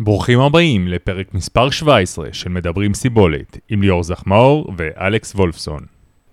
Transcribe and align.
ברוכים 0.00 0.40
הבאים 0.40 0.88
לפרק 0.88 1.34
מספר 1.34 1.70
17 1.70 2.32
של 2.32 2.48
מדברים 2.48 2.94
סיבולת 2.94 3.58
עם 3.68 3.82
ליאור 3.82 4.02
זחמאור 4.02 4.72
ואלכס 4.76 5.34
וולפסון. 5.34 5.80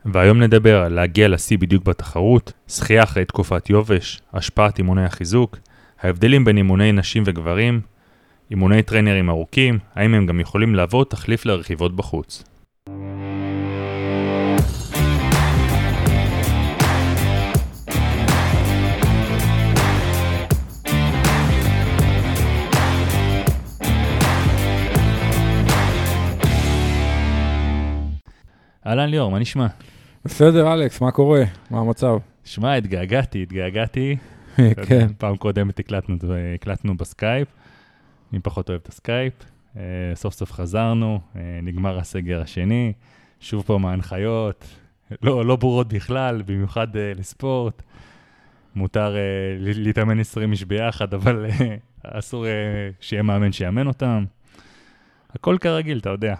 והיום 0.05 0.39
נדבר 0.43 0.81
על 0.81 0.93
להגיע 0.93 1.27
לשיא 1.27 1.58
בדיוק 1.58 1.83
בתחרות, 1.83 2.54
שחייה 2.67 3.04
אחרי 3.04 3.25
תקופת 3.25 3.70
יובש, 3.70 4.22
השפעת 4.33 4.78
אימוני 4.78 5.06
החיזוק, 5.06 5.58
ההבדלים 6.01 6.46
בין 6.46 6.58
אימוני 6.58 6.92
נשים 6.92 7.24
וגברים, 7.25 7.82
אימוני 8.52 8.84
טריינרים 8.84 9.30
ארוכים, 9.30 9.79
האם 9.95 10.13
הם 10.13 10.25
גם 10.25 10.39
יכולים 10.39 10.75
להוות 10.75 11.11
תחליף 11.11 11.45
לרכיבות 11.45 11.95
בחוץ. 11.95 12.43
אהלן 28.88 29.09
ליאור, 29.09 29.31
מה 29.31 29.39
נשמע? 29.39 29.67
בסדר, 30.25 30.73
אלכס, 30.73 31.02
מה 31.02 31.12
קורה? 31.12 31.44
מה 31.70 31.80
המצב? 31.80 32.17
שמע, 32.44 32.73
התגעגעתי, 32.73 33.44
התגעגעתי. 33.44 34.17
כן. 34.88 35.08
פעם 35.17 35.38
קודמת 35.38 35.80
הקלטנו, 35.80 36.16
הקלטנו 36.55 36.98
בסקייפ, 36.98 37.48
אני 38.34 38.39
פחות 38.39 38.70
אוהב 38.70 38.81
את 38.84 38.88
הסקייפ. 38.88 39.34
אה, 39.77 39.81
סוף 40.16 40.34
סוף 40.34 40.52
חזרנו, 40.52 41.20
אה, 41.35 41.59
נגמר 41.63 41.99
הסגר 41.99 42.41
השני, 42.41 42.94
שוב 43.39 43.63
פעם 43.63 43.85
ההנחיות, 43.85 44.66
לא, 45.22 45.45
לא 45.45 45.55
ברורות 45.55 45.94
בכלל, 45.94 46.41
במיוחד 46.45 46.97
אה, 46.97 47.11
לספורט. 47.16 47.81
מותר 48.75 49.16
להתאמן 49.59 50.20
20 50.20 50.52
איש 50.52 50.63
ביחד, 50.63 51.13
אבל 51.13 51.45
אסור 52.03 52.45
שיהיה 52.99 53.23
מאמן 53.23 53.52
שיאמן 53.52 53.88
אותם. 53.88 54.25
הכל 55.36 55.58
כרגיל, 55.61 55.97
אתה 55.97 56.09
יודע. 56.09 56.36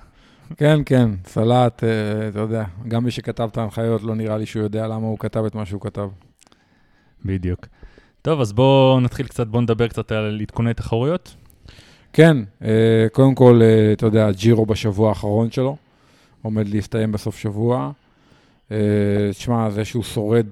כן, 0.58 0.80
כן, 0.85 1.10
סלט, 1.26 1.84
אתה 2.29 2.40
יודע, 2.40 2.63
גם 2.88 3.04
מי 3.04 3.12
שכתב 3.12 3.49
את 3.51 3.57
ההנחיות, 3.57 4.04
לא 4.04 4.15
נראה 4.15 4.38
לי 4.38 4.46
שהוא 4.46 4.63
יודע 4.63 4.88
למה 4.88 5.07
הוא 5.07 5.20
כתב 5.20 5.46
את 5.46 5.55
מה 5.55 5.65
שהוא 5.65 5.82
כתב. 5.82 6.10
בדיוק. 7.26 7.68
טוב, 8.21 8.41
אז 8.41 8.54
בואו 8.54 8.99
נתחיל 8.99 9.27
קצת, 9.27 9.48
בואו 9.48 9.62
נדבר 9.62 9.88
קצת 9.88 10.12
על 10.12 10.40
עדכוני 10.41 10.73
תחרויות. 10.73 11.35
כן, 12.13 12.38
אה, 12.63 13.05
קודם 13.12 13.35
כל, 13.35 13.60
אה, 13.63 13.93
אתה 13.93 14.05
יודע, 14.05 14.32
ג'ירו 14.32 14.66
בשבוע 14.66 15.10
האחרון 15.10 15.51
שלו, 15.51 15.77
עומד 16.41 16.68
להסתיים 16.68 17.12
בסוף 17.12 17.38
שבוע. 17.38 17.91
אה, 18.71 18.77
תשמע, 19.32 19.70
זה 19.70 19.85
שהוא 19.85 20.04
שורד 20.04 20.46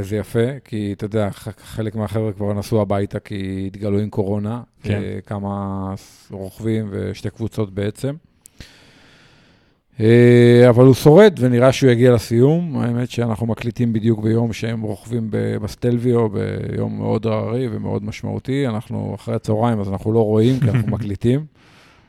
זה 0.00 0.16
יפה, 0.16 0.58
כי 0.64 0.92
אתה 0.96 1.04
יודע, 1.04 1.28
חלק 1.58 1.94
מהחבר'ה 1.94 2.32
כבר 2.32 2.52
נסעו 2.52 2.80
הביתה 2.82 3.20
כי 3.20 3.64
התגלו 3.66 3.98
עם 3.98 4.10
קורונה. 4.10 4.62
כן. 4.82 5.02
כמה 5.26 5.94
רוכבים 6.30 6.88
ושתי 6.90 7.30
קבוצות 7.30 7.74
בעצם. 7.74 8.14
אה, 10.00 10.68
אבל 10.68 10.84
הוא 10.84 10.94
שורד, 10.94 11.34
ונראה 11.38 11.72
שהוא 11.72 11.90
יגיע 11.90 12.12
לסיום. 12.12 12.78
האמת 12.78 13.10
שאנחנו 13.10 13.46
מקליטים 13.46 13.92
בדיוק 13.92 14.22
ביום 14.22 14.52
שהם 14.52 14.82
רוכבים 14.82 15.28
בסטלוויו, 15.30 16.28
ביום 16.28 16.98
מאוד 16.98 17.26
הררי 17.26 17.68
ומאוד 17.72 18.04
משמעותי. 18.04 18.66
אנחנו 18.66 19.14
אחרי 19.14 19.34
הצהריים, 19.34 19.80
אז 19.80 19.88
אנחנו 19.88 20.12
לא 20.12 20.24
רואים, 20.24 20.60
כי 20.60 20.70
אנחנו 20.70 20.88
מקליטים, 20.96 21.46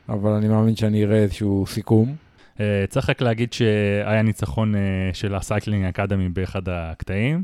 אבל 0.08 0.30
אני 0.30 0.48
מאמין 0.48 0.76
שאני 0.76 1.04
אראה 1.04 1.18
איזשהו 1.18 1.64
סיכום. 1.66 2.14
אה, 2.60 2.84
צריך 2.88 3.10
רק 3.10 3.20
להגיד 3.20 3.52
שהיה 3.52 4.22
ניצחון 4.22 4.74
אה, 4.74 4.80
של 5.12 5.34
ה 5.34 5.40
Cycling 5.40 5.84
Academy 5.84 6.28
באחד 6.28 6.62
הקטעים. 6.68 7.42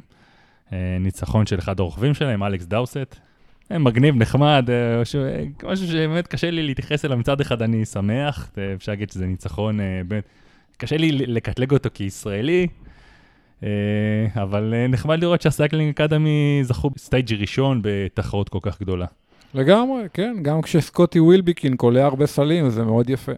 ניצחון 1.00 1.46
של 1.46 1.58
אחד 1.58 1.80
הרוכבים 1.80 2.14
שלהם, 2.14 2.42
אלכס 2.42 2.66
דאוסט. 2.66 3.16
מגניב, 3.70 4.16
נחמד, 4.16 4.68
משהו 5.64 5.86
שבאמת 5.86 6.26
קשה 6.26 6.50
לי 6.50 6.62
להתייחס 6.62 7.04
אליו. 7.04 7.18
מצד 7.18 7.40
אחד 7.40 7.62
אני 7.62 7.84
שמח, 7.84 8.50
אפשר 8.76 8.92
להגיד 8.92 9.10
שזה 9.10 9.26
ניצחון, 9.26 9.80
באמת, 10.08 10.24
קשה 10.76 10.96
לי 10.96 11.12
לקטלג 11.12 11.72
אותו 11.72 11.88
כישראלי, 11.94 12.66
אבל 14.34 14.74
נחמד 14.88 15.20
לראות 15.20 15.42
שה 15.42 15.57
Cycling 15.57 15.90
Academy 15.90 16.60
זכו 16.62 16.90
stage 16.98 17.34
ראשון 17.40 17.80
בתחרות 17.82 18.48
כל 18.48 18.58
כך 18.62 18.80
גדולה. 18.80 19.06
לגמרי, 19.54 20.02
כן, 20.12 20.36
גם 20.42 20.62
כשסקוטי 20.62 21.20
וילבקין 21.20 21.76
קולע 21.76 22.04
הרבה 22.04 22.26
סלים, 22.26 22.70
זה 22.70 22.84
מאוד 22.84 23.10
יפה. 23.10 23.32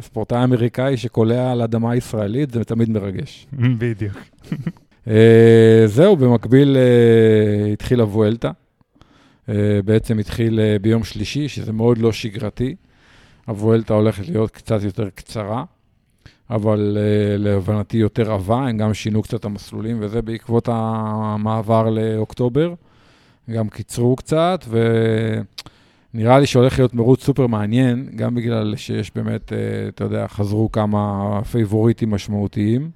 ספורטאי 0.00 0.44
אמריקאי 0.44 0.96
שקולע 0.96 1.52
על 1.52 1.62
אדמה 1.62 1.96
ישראלית, 1.96 2.50
זה 2.50 2.64
תמיד 2.64 2.90
מרגש. 2.90 3.46
בדיוק. 3.78 4.18
זהו, 5.86 6.16
במקביל 6.16 6.76
התחילה 7.72 8.04
וואלטה. 8.04 8.50
אה, 9.48 9.80
בעצם 9.84 10.18
התחיל 10.18 10.60
אה, 10.60 10.76
ביום 10.78 11.04
שלישי, 11.04 11.48
שזה 11.48 11.72
מאוד 11.72 11.98
לא 11.98 12.12
שגרתי. 12.12 12.74
הוואלטה 13.46 13.94
הולכת 13.94 14.28
להיות 14.28 14.50
קצת 14.50 14.82
יותר 14.82 15.08
קצרה, 15.14 15.64
אבל 16.50 16.98
אה, 17.00 17.36
להבנתי 17.38 17.96
יותר 17.96 18.32
עבה, 18.32 18.68
הם 18.68 18.78
גם 18.78 18.94
שינו 18.94 19.22
קצת 19.22 19.44
המסלולים, 19.44 19.96
וזה 20.00 20.22
בעקבות 20.22 20.68
המעבר 20.72 21.90
לאוקטובר. 21.90 22.74
גם 23.50 23.68
קיצרו 23.68 24.16
קצת, 24.16 24.64
ונראה 26.14 26.38
לי 26.38 26.46
שהולך 26.46 26.78
להיות 26.78 26.94
מרוץ 26.94 27.24
סופר 27.24 27.46
מעניין, 27.46 28.08
גם 28.16 28.34
בגלל 28.34 28.76
שיש 28.76 29.10
באמת, 29.14 29.52
אתה 29.88 30.04
יודע, 30.04 30.28
חזרו 30.28 30.72
כמה 30.72 31.40
פייבוריטים 31.50 32.10
משמעותיים. 32.10 32.90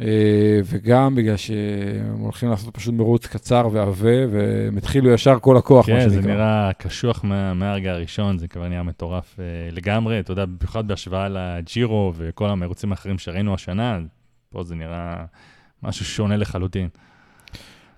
אה, 0.00 0.60
וגם 0.64 1.14
בגלל 1.14 1.36
שהם 1.36 2.18
הולכים 2.18 2.50
לעשות 2.50 2.74
פשוט 2.74 2.94
מרוץ 2.94 3.26
קצר 3.26 3.68
ועבה, 3.72 4.26
והם 4.30 4.76
התחילו 4.76 5.10
ישר 5.10 5.38
כל 5.40 5.56
הכוח, 5.56 5.86
כן, 5.86 5.94
מה 5.94 6.00
שנקרא. 6.00 6.16
כן, 6.16 6.22
זה 6.22 6.28
נראה 6.28 6.70
קשוח 6.78 7.24
מה, 7.24 7.54
מהרגע 7.54 7.92
הראשון, 7.92 8.38
זה 8.38 8.48
כבר 8.48 8.68
נהיה 8.68 8.82
מטורף 8.82 9.36
uh, 9.36 9.74
לגמרי, 9.74 10.20
אתה 10.20 10.32
יודע, 10.32 10.44
במיוחד 10.44 10.88
בהשוואה 10.88 11.28
לג'ירו 11.28 12.12
וכל 12.16 12.48
המרוצים 12.50 12.90
האחרים 12.90 13.18
שראינו 13.18 13.54
השנה, 13.54 13.98
פה 14.50 14.62
זה 14.62 14.74
נראה 14.74 15.24
משהו 15.82 16.04
שונה 16.04 16.36
לחלוטין. 16.36 16.88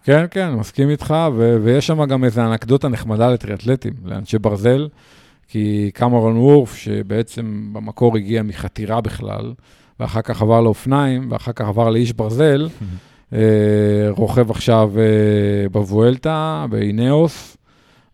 כן, 0.04 0.24
כן, 0.30 0.50
מסכים 0.50 0.90
איתך, 0.90 1.14
ו- 1.36 1.56
ויש 1.62 1.86
שם 1.86 2.04
גם 2.04 2.24
איזו 2.24 2.42
אנקדוטה 2.42 2.88
נחמדה 2.88 3.30
לטריאטלטים, 3.30 3.92
לאנשי 4.04 4.38
ברזל, 4.38 4.88
כי 5.48 5.90
קמרון 5.94 6.36
וורף, 6.36 6.74
שבעצם 6.76 7.70
במקור 7.72 8.16
הגיע 8.16 8.42
מחתירה 8.42 9.00
בכלל, 9.00 9.52
ואחר 10.02 10.22
כך 10.22 10.42
עבר 10.42 10.60
לאופניים, 10.60 11.28
ואחר 11.30 11.52
כך 11.52 11.68
עבר 11.68 11.90
לאיש 11.90 12.12
ברזל, 12.12 12.68
אה, 13.32 13.38
רוכב 14.10 14.50
עכשיו 14.50 14.92
אה, 14.98 15.68
בבואלטה, 15.68 16.66
באינאוס, 16.70 17.56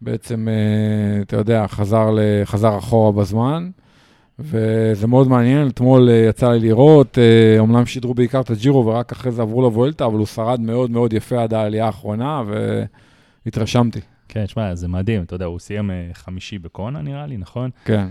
בעצם, 0.03 0.49
אה, 0.49 1.23
אתה 1.23 1.37
יודע, 1.37 1.67
חזר, 1.67 2.09
חזר 2.45 2.79
אחורה 2.79 3.13
בזמן, 3.13 3.71
וזה 4.39 5.07
מאוד 5.07 5.29
מעניין, 5.29 5.69
אתמול 5.69 6.09
יצא 6.29 6.51
לי 6.53 6.61
לראות, 6.61 7.19
אומנם 7.59 7.87
שידרו 7.87 8.15
בעיקר 8.15 8.41
את 8.41 8.51
הג'ירו 8.51 8.87
ורק 8.87 9.13
אחרי 9.13 9.33
זה 9.33 9.43
עברו 9.43 9.67
לבואלטה, 9.67 10.07
אבל 10.07 10.19
הוא 10.19 10.27
שרד 10.27 10.61
מאוד 10.61 10.91
מאוד 10.91 11.13
יפה 11.13 11.43
עד 11.43 11.55
העלייה 11.55 11.87
האחרונה, 11.87 12.43
והתרשמתי. 13.47 14.01
כן, 14.29 14.47
תשמע, 14.47 14.75
זה 14.75 14.89
מדהים, 14.89 15.23
אתה 15.23 15.35
יודע, 15.35 15.45
הוא 15.45 15.59
סיים 15.59 15.91
חמישי 16.13 16.59
בקונה 16.59 17.03
נראה 17.03 17.27
לי, 17.27 17.37
נכון? 17.37 17.71
כן. 17.85 18.07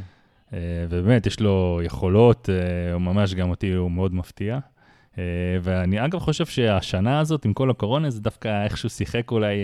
אה, 0.53 0.59
ובאמת, 0.89 1.25
יש 1.25 1.39
לו 1.39 1.79
יכולות, 1.83 2.49
אה, 2.49 2.93
הוא 2.93 3.01
ממש 3.01 3.33
גם 3.33 3.49
אותי, 3.49 3.73
הוא 3.73 3.91
מאוד 3.91 4.13
מפתיע. 4.13 4.59
אה, 5.17 5.23
ואני 5.61 6.05
אגב 6.05 6.19
חושב 6.19 6.45
שהשנה 6.45 7.19
הזאת, 7.19 7.45
עם 7.45 7.53
כל 7.53 7.69
הקורונה, 7.69 8.09
זה 8.09 8.21
דווקא 8.21 8.63
איכשהו 8.63 8.89
שיחק 8.89 9.31
אולי, 9.31 9.55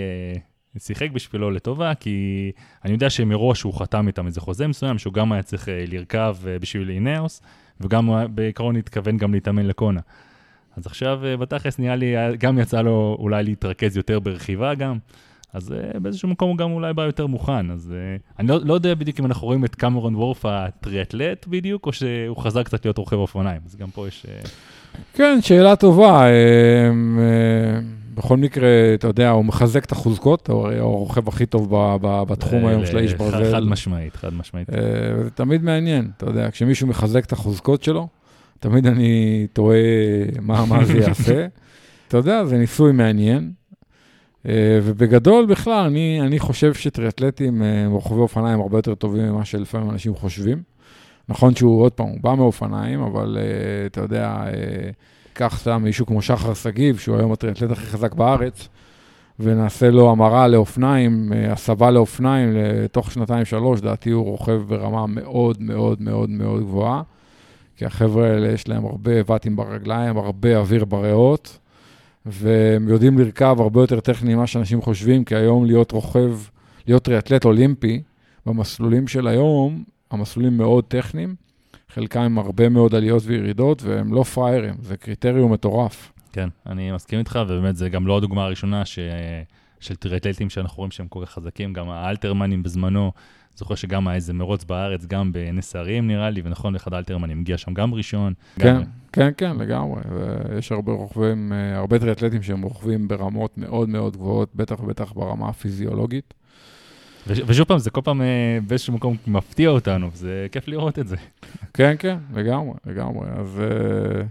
שיחק 0.78 1.12
בשבילו 1.12 1.52
לטובה, 1.52 1.96
כי 1.96 2.52
אני 2.86 2.94
יודע 2.94 3.10
שמראש 3.10 3.62
הוא 3.62 3.74
חתם 3.74 4.08
איתם 4.08 4.28
איזה 4.28 4.42
חוזה 4.42 4.68
מסוים, 4.68 4.98
שהוא 4.98 5.14
גם 5.14 5.32
היה 5.32 5.44
צריך 5.44 5.68
לרכב 5.88 6.38
בשביל 6.44 6.90
אינאוס, 6.90 7.42
וגם 7.82 8.10
בעיקרון 8.36 8.76
התכוון 8.76 9.18
גם 9.18 9.34
להתאמן 9.34 9.66
לקונה. 9.66 10.00
אז 10.78 10.86
עכשיו 10.86 11.20
בתכלס 11.40 11.80
נראה 11.80 11.96
לי, 11.96 12.16
גם 12.38 12.60
יצא 12.60 12.82
לו 12.82 13.18
אולי 13.20 13.44
להתרכז 13.44 13.98
יותר 13.98 14.20
ברכיבה 14.20 14.76
גם. 14.76 14.98
אז 15.54 15.72
uh, 15.72 16.00
באיזשהו 16.00 16.30
מקום 16.30 16.50
הוא 16.50 16.58
גם 16.58 16.72
אולי 16.72 16.94
בא 16.94 17.04
יותר 17.04 17.28
מוכן, 17.28 17.72
אז 17.72 17.94
uh, 17.94 18.22
אני 18.40 18.48
לא, 18.48 18.60
לא 18.64 18.74
יודע 18.74 18.96
בדיוק 18.96 19.20
אם 19.20 19.26
אנחנו 19.26 19.48
רואים 19.48 19.66
את 19.66 19.76
קמרון 19.76 20.16
וורף 20.16 20.46
הטריאטלט 20.46 21.48
בדיוק, 21.48 21.86
או 21.86 21.94
שהוא 21.94 22.38
חזר 22.38 22.64
קצת 22.64 22.86
להיות 22.86 22.98
רוכב 22.98 23.16
אופניים, 23.16 23.62
אז 23.66 23.76
גם 23.76 23.90
פה 23.90 24.08
יש... 24.08 24.26
Uh... 24.26 24.48
כן, 25.14 25.40
שאלה 25.42 25.76
טובה. 25.76 26.26
בכל 28.14 28.38
מקרה, 28.38 28.68
אתה 28.94 29.08
יודע, 29.08 29.30
הוא 29.30 29.46
מחזק 29.46 29.86
את 29.86 29.92
החוזקות, 29.92 30.50
הוא 30.50 30.68
הרוכב 30.68 31.28
הכי 31.28 31.46
טוב 31.46 31.68
ב, 31.72 31.96
ב, 32.02 32.24
בתחום 32.24 32.66
היום 32.66 32.86
של 32.86 32.98
האיש 32.98 33.14
ברזל. 33.14 33.52
חד 33.52 33.64
משמעית, 33.64 34.16
חד 34.16 34.34
משמעית. 34.34 34.68
זה 35.24 35.30
תמיד 35.36 35.64
מעניין, 35.64 36.12
אתה 36.18 36.26
יודע, 36.26 36.52
כשמישהו 36.52 36.88
מחזק 36.88 37.26
את 37.26 37.32
החוזקות 37.32 37.84
שלו, 37.84 38.08
תמיד 38.60 38.88
אני 38.88 39.48
תוהה 39.54 39.78
מה, 40.42 40.66
מה 40.66 40.86
זה 40.86 40.98
יעשה. 40.98 41.48
אתה 42.08 42.18
יודע, 42.18 42.46
זה 42.46 42.58
ניסוי 42.58 42.92
מעניין. 42.92 43.52
אה, 44.48 44.80
ובגדול 44.84 45.46
בכלל, 45.46 45.86
אני, 45.86 46.22
אני 46.22 46.40
חושב 46.40 46.74
שטריאטלטים, 46.74 47.64
אה, 47.64 47.86
רוכבי 47.88 48.20
אופניים, 48.20 48.60
הרבה 48.60 48.78
יותר 48.78 48.96
טובים 48.96 49.24
ממה 49.24 49.46
שלפעמים 49.46 49.90
אנשים 49.90 50.16
חושבים. 50.16 50.74
נכון 51.30 51.56
שהוא, 51.56 51.82
עוד 51.82 51.92
פעם, 51.92 52.08
הוא 52.08 52.20
בא 52.22 52.34
מאופניים, 52.34 53.02
אבל 53.02 53.38
uh, 53.38 53.88
אתה 53.92 54.02
יודע, 54.02 54.44
uh, 54.46 54.54
קח 55.34 55.58
סתם 55.60 55.84
מישהו 55.84 56.06
כמו 56.06 56.22
שחר 56.22 56.54
שגיב, 56.54 56.98
שהוא 56.98 57.18
היום 57.18 57.32
הטריאטלט 57.32 57.72
הכי 57.72 57.86
חזק 57.86 58.14
בארץ, 58.14 58.68
ונעשה 59.40 59.90
לו 59.90 60.12
המרה 60.12 60.48
לאופניים, 60.48 61.34
אה, 61.34 61.52
הסבה 61.52 61.92
לאופניים 61.92 62.50
לתוך 62.54 63.12
שנתיים-שלוש, 63.12 63.80
לדעתי 63.80 64.10
הוא 64.10 64.26
רוכב 64.26 64.62
ברמה 64.68 65.08
מאוד 65.08 65.62
מאוד 65.62 66.02
מאוד 66.02 66.30
מאוד 66.30 66.62
גבוהה, 66.62 67.02
כי 67.78 67.86
החבר'ה 67.86 68.28
האלה 68.28 68.48
יש 68.52 68.68
להם 68.68 68.86
הרבה 68.86 69.12
ואטים 69.26 69.56
ברגליים, 69.56 70.18
הרבה 70.18 70.58
אוויר 70.58 70.86
בריאות, 70.86 71.58
והם 72.26 72.88
יודעים 72.88 73.20
לרכב 73.20 73.56
הרבה 73.60 73.82
יותר 73.82 74.00
טכני 74.00 74.36
ממה 74.36 74.48
שאנשים 74.48 74.82
חושבים, 74.82 75.26
כי 75.26 75.36
היום 75.36 75.66
להיות 75.66 75.92
רוכב, 75.92 76.38
להיות 76.88 77.04
טריאטלט 77.04 77.46
אולימפי, 77.46 78.02
במסלולים 78.46 79.08
של 79.08 79.28
היום, 79.28 79.84
המסלולים 80.12 80.58
מאוד 80.58 80.84
טכניים, 80.84 81.36
חלקם 81.90 82.22
עם 82.22 82.40
הרבה 82.40 82.70
מאוד 82.70 82.96
עליות 82.96 83.24
וירידות, 83.26 83.84
והם 83.84 84.14
לא 84.14 84.24
פראיירים, 84.24 84.76
זה 84.82 84.98
קריטריום 84.98 85.54
מטורף. 85.54 86.12
כן, 86.34 86.50
אני 86.66 86.92
מסכים 86.92 87.20
איתך, 87.20 87.40
ובאמת 87.48 87.76
זה 87.76 87.90
גם 87.90 88.08
לא 88.08 88.18
הדוגמה 88.18 88.44
הראשונה 88.44 88.86
ש... 88.86 89.00
של 89.80 89.96
טריאטלטים 89.96 90.50
שאנחנו 90.50 90.78
רואים 90.78 90.92
שהם 90.92 91.08
כל 91.08 91.26
כך 91.26 91.32
חזקים, 91.32 91.74
גם 91.74 91.90
האלתרמנים 91.90 92.64
בזמנו, 92.64 93.12
זוכר 93.56 93.76
שגם 93.76 94.08
היה 94.08 94.16
איזה 94.16 94.34
מרוץ 94.34 94.64
בארץ, 94.64 95.06
גם 95.06 95.34
בנס 95.34 95.76
הרים 95.76 96.08
נראה 96.08 96.30
לי, 96.30 96.42
ונכון, 96.46 96.76
אחד 96.76 96.94
האלתרמנים 96.94 97.40
הגיע 97.40 97.58
שם 97.58 97.74
גם 97.74 97.94
ראשון. 97.94 98.34
כן, 98.60 98.76
גם... 98.76 98.84
כן, 99.12 99.30
כן, 99.38 99.58
לגמרי. 99.58 100.02
ויש 100.10 100.72
הרבה 100.72 100.92
רוכבים, 100.92 101.54
אה, 101.54 101.78
הרבה 101.78 102.00
טריאטלטים 102.00 102.44
שהם 102.44 102.62
רוכבים 102.62 103.08
ברמות 103.08 103.58
מאוד 103.58 103.90
מאוד 103.90 104.18
גבוהות, 104.18 104.50
בטח 104.56 104.80
ובטח 104.80 105.12
ברמה 105.12 105.50
הפיזיולוגית. 105.50 106.34
ושוב 107.28 107.68
פעם, 107.68 107.80
זה 107.80 107.90
כל 107.90 108.02
פעם 108.02 108.22
אה, 108.22 108.58
באיזשהו 108.68 108.94
מקום 108.94 109.16
מפתיע 109.28 109.70
אותנו, 109.70 110.10
זה 110.14 110.48
כיף 110.52 110.68
לראות 110.68 111.00
את 111.00 111.08
זה. 111.08 111.16
כן, 111.74 111.96
כן, 112.00 112.18
לגמרי, 112.34 112.74
לגמרי. 112.86 113.28
אז 113.38 113.62
uh, 113.62 114.24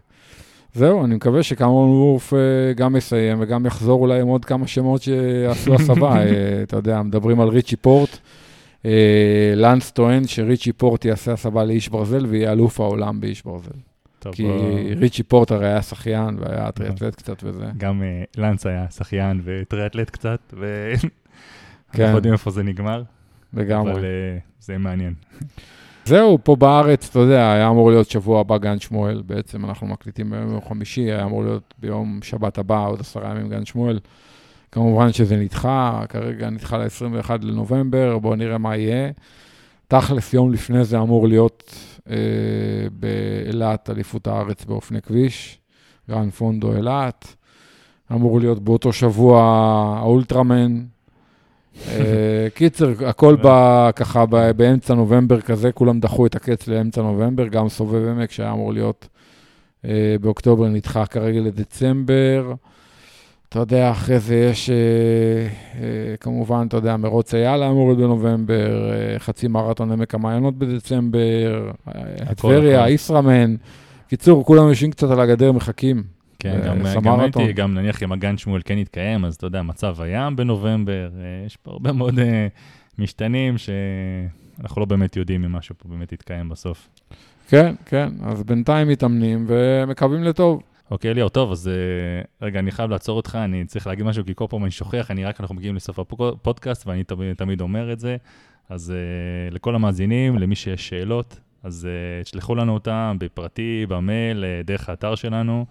זהו, 0.75 1.05
אני 1.05 1.15
מקווה 1.15 1.43
שקמרון 1.43 1.89
וורף 1.89 2.33
גם 2.77 2.97
יסיים 2.97 3.39
וגם 3.41 3.67
יחזור 3.67 4.01
אולי 4.01 4.21
עם 4.21 4.27
עוד 4.27 4.45
כמה 4.45 4.67
שמות 4.67 5.03
שיעשו 5.03 5.75
הסבה. 5.75 6.17
אתה 6.63 6.77
יודע, 6.77 7.03
מדברים 7.03 7.41
על 7.41 7.49
ריצ'י 7.49 7.77
פורט. 7.77 8.19
Uh, 8.83 8.87
לנס 9.57 9.91
טוען 9.91 10.27
שריצ'י 10.27 10.73
פורט 10.73 11.05
יעשה 11.05 11.33
הסבה 11.33 11.65
לאיש 11.65 11.89
ברזל 11.89 12.27
ויהיה 12.27 12.53
אלוף 12.53 12.81
העולם 12.81 13.21
באיש 13.21 13.43
ברזל. 13.43 13.71
טוב, 14.19 14.35
כי 14.35 14.43
בוא... 14.43 14.79
ריצ'י 14.97 15.23
פורט 15.23 15.51
הרי 15.51 15.67
היה 15.67 15.83
שחיין 15.83 16.37
והיה 16.39 16.73
טריאטלט 16.73 17.15
קצת 17.15 17.45
וזה. 17.45 17.65
גם 17.77 18.03
uh, 18.03 18.41
לנס 18.41 18.67
היה 18.67 18.87
שחיין 18.91 19.41
וטריאטלט 19.45 20.11
קצת, 20.11 20.55
ו... 20.59 20.93
כן. 21.93 22.03
אנחנו 22.03 22.17
יודעים 22.17 22.33
איפה 22.33 22.51
זה 22.51 22.63
נגמר. 22.63 23.03
לגמרי. 23.55 23.93
אבל 23.93 24.01
uh, 24.01 24.05
זה 24.61 24.79
מעניין. 24.79 25.15
זהו, 26.05 26.39
פה 26.45 26.57
בארץ, 26.57 27.09
אתה 27.11 27.19
יודע, 27.19 27.53
היה 27.53 27.69
אמור 27.69 27.91
להיות 27.91 28.11
שבוע 28.11 28.41
הבא 28.41 28.59
גן 28.59 28.79
שמואל, 28.79 29.23
בעצם 29.27 29.65
אנחנו 29.65 29.87
מקליטים 29.87 30.31
ביום 30.31 30.61
חמישי, 30.69 31.01
היה 31.01 31.25
אמור 31.25 31.45
להיות 31.45 31.75
ביום 31.79 32.21
שבת 32.23 32.59
הבא, 32.59 32.87
עוד 32.87 33.01
עשרה 33.01 33.31
ימים 33.31 33.49
גן 33.49 33.65
שמואל. 33.65 33.99
כמובן 34.73 35.13
שזה 35.13 35.37
נדחה, 35.37 36.03
כרגע 36.09 36.51
נדחה 36.51 36.79
ל-21 36.79 37.31
לנובמבר, 37.43 38.19
בואו 38.19 38.35
נראה 38.35 38.59
מה 38.59 38.77
יהיה. 38.77 39.11
תכלס, 39.89 40.35
יום 40.35 40.53
לפני 40.53 40.85
זה 40.85 40.99
אמור 40.99 41.29
להיות 41.29 41.75
אה, 42.11 42.17
באילת, 42.93 43.91
אליפות 43.91 44.27
הארץ 44.27 44.65
באופני 44.65 45.03
כביש, 45.03 45.59
גרן 46.11 46.31
פונדו 46.31 46.77
אילת. 46.77 47.37
אמור 48.13 48.41
להיות 48.41 48.65
באותו 48.65 48.93
שבוע 48.93 49.43
האולטרמן, 49.99 50.83
אה, 51.89 52.47
קיצר, 52.55 52.93
הכל 53.07 53.37
בא 53.37 53.91
ככה 53.97 54.27
באמצע 54.57 54.95
נובמבר 54.95 55.41
כזה, 55.41 55.73
כולם 55.73 56.01
דחו 56.01 56.27
את 56.27 56.35
הקץ 56.37 56.69
לאמצע 56.69 57.03
נובמבר, 57.03 57.47
גם 57.47 57.69
סובב 57.69 58.09
עמק 58.09 58.31
שהיה 58.31 58.53
אמור 58.53 58.73
להיות 58.73 59.09
אה, 59.85 60.17
באוקטובר 60.21 60.69
נדחה 60.69 61.07
כרגע 61.07 61.41
לדצמבר. 61.41 62.53
אתה 63.53 63.61
יודע, 63.61 63.91
אחרי 63.91 64.19
זה 64.19 64.37
יש, 64.37 64.71
אה, 64.71 64.77
אה, 65.81 66.17
כמובן, 66.21 66.65
אתה 66.69 66.77
יודע, 66.77 66.97
מרוץ 66.97 67.35
אייל 67.35 67.63
אמור 67.63 67.87
להיות 67.87 67.99
בנובמבר, 67.99 68.91
אה, 68.93 69.19
חצי 69.19 69.49
מרתון 69.49 69.93
עמק 69.93 70.15
המעיינות 70.15 70.59
בדצמבר, 70.59 71.71
הטבריה, 72.21 72.89
ישראמן. 72.89 73.55
קיצור, 74.09 74.45
כולם 74.45 74.69
יושבים 74.69 74.91
קצת 74.91 75.11
על 75.11 75.21
הגדר, 75.21 75.53
מחכים. 75.53 76.03
כן, 76.39 76.61
גם, 76.67 76.79
גם 77.03 77.21
הייתי, 77.21 77.53
גם 77.53 77.75
נניח 77.75 78.03
אם 78.03 78.13
הגן 78.13 78.39
שמואל 78.39 78.61
כן 78.65 78.79
יתקיים, 78.79 79.25
אז 79.25 79.35
אתה 79.35 79.47
יודע, 79.47 79.63
מצב 79.63 80.01
הים 80.01 80.37
בנובמבר, 80.37 81.11
יש 81.47 81.57
פה 81.57 81.71
הרבה 81.71 81.93
מאוד 81.93 82.19
משתנים 82.99 83.55
שאנחנו 83.59 84.81
לא 84.81 84.87
באמת 84.87 85.17
יודעים 85.17 85.45
אם 85.45 85.53
משהו 85.53 85.75
פה 85.79 85.89
באמת 85.89 86.13
יתקיים 86.13 86.49
בסוף. 86.49 86.89
כן, 87.49 87.75
כן, 87.87 88.09
אז 88.23 88.43
בינתיים 88.43 88.89
מתאמנים 88.89 89.45
ומקווים 89.49 90.25
לטוב. 90.25 90.63
אוקיי, 90.93 91.11
אליאור, 91.11 91.31
טוב, 91.31 91.53
אז 91.53 91.71
uh, 91.71 92.27
רגע, 92.43 92.59
אני 92.59 92.71
חייב 92.71 92.91
לעצור 92.91 93.17
אותך, 93.17 93.39
אני 93.45 93.65
צריך 93.65 93.87
להגיד 93.87 94.05
משהו, 94.05 94.25
כי 94.25 94.33
כל 94.35 94.45
פעם 94.51 94.63
אני 94.63 94.71
שוכח, 94.71 95.11
אני 95.11 95.25
רק, 95.25 95.41
אנחנו 95.41 95.55
מגיעים 95.55 95.77
לסוף 95.77 95.99
הפודקאסט, 95.99 96.87
ואני 96.87 97.05
תמיד, 97.05 97.37
תמיד 97.37 97.61
אומר 97.61 97.93
את 97.93 98.01
זה. 98.01 98.17
אז 98.69 98.93
אה, 99.51 99.55
לכל 99.55 99.75
המאזינים, 99.75 100.39
למי 100.39 100.55
שיש 100.55 100.89
שאלות, 100.89 101.41
אז 101.63 101.89
אה, 101.89 102.25
תשלחו 102.25 102.55
לנו 102.55 102.75
אותם 102.75 103.17
בפרטי, 103.21 103.87
במייל, 103.89 104.45
דרך 104.65 104.89
האתר 104.89 105.15
שלנו. 105.15 105.67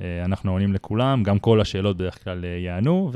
אה, 0.00 0.24
אנחנו 0.24 0.52
עונים 0.52 0.72
לכולם, 0.72 1.22
גם 1.22 1.38
כל 1.38 1.60
השאלות 1.60 1.96
בדרך 1.96 2.24
כלל 2.24 2.44
אה, 2.44 2.50
יענו, 2.50 3.12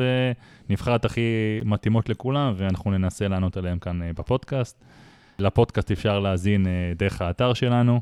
ונבחר 0.69 0.97
את 0.97 1.05
הכי 1.05 1.21
מתאימות 1.65 2.09
לכולם, 2.09 2.55
ואנחנו 2.57 2.91
ננסה 2.91 3.29
לענות 3.29 3.57
עליהן 3.57 3.79
כאן 3.79 4.03
אה, 4.03 4.11
בפודקאסט. 4.13 4.85
לפודקאסט 5.39 5.91
אפשר 5.91 6.19
להאזין 6.19 6.67
דרך 6.97 7.23
האתר 7.23 7.55
שלנו, 7.55 8.01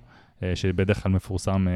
שבדרך 0.55 1.03
כלל 1.03 1.13
מפורסם 1.13 1.67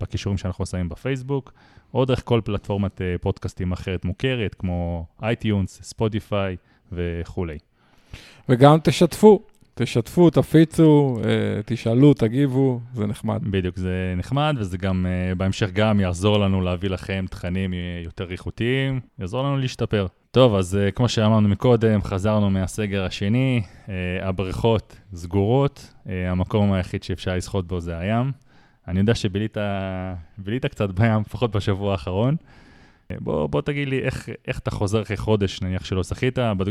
בקישורים 0.00 0.38
שאנחנו 0.38 0.66
שמים 0.66 0.88
בפייסבוק, 0.88 1.52
או 1.94 2.04
דרך 2.04 2.22
כל 2.24 2.40
פלטפורמת 2.44 3.00
פודקאסטים 3.20 3.72
אחרת 3.72 4.04
מוכרת, 4.04 4.54
כמו 4.54 5.06
אייטיונס, 5.22 5.80
ספוטיפיי 5.82 6.56
וכולי. 6.92 7.58
וגם 8.48 8.78
תשתפו, 8.82 9.42
תשתפו, 9.74 10.30
תפיצו, 10.30 11.20
אה, 11.24 11.60
תשאלו, 11.64 12.14
תגיבו, 12.14 12.80
זה 12.94 13.06
נחמד. 13.06 13.42
בדיוק, 13.50 13.76
זה 13.76 14.14
נחמד, 14.16 14.56
וזה 14.58 14.78
גם 14.78 15.06
אה, 15.06 15.34
בהמשך 15.34 15.70
גם 15.72 16.00
יעזור 16.00 16.38
לנו 16.38 16.60
להביא 16.60 16.90
לכם 16.90 17.24
תכנים 17.30 17.74
אה, 17.74 17.78
יותר 18.04 18.30
איכותיים, 18.30 19.00
יעזור 19.18 19.42
לנו 19.42 19.56
להשתפר. 19.56 20.06
טוב, 20.30 20.54
אז 20.54 20.78
כמו 20.94 21.08
שאמרנו 21.08 21.48
מקודם, 21.48 22.02
חזרנו 22.02 22.50
מהסגר 22.50 23.04
השני, 23.04 23.62
הבריכות 24.22 24.96
סגורות, 25.14 25.94
המקום 26.06 26.72
היחיד 26.72 27.02
שאפשר 27.02 27.36
לשחות 27.36 27.66
בו 27.66 27.80
זה 27.80 27.98
הים. 27.98 28.32
אני 28.88 28.98
יודע 29.00 29.14
שבילית 29.14 29.56
קצת 30.70 30.90
בים, 30.90 31.20
לפחות 31.20 31.56
בשבוע 31.56 31.92
האחרון. 31.92 32.36
בוא, 33.20 33.46
בוא 33.46 33.62
תגיד 33.62 33.88
לי 33.88 33.98
איך, 33.98 34.28
איך 34.48 34.58
אתה 34.58 34.70
חוזר 34.70 35.02
אחרי 35.02 35.16
חודש, 35.16 35.62
נניח 35.62 35.84
שלא 35.84 36.04
שחית, 36.04 36.38
בד... 36.38 36.66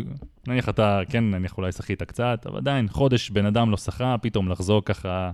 נניח 0.47 0.69
אתה, 0.69 1.01
כן, 1.09 1.31
נניח 1.31 1.57
אולי 1.57 1.71
שחית 1.71 2.03
קצת, 2.03 2.45
אבל 2.49 2.57
עדיין, 2.57 2.87
חודש 2.87 3.29
בן 3.29 3.45
אדם 3.45 3.71
לא 3.71 3.77
שחה, 3.77 4.15
פתאום 4.21 4.49
לחזור 4.49 4.85
ככה 4.85 5.31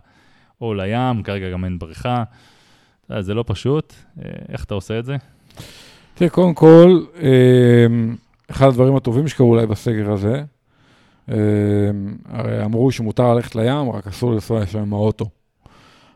או 0.61 0.73
לים, 0.73 1.23
כרגע 1.23 1.49
גם 1.49 1.65
אין 1.65 1.79
בריכה. 1.79 2.23
זה 3.19 3.33
לא 3.33 3.43
פשוט, 3.47 3.93
אה, 4.21 4.29
איך 4.49 4.63
אתה 4.63 4.73
עושה 4.73 4.99
את 4.99 5.05
זה? 5.05 5.17
תראה, 6.15 6.29
קודם 6.29 6.53
כל, 6.53 7.03
אמ, 7.21 8.15
אחד 8.51 8.67
הדברים 8.67 8.95
הטובים 8.95 9.27
שקרו 9.27 9.49
אולי 9.49 9.67
בסגר 9.67 10.11
הזה, 10.11 10.43
אמ, 11.29 11.35
הרי 12.29 12.65
אמרו 12.65 12.91
שמותר 12.91 13.33
ללכת 13.33 13.55
לים, 13.55 13.89
רק 13.89 14.07
אסור 14.07 14.31
לנסוע 14.31 14.59
לשם 14.59 14.79
עם 14.79 14.93
האוטו. 14.93 15.25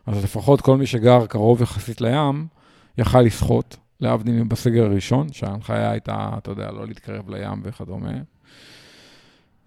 אז 0.06 0.24
לפחות 0.24 0.60
כל 0.60 0.76
מי 0.76 0.86
שגר 0.86 1.26
קרוב 1.26 1.62
יחסית 1.62 2.00
לים, 2.00 2.46
יכל 2.98 3.20
לשחות. 3.20 3.76
להבדיל 4.00 4.44
בסגר 4.44 4.84
הראשון, 4.84 5.32
שההנחיה 5.32 5.90
הייתה, 5.90 6.30
אתה 6.38 6.50
יודע, 6.50 6.70
לא 6.72 6.86
להתקרב 6.86 7.30
לים 7.30 7.62
וכדומה. 7.62 8.12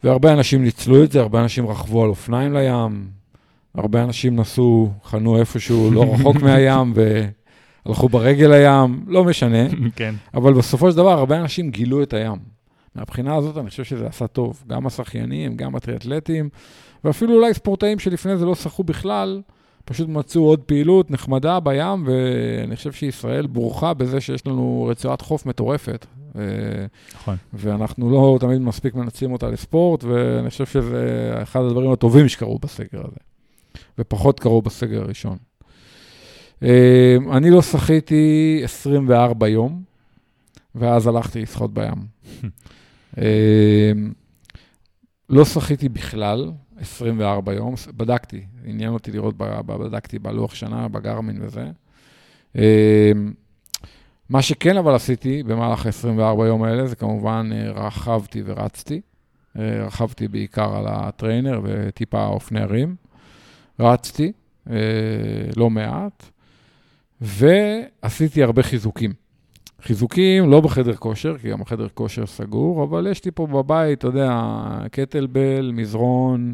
והרבה 0.04 0.34
אנשים 0.34 0.64
ניצלו 0.64 1.04
את 1.04 1.12
זה, 1.12 1.20
הרבה 1.20 1.42
אנשים 1.42 1.68
רכבו 1.68 2.04
על 2.04 2.10
אופניים 2.10 2.54
לים, 2.54 3.10
הרבה 3.76 4.04
אנשים 4.04 4.36
נסעו, 4.36 4.92
חנו 5.04 5.40
איפשהו 5.40 5.92
לא 5.92 6.14
רחוק 6.14 6.36
מהים 6.44 6.94
והלכו 7.86 8.10
ברגל 8.10 8.48
לים, 8.48 9.06
לא 9.08 9.24
משנה. 9.24 9.70
כן. 9.96 10.16
אבל 10.34 10.54
בסופו 10.54 10.92
של 10.92 10.98
דבר, 10.98 11.12
הרבה 11.12 11.40
אנשים 11.40 11.72
גילו 11.72 12.04
את 12.04 12.14
הים. 12.14 12.38
מהבחינה 12.96 13.36
הזאת, 13.36 13.58
אני 13.58 13.70
חושב 13.70 13.84
שזה 13.84 14.08
עשה 14.08 14.28
טוב. 14.28 14.64
גם 14.68 14.88
השחיינים, 14.88 15.56
גם 15.56 15.76
הטריאטלטים, 15.76 16.50
ואפילו 17.04 17.34
אולי 17.34 17.54
ספורטאים 17.54 18.00
שלפני 18.00 18.38
זה 18.38 18.46
לא 18.46 18.56
שחו 18.56 18.84
בכלל, 18.84 19.42
פשוט 19.86 20.10
מצאו 20.10 20.42
עוד 20.42 20.60
פעילות 20.60 21.12
נחמדה 21.12 21.60
בים, 21.60 22.04
ואני 22.06 22.76
חושב 22.76 22.92
שישראל 22.92 23.48
ברוכה 23.48 23.94
בזה 23.94 24.22
שיש 24.22 24.48
לנו 24.48 24.88
רצועת 24.90 25.22
חוף 25.22 25.46
מטורפת. 25.46 26.06
נכון. 27.16 27.36
ואנחנו 27.54 28.12
לא 28.12 28.38
תמיד 28.40 28.62
מספיק 28.62 28.96
מנצלים 28.96 29.32
אותה 29.32 29.50
לספורט, 29.50 30.04
ואני 30.04 30.50
חושב 30.50 30.66
שזה 30.66 31.34
אחד 31.44 31.62
הדברים 31.62 31.92
הטובים 31.92 32.30
שקרו 32.30 32.60
בסגר 32.60 33.00
הזה, 33.00 33.18
ופחות 34.00 34.40
קרו 34.40 34.62
בסגר 34.62 35.02
הראשון. 35.02 35.38
אה, 36.64 37.18
אני 37.32 37.50
לא 37.50 37.62
שחיתי 37.62 38.62
24 38.64 39.48
יום, 39.48 39.84
ואז 40.76 41.08
הלכתי 41.08 41.42
לשחות 41.42 41.74
בים. 41.74 42.06
אה, 43.18 43.92
לא 45.30 45.46
שחיתי 45.46 45.90
בכלל, 45.90 46.52
24 46.82 47.54
יום, 47.54 47.76
בדקתי, 47.98 48.46
עניין 48.66 48.94
אותי 48.94 49.12
לראות, 49.12 49.36
בדקתי 49.38 50.20
בלוח 50.20 50.56
שנה, 50.56 50.88
בגרמין 50.88 51.38
וזה. 51.42 51.66
אמ, 52.56 52.62
מה 54.30 54.42
שכן 54.42 54.78
אבל 54.78 54.96
עשיתי 54.96 55.44
במהלך 55.44 55.86
ה-24 55.86 56.46
יום 56.46 56.64
האלה, 56.64 56.88
זה 56.88 56.96
כמובן 56.96 57.50
אה, 57.54 57.72
רכבתי 57.72 58.44
ורצתי. 58.46 59.02
אה, 59.60 59.86
רכבתי 59.86 60.28
בעיקר 60.28 60.76
על 60.76 60.86
הטריינר 60.88 61.62
וטיפה 61.64 62.26
אופני 62.26 62.62
הרים. 62.62 62.96
רצתי, 63.80 64.32
אה, 64.70 64.76
לא 65.56 65.70
מעט, 65.70 66.30
ועשיתי 67.22 68.44
הרבה 68.44 68.64
חיזוקים. 68.64 69.14
חיזוקים 69.82 70.50
לא 70.52 70.62
בחדר 70.62 70.96
כושר, 70.96 71.38
כי 71.38 71.50
גם 71.50 71.62
החדר 71.62 71.88
כושר 71.94 72.26
סגור, 72.26 72.84
אבל 72.84 73.08
יש 73.12 73.26
לי 73.26 73.32
פה 73.32 73.48
בבית, 73.48 73.98
אתה 74.00 74.08
יודע, 74.08 74.42
קטלבל, 74.92 75.72
מזרון, 75.74 76.54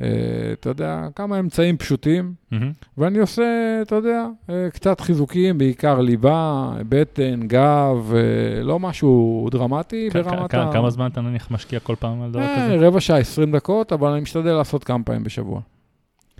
אה, 0.00 0.06
אתה 0.52 0.68
יודע, 0.68 1.08
כמה 1.14 1.38
אמצעים 1.38 1.76
פשוטים, 1.76 2.32
מהמם. 2.50 2.72
ואני 2.98 3.18
עושה, 3.18 3.44
אתה 3.82 3.94
יודע, 3.94 4.26
אה, 4.50 4.68
קצת 4.72 5.00
חיזוקים, 5.00 5.58
בעיקר 5.58 6.00
ליבה, 6.00 6.72
בטן, 6.88 7.40
גב, 7.46 8.12
אה, 8.14 8.62
לא 8.62 8.78
משהו 8.78 9.48
דרמטי 9.50 10.08
כ- 10.12 10.16
ברמת 10.16 10.50
כ- 10.50 10.54
ה... 10.54 10.70
כמה 10.72 10.90
זמן 10.90 11.06
אתה 11.12 11.20
נניח 11.20 11.50
משקיע 11.50 11.80
כל 11.80 11.94
פעם 11.98 12.22
על 12.22 12.30
דבר 12.30 12.40
אה, 12.42 12.56
כזה? 12.74 12.86
רבע 12.86 13.00
שעה, 13.00 13.18
20 13.18 13.52
דקות, 13.56 13.92
אבל 13.92 14.10
אני 14.10 14.20
משתדל 14.20 14.52
לעשות 14.52 14.84
כמה 14.84 15.04
פעמים 15.04 15.24
בשבוע. 15.24 15.60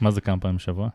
מה 0.00 0.10
זה 0.10 0.20
כמה 0.20 0.38
פעמים 0.40 0.56
בשבוע? 0.56 0.88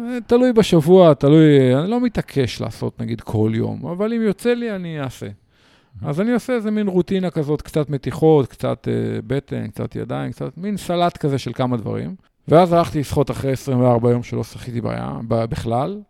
אה, 0.00 0.18
תלוי 0.26 0.52
בשבוע, 0.52 1.14
תלוי, 1.14 1.74
אני 1.74 1.90
לא 1.90 2.00
מתעקש 2.00 2.60
לעשות 2.60 3.00
נגיד 3.00 3.20
כל 3.20 3.50
יום, 3.54 3.86
אבל 3.86 4.12
אם 4.12 4.22
יוצא 4.22 4.54
לי, 4.54 4.76
אני 4.76 5.00
אעשה. 5.00 5.26
אז 6.02 6.20
אני 6.20 6.32
עושה 6.32 6.52
איזה 6.52 6.70
מין 6.70 6.88
רוטינה 6.88 7.30
כזאת, 7.30 7.62
קצת 7.62 7.90
מתיחות, 7.90 8.46
קצת 8.46 8.88
אה, 8.88 9.20
בטן, 9.26 9.68
קצת 9.68 9.96
ידיים, 9.96 10.32
קצת 10.32 10.56
מין 10.56 10.76
סלט 10.76 11.16
כזה 11.16 11.38
של 11.38 11.52
כמה 11.52 11.76
דברים. 11.76 12.14
ואז 12.48 12.72
הלכתי 12.72 13.00
לשחות 13.00 13.30
אחרי 13.30 13.52
24 13.52 14.10
יום 14.10 14.22
שלא 14.22 14.44
שחיתי 14.44 14.80
בים, 14.80 15.28
בכלל. 15.28 16.00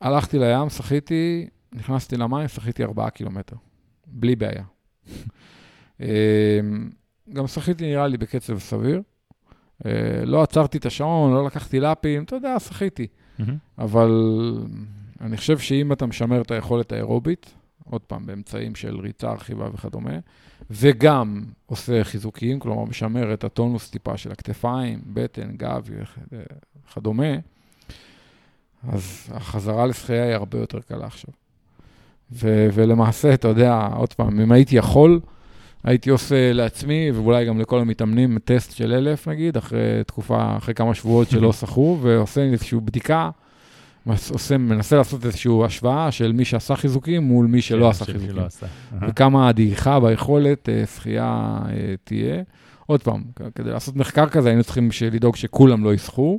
הלכתי 0.00 0.38
לים, 0.38 0.70
שחיתי, 0.70 1.46
נכנסתי 1.72 2.16
למים, 2.16 2.48
שחיתי 2.48 2.84
4 2.84 3.10
קילומטר, 3.10 3.56
בלי 4.06 4.36
בעיה. 4.36 4.64
אה, 6.00 6.60
גם 7.32 7.46
שחיתי 7.46 7.84
נראה 7.84 8.06
לי 8.06 8.16
בקצב 8.16 8.58
סביר. 8.58 9.02
אה, 9.86 10.24
לא 10.24 10.42
עצרתי 10.42 10.78
את 10.78 10.86
השעון, 10.86 11.34
לא 11.34 11.46
לקחתי 11.46 11.80
לאפים, 11.80 12.22
אתה 12.22 12.36
יודע, 12.36 12.60
שחיתי. 12.60 13.06
מהמם. 13.38 13.56
אבל 13.78 14.10
אני 15.20 15.36
חושב 15.36 15.58
שאם 15.58 15.92
אתה 15.92 16.06
משמר 16.06 16.40
את 16.40 16.50
היכולת 16.50 16.92
האירובית, 16.92 17.54
עוד 17.84 18.00
פעם, 18.00 18.26
באמצעים 18.26 18.74
של 18.74 19.00
ריצה, 19.00 19.32
רכיבה 19.32 19.68
וכדומה, 19.74 20.18
וגם 20.70 21.44
עושה 21.66 22.04
חיזוקים, 22.04 22.58
כלומר, 22.58 22.84
משמר 22.84 23.34
את 23.34 23.44
הטונוס 23.44 23.90
טיפה 23.90 24.16
של 24.16 24.32
הכתפיים, 24.32 25.00
בטן, 25.06 25.56
גב 25.56 25.88
וכדומה, 26.32 27.32
אז 28.88 29.30
החזרה 29.32 29.86
לשחייה 29.86 30.24
היא 30.24 30.34
הרבה 30.34 30.58
יותר 30.58 30.80
קלה 30.80 31.06
עכשיו. 31.06 31.30
ו- 32.32 32.68
ולמעשה, 32.74 33.34
אתה 33.34 33.48
יודע, 33.48 33.88
עוד 33.96 34.12
פעם, 34.12 34.40
אם 34.40 34.52
הייתי 34.52 34.76
יכול, 34.76 35.20
הייתי 35.84 36.10
עושה 36.10 36.52
לעצמי, 36.52 37.10
ואולי 37.10 37.46
גם 37.46 37.60
לכל 37.60 37.80
המתאמנים, 37.80 38.38
טסט 38.44 38.76
של 38.76 38.92
אלף 38.92 39.28
נגיד, 39.28 39.56
אחרי 39.56 40.04
תקופה, 40.06 40.56
אחרי 40.56 40.74
כמה 40.74 40.94
שבועות 40.94 41.30
שלא 41.30 41.52
שחו, 41.60 41.98
ועושה 42.02 42.40
איזושהי 42.40 42.80
בדיקה, 42.80 43.30
עושה, 44.06 44.58
מנסה 44.58 44.96
לעשות 44.96 45.26
איזושהי 45.26 45.52
השוואה 45.64 46.10
של 46.10 46.32
מי 46.32 46.44
שעשה 46.44 46.76
חיזוקים 46.76 47.22
מול 47.22 47.46
מי 47.46 47.62
שלא 47.62 47.88
עשה 47.88 48.04
חיזוקים. 48.04 48.30
שלא 48.30 48.44
עשה. 48.46 48.66
וכמה 49.08 49.48
הדעיכה 49.48 50.00
ביכולת 50.00 50.68
אה, 50.68 50.86
שחייה 50.86 51.58
אה, 51.68 51.94
תהיה. 52.04 52.42
עוד 52.86 53.02
פעם, 53.02 53.22
כדי 53.54 53.70
לעשות 53.70 53.96
מחקר 53.96 54.28
כזה, 54.28 54.48
היינו 54.48 54.64
צריכים 54.64 54.88
לדאוג 55.12 55.36
שכולם 55.36 55.84
לא 55.84 55.94
ישחו, 55.94 56.38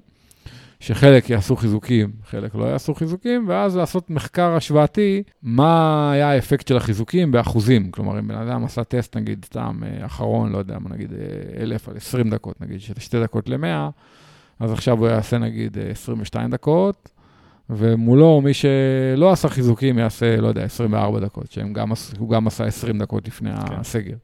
שחלק 0.83 1.29
יעשו 1.29 1.55
חיזוקים, 1.55 2.11
חלק 2.29 2.55
לא 2.55 2.65
יעשו 2.65 2.95
חיזוקים, 2.95 3.45
ואז 3.47 3.77
לעשות 3.77 4.09
מחקר 4.09 4.55
השוואתי, 4.55 5.23
מה 5.43 6.11
היה 6.11 6.31
האפקט 6.31 6.67
של 6.67 6.77
החיזוקים 6.77 7.31
באחוזים. 7.31 7.91
כלומר, 7.91 8.19
אם 8.19 8.27
בן 8.27 8.35
אדם 8.35 8.65
עשה 8.65 8.83
טסט, 8.83 9.15
נגיד, 9.15 9.45
סתם 9.45 9.79
אה, 9.83 10.05
אחרון, 10.05 10.51
לא 10.51 10.57
יודע, 10.57 10.77
נגיד, 10.89 11.13
אה, 11.13 11.61
אלף 11.61 11.89
על 11.89 11.97
20 11.97 12.29
דקות, 12.29 12.61
נגיד, 12.61 12.79
שזה 12.79 13.01
שתי 13.01 13.21
דקות 13.21 13.49
ל-100, 13.49 13.91
אז 14.59 14.71
עכשיו 14.71 14.99
הוא 14.99 15.07
יעשה, 15.07 15.37
נגיד, 15.37 15.77
אה, 15.77 15.91
22 15.91 16.49
דקות, 16.49 17.09
ומולו, 17.69 18.41
מי 18.41 18.53
שלא 18.53 19.31
עשה 19.31 19.49
חיזוקים 19.49 19.97
יעשה, 19.97 20.37
לא 20.37 20.47
יודע, 20.47 20.63
24 20.63 21.19
דקות, 21.19 21.51
שהוא 21.51 22.29
גם 22.29 22.47
עשה 22.47 22.65
20 22.65 22.97
דקות 22.97 23.27
לפני 23.27 23.51
כן. 23.51 23.75
הסגר. 23.75 24.15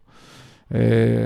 אה, 0.76 0.80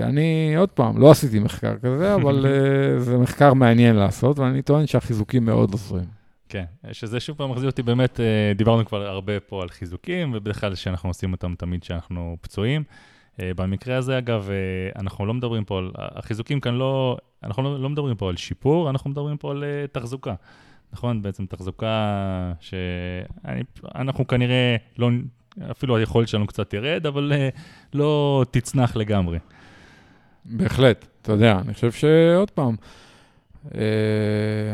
אני, 0.03 0.55
עוד 0.57 0.69
פעם, 0.69 0.97
לא 0.97 1.11
עשיתי 1.11 1.39
מחקר 1.39 1.77
כזה, 1.77 2.15
אבל 2.15 2.45
אה, 2.49 2.99
זה 2.99 3.17
מחקר 3.17 3.53
מעניין 3.53 3.95
לעשות, 3.95 4.39
ואני 4.39 4.61
טוען 4.61 4.87
שהחיזוקים 4.87 5.45
מאוד 5.45 5.71
עוזרים. 5.71 6.05
כן, 6.49 6.63
שזה 6.91 7.19
שוב 7.19 7.37
פעם 7.37 7.51
מחזיר 7.51 7.69
אותי 7.69 7.83
באמת, 7.83 8.19
אה, 8.19 8.53
דיברנו 8.55 8.85
כבר 8.85 9.07
הרבה 9.07 9.39
פה 9.39 9.61
על 9.61 9.69
חיזוקים, 9.69 10.33
ובדרך 10.33 10.59
כלל 10.59 10.75
שאנחנו 10.75 11.09
עושים 11.09 11.31
אותם 11.31 11.53
תמיד 11.57 11.81
כשאנחנו 11.81 12.37
פצועים. 12.41 12.83
במקרה 13.39 13.97
הזה, 13.97 14.17
אגב, 14.17 14.49
אנחנו 14.95 15.25
לא 15.25 15.33
מדברים 15.33 15.65
פה 15.65 15.77
על, 15.77 15.91
החיזוקים 15.95 16.59
כאן 16.59 16.75
לא, 16.75 17.17
אנחנו 17.43 17.63
לא, 17.63 17.79
לא 17.79 17.89
מדברים 17.89 18.15
פה 18.15 18.29
על 18.29 18.35
שיפור, 18.35 18.89
אנחנו 18.89 19.09
מדברים 19.09 19.37
פה 19.37 19.51
על 19.51 19.63
תחזוקה. 19.91 20.33
נכון? 20.93 21.21
בעצם 21.21 21.45
תחזוקה 21.45 22.53
שאנחנו 22.59 24.27
כנראה 24.27 24.75
לא, 24.97 25.09
אפילו 25.71 25.97
היכולת 25.97 26.27
שלנו 26.27 26.47
קצת 26.47 26.69
תרד, 26.69 27.05
אבל 27.05 27.31
לא 27.95 28.43
תצנח 28.51 28.95
לגמרי. 28.95 29.39
בהחלט, 30.45 31.05
אתה 31.21 31.31
יודע, 31.31 31.59
אני 31.65 31.73
חושב 31.73 31.91
שעוד 31.91 32.51
פעם, 32.51 32.75
אה, 33.75 33.81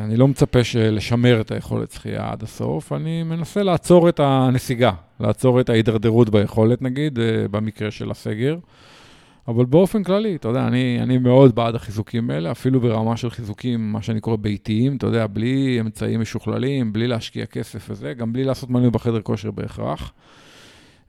אני 0.03 0.17
לא 0.17 0.27
מצפה 0.27 0.59
לשמר 0.75 1.41
את 1.41 1.51
היכולת 1.51 1.91
שחייה 1.91 2.31
עד 2.31 2.43
הסוף, 2.43 2.93
אני 2.93 3.23
מנסה 3.23 3.63
לעצור 3.63 4.09
את 4.09 4.19
הנסיגה, 4.23 4.91
לעצור 5.19 5.61
את 5.61 5.69
ההידרדרות 5.69 6.29
ביכולת, 6.29 6.81
נגיד, 6.81 7.19
אה, 7.19 7.47
במקרה 7.51 7.91
של 7.91 8.11
הסגר. 8.11 8.57
אבל 9.47 9.65
באופן 9.65 10.03
כללי, 10.03 10.35
אתה 10.35 10.47
יודע, 10.47 10.67
אני, 10.67 10.99
אני 11.01 11.17
מאוד 11.17 11.55
בעד 11.55 11.75
החיזוקים 11.75 12.29
האלה, 12.29 12.51
אפילו 12.51 12.81
ברמה 12.81 13.17
של 13.17 13.29
חיזוקים, 13.29 13.91
מה 13.91 14.01
שאני 14.01 14.19
קורא 14.19 14.35
ביתיים, 14.35 14.97
אתה 14.97 15.07
יודע, 15.07 15.27
בלי 15.27 15.77
אמצעים 15.79 16.21
משוכללים, 16.21 16.93
בלי 16.93 17.07
להשקיע 17.07 17.45
כסף 17.45 17.89
וזה, 17.89 18.13
גם 18.13 18.33
בלי 18.33 18.43
לעשות 18.43 18.69
מנוי 18.69 18.89
בחדר 18.89 19.21
כושר 19.21 19.51
בהכרח. 19.51 20.13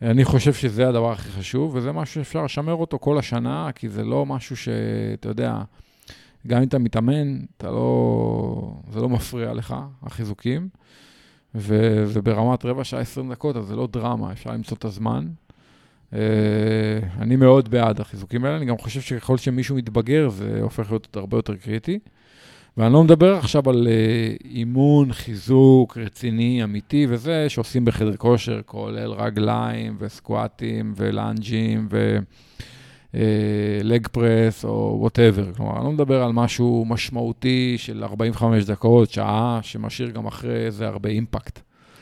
אני 0.02 0.24
חושב 0.24 0.52
שזה 0.52 0.88
הדבר 0.88 1.12
הכי 1.12 1.28
חשוב, 1.28 1.74
וזה 1.74 1.92
משהו 1.92 2.14
שאפשר 2.14 2.44
לשמר 2.44 2.74
אותו 2.74 2.98
כל 2.98 3.18
השנה, 3.18 3.70
כי 3.74 3.88
זה 3.88 4.04
לא 4.04 4.26
משהו 4.26 4.56
שאתה 4.56 5.28
יודע, 5.28 5.62
גם 6.46 6.62
אם 6.62 6.68
אתה 6.68 6.78
מתאמן, 6.78 7.38
אתה 7.56 7.70
לא, 7.70 8.74
זה 8.92 9.00
לא 9.00 9.08
מפריע 9.08 9.52
לך, 9.52 9.76
החיזוקים, 10.02 10.68
וזה 11.54 12.22
ברמת 12.22 12.64
רבע 12.64 12.84
שעה, 12.84 13.00
20 13.00 13.32
דקות, 13.32 13.56
אז 13.56 13.64
זה 13.64 13.76
לא 13.76 13.88
דרמה, 13.92 14.32
אפשר 14.32 14.50
למצוא 14.50 14.76
את 14.76 14.84
הזמן. 14.84 15.28
אה, 16.10 16.14
אני 17.18 17.36
מאוד 17.36 17.68
בעד 17.68 18.00
החיזוקים 18.00 18.44
האלה, 18.44 18.56
אני 18.56 18.64
גם 18.64 18.78
חושב 18.78 19.00
שככל 19.00 19.36
שמישהו 19.36 19.76
מתבגר, 19.76 20.28
זה 20.28 20.58
הופך 20.62 20.90
להיות 20.90 21.16
הרבה 21.16 21.36
יותר 21.36 21.56
קריטי. 21.56 21.98
ואני 22.76 22.92
לא 22.92 23.04
מדבר 23.04 23.36
עכשיו 23.36 23.70
על 23.70 23.88
אה, 23.88 24.46
אימון, 24.46 25.12
חיזוק 25.12 25.98
רציני, 25.98 26.64
אמיתי 26.64 27.06
וזה, 27.08 27.48
שעושים 27.48 27.84
בחדר 27.84 28.16
כושר, 28.16 28.60
כולל 28.66 29.12
רגליים 29.12 29.96
וסקואטים 30.00 30.92
ולאנג'ים 30.96 31.88
ו 33.14 33.38
leg 33.38 34.08
press 34.08 34.64
או 34.64 34.96
whatever. 35.00 35.52
כלומר, 35.52 35.76
אני 35.76 35.84
לא 35.84 35.92
מדבר 35.92 36.22
על 36.22 36.32
משהו 36.32 36.84
משמעותי 36.88 37.74
של 37.78 38.04
45 38.04 38.64
דקות, 38.64 39.10
שעה, 39.10 39.58
שמשאיר 39.62 40.10
גם 40.10 40.26
אחרי 40.26 40.66
איזה 40.66 40.86
הרבה 40.86 41.08
impact. 41.08 41.60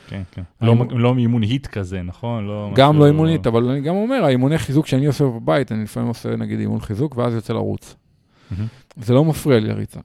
כן, 0.08 0.22
כן. 0.32 0.42
לא, 0.60 0.74
לא 0.90 1.14
אימון 1.18 1.42
היט 1.42 1.66
כזה, 1.66 2.02
נכון? 2.02 2.46
לא 2.46 2.70
גם 2.74 2.98
לא 2.98 3.06
אימונית, 3.06 3.46
אבל 3.46 3.68
אני 3.68 3.80
גם 3.80 3.94
אומר, 3.94 4.24
האימוני 4.24 4.58
חיזוק 4.58 4.86
שאני 4.86 5.06
עושה 5.06 5.24
בבית, 5.24 5.72
אני 5.72 5.82
לפעמים 5.82 6.08
עושה 6.08 6.36
נגיד 6.36 6.60
אימון 6.60 6.80
חיזוק, 6.80 7.16
ואז 7.16 7.34
יוצא 7.34 7.52
לרוץ. 7.52 7.96
מהמם. 8.50 8.66
זה 8.96 9.14
לא 9.14 9.24
מפריע 9.24 9.60
לי 9.60 9.68
לריצה. 9.68 10.00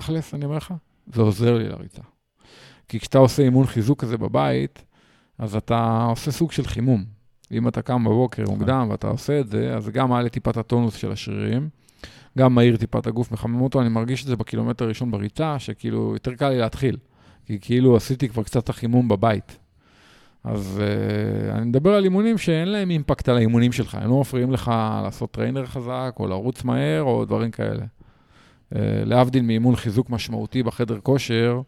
תכלס, 0.00 0.34
אני 0.34 0.44
אומר 0.44 0.56
לך, 0.56 0.74
זה 1.06 1.22
עוזר 1.22 1.58
לי 1.58 1.68
לריצה. 1.68 2.02
כי 2.88 3.00
כשאתה 3.00 3.18
עושה 3.18 3.42
אימון 3.42 3.66
חיזוק 3.66 4.00
כזה 4.00 4.18
בבית, 4.18 4.84
אז 5.38 5.56
אתה 5.56 6.06
עושה 6.10 6.30
סוג 6.30 6.52
של 6.52 6.66
חימום. 6.66 7.04
אם 7.52 7.68
אתה 7.68 7.82
קם 7.82 8.04
בבוקר 8.04 8.44
מוקדם 8.48 8.86
ואתה 8.90 9.08
עושה 9.08 9.40
את 9.40 9.48
זה, 9.48 9.76
אז 9.76 9.88
גם 9.88 10.10
מעלה 10.10 10.28
טיפת 10.28 10.56
הטונוס 10.56 10.94
של 10.94 11.12
השרירים, 11.12 11.68
גם 12.38 12.54
מהיר 12.54 12.76
טיפת 12.76 13.06
הגוף, 13.06 13.32
מחמם 13.32 13.60
אותו, 13.60 13.80
אני 13.80 13.88
מרגיש 13.88 14.22
את 14.22 14.26
זה 14.26 14.36
בקילומטר 14.36 14.84
הראשון 14.84 15.10
בריצה, 15.10 15.58
שכאילו 15.58 16.12
יותר 16.12 16.34
קל 16.34 16.48
לי 16.48 16.58
להתחיל. 16.58 16.96
כי 17.46 17.58
כאילו 17.60 17.96
עשיתי 17.96 18.28
כבר 18.28 18.42
קצת 18.42 18.68
החימום 18.68 19.08
בבית. 19.08 19.58
אז 20.44 20.80
אה, 20.80 21.56
אני 21.56 21.64
מדבר 21.64 21.94
על 21.94 22.04
אימונים 22.04 22.38
שאין 22.38 22.68
להם 22.68 22.90
impact 22.90 23.28
על 23.28 23.36
האימונים 23.36 23.72
שלך, 23.72 23.94
הם 23.94 24.10
לא 24.10 24.20
מפריעים 24.20 24.52
לך 24.52 24.70
לעשות 25.04 25.30
trainer 25.30 25.66
חזק, 25.66 26.14
או 26.18 26.26
לרוץ 26.26 26.64
מהר, 26.64 27.02
או 27.02 27.24
דברים 27.24 27.50
כאלה. 27.50 27.84
אה, 28.72 28.74
להבדיל 29.04 29.42
מאימון 29.42 29.76
חיזוק 29.76 30.10
משמעותי 30.10 30.62
בחדר 30.62 30.98
כושר, 31.02 31.60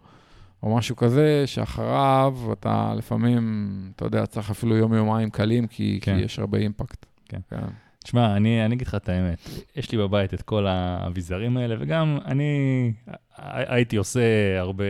או 0.62 0.76
משהו 0.76 0.96
כזה, 0.96 1.42
שאחריו 1.46 2.36
אתה 2.52 2.94
לפעמים, 2.96 3.72
אתה 3.96 4.04
יודע, 4.04 4.26
צריך 4.26 4.50
אפילו 4.50 4.76
יום-יומיים 4.76 5.30
קלים, 5.30 5.66
כי, 5.66 5.98
כן. 6.02 6.16
כי 6.16 6.24
יש 6.24 6.38
הרבה 6.38 6.58
impact. 6.58 7.06
כן. 7.28 7.40
כן. 7.50 7.56
תשמע, 8.04 8.36
אני, 8.36 8.64
אני 8.64 8.74
אגיד 8.74 8.86
לך 8.86 8.94
את 8.94 9.08
האמת, 9.08 9.48
יש 9.76 9.92
לי 9.92 9.98
בבית 9.98 10.34
את 10.34 10.42
כל 10.42 10.66
האביזרים 10.66 11.56
האלה, 11.56 11.76
וגם 11.78 12.18
אני 12.24 12.92
הייתי 13.38 13.96
עושה 13.96 14.20
הרבה, 14.58 14.84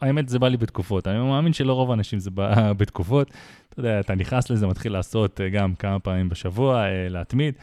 האמת 0.00 0.28
זה 0.28 0.38
בא 0.38 0.48
לי 0.48 0.56
בתקופות, 0.56 1.06
אני 1.06 1.18
מאמין 1.18 1.52
שלא 1.52 1.72
רוב 1.72 1.90
האנשים 1.90 2.18
זה 2.18 2.30
בא 2.30 2.72
בתקופות. 2.72 3.30
אתה 3.68 3.80
יודע, 3.80 4.00
אתה 4.00 4.14
נכנס 4.14 4.50
לזה, 4.50 4.66
מתחיל 4.66 4.92
לעשות 4.92 5.40
אה, 5.40 5.48
גם 5.48 5.74
כמה 5.74 5.98
פעמים 5.98 6.28
בשבוע, 6.28 6.84
אה, 6.84 7.08
להתמיד, 7.08 7.54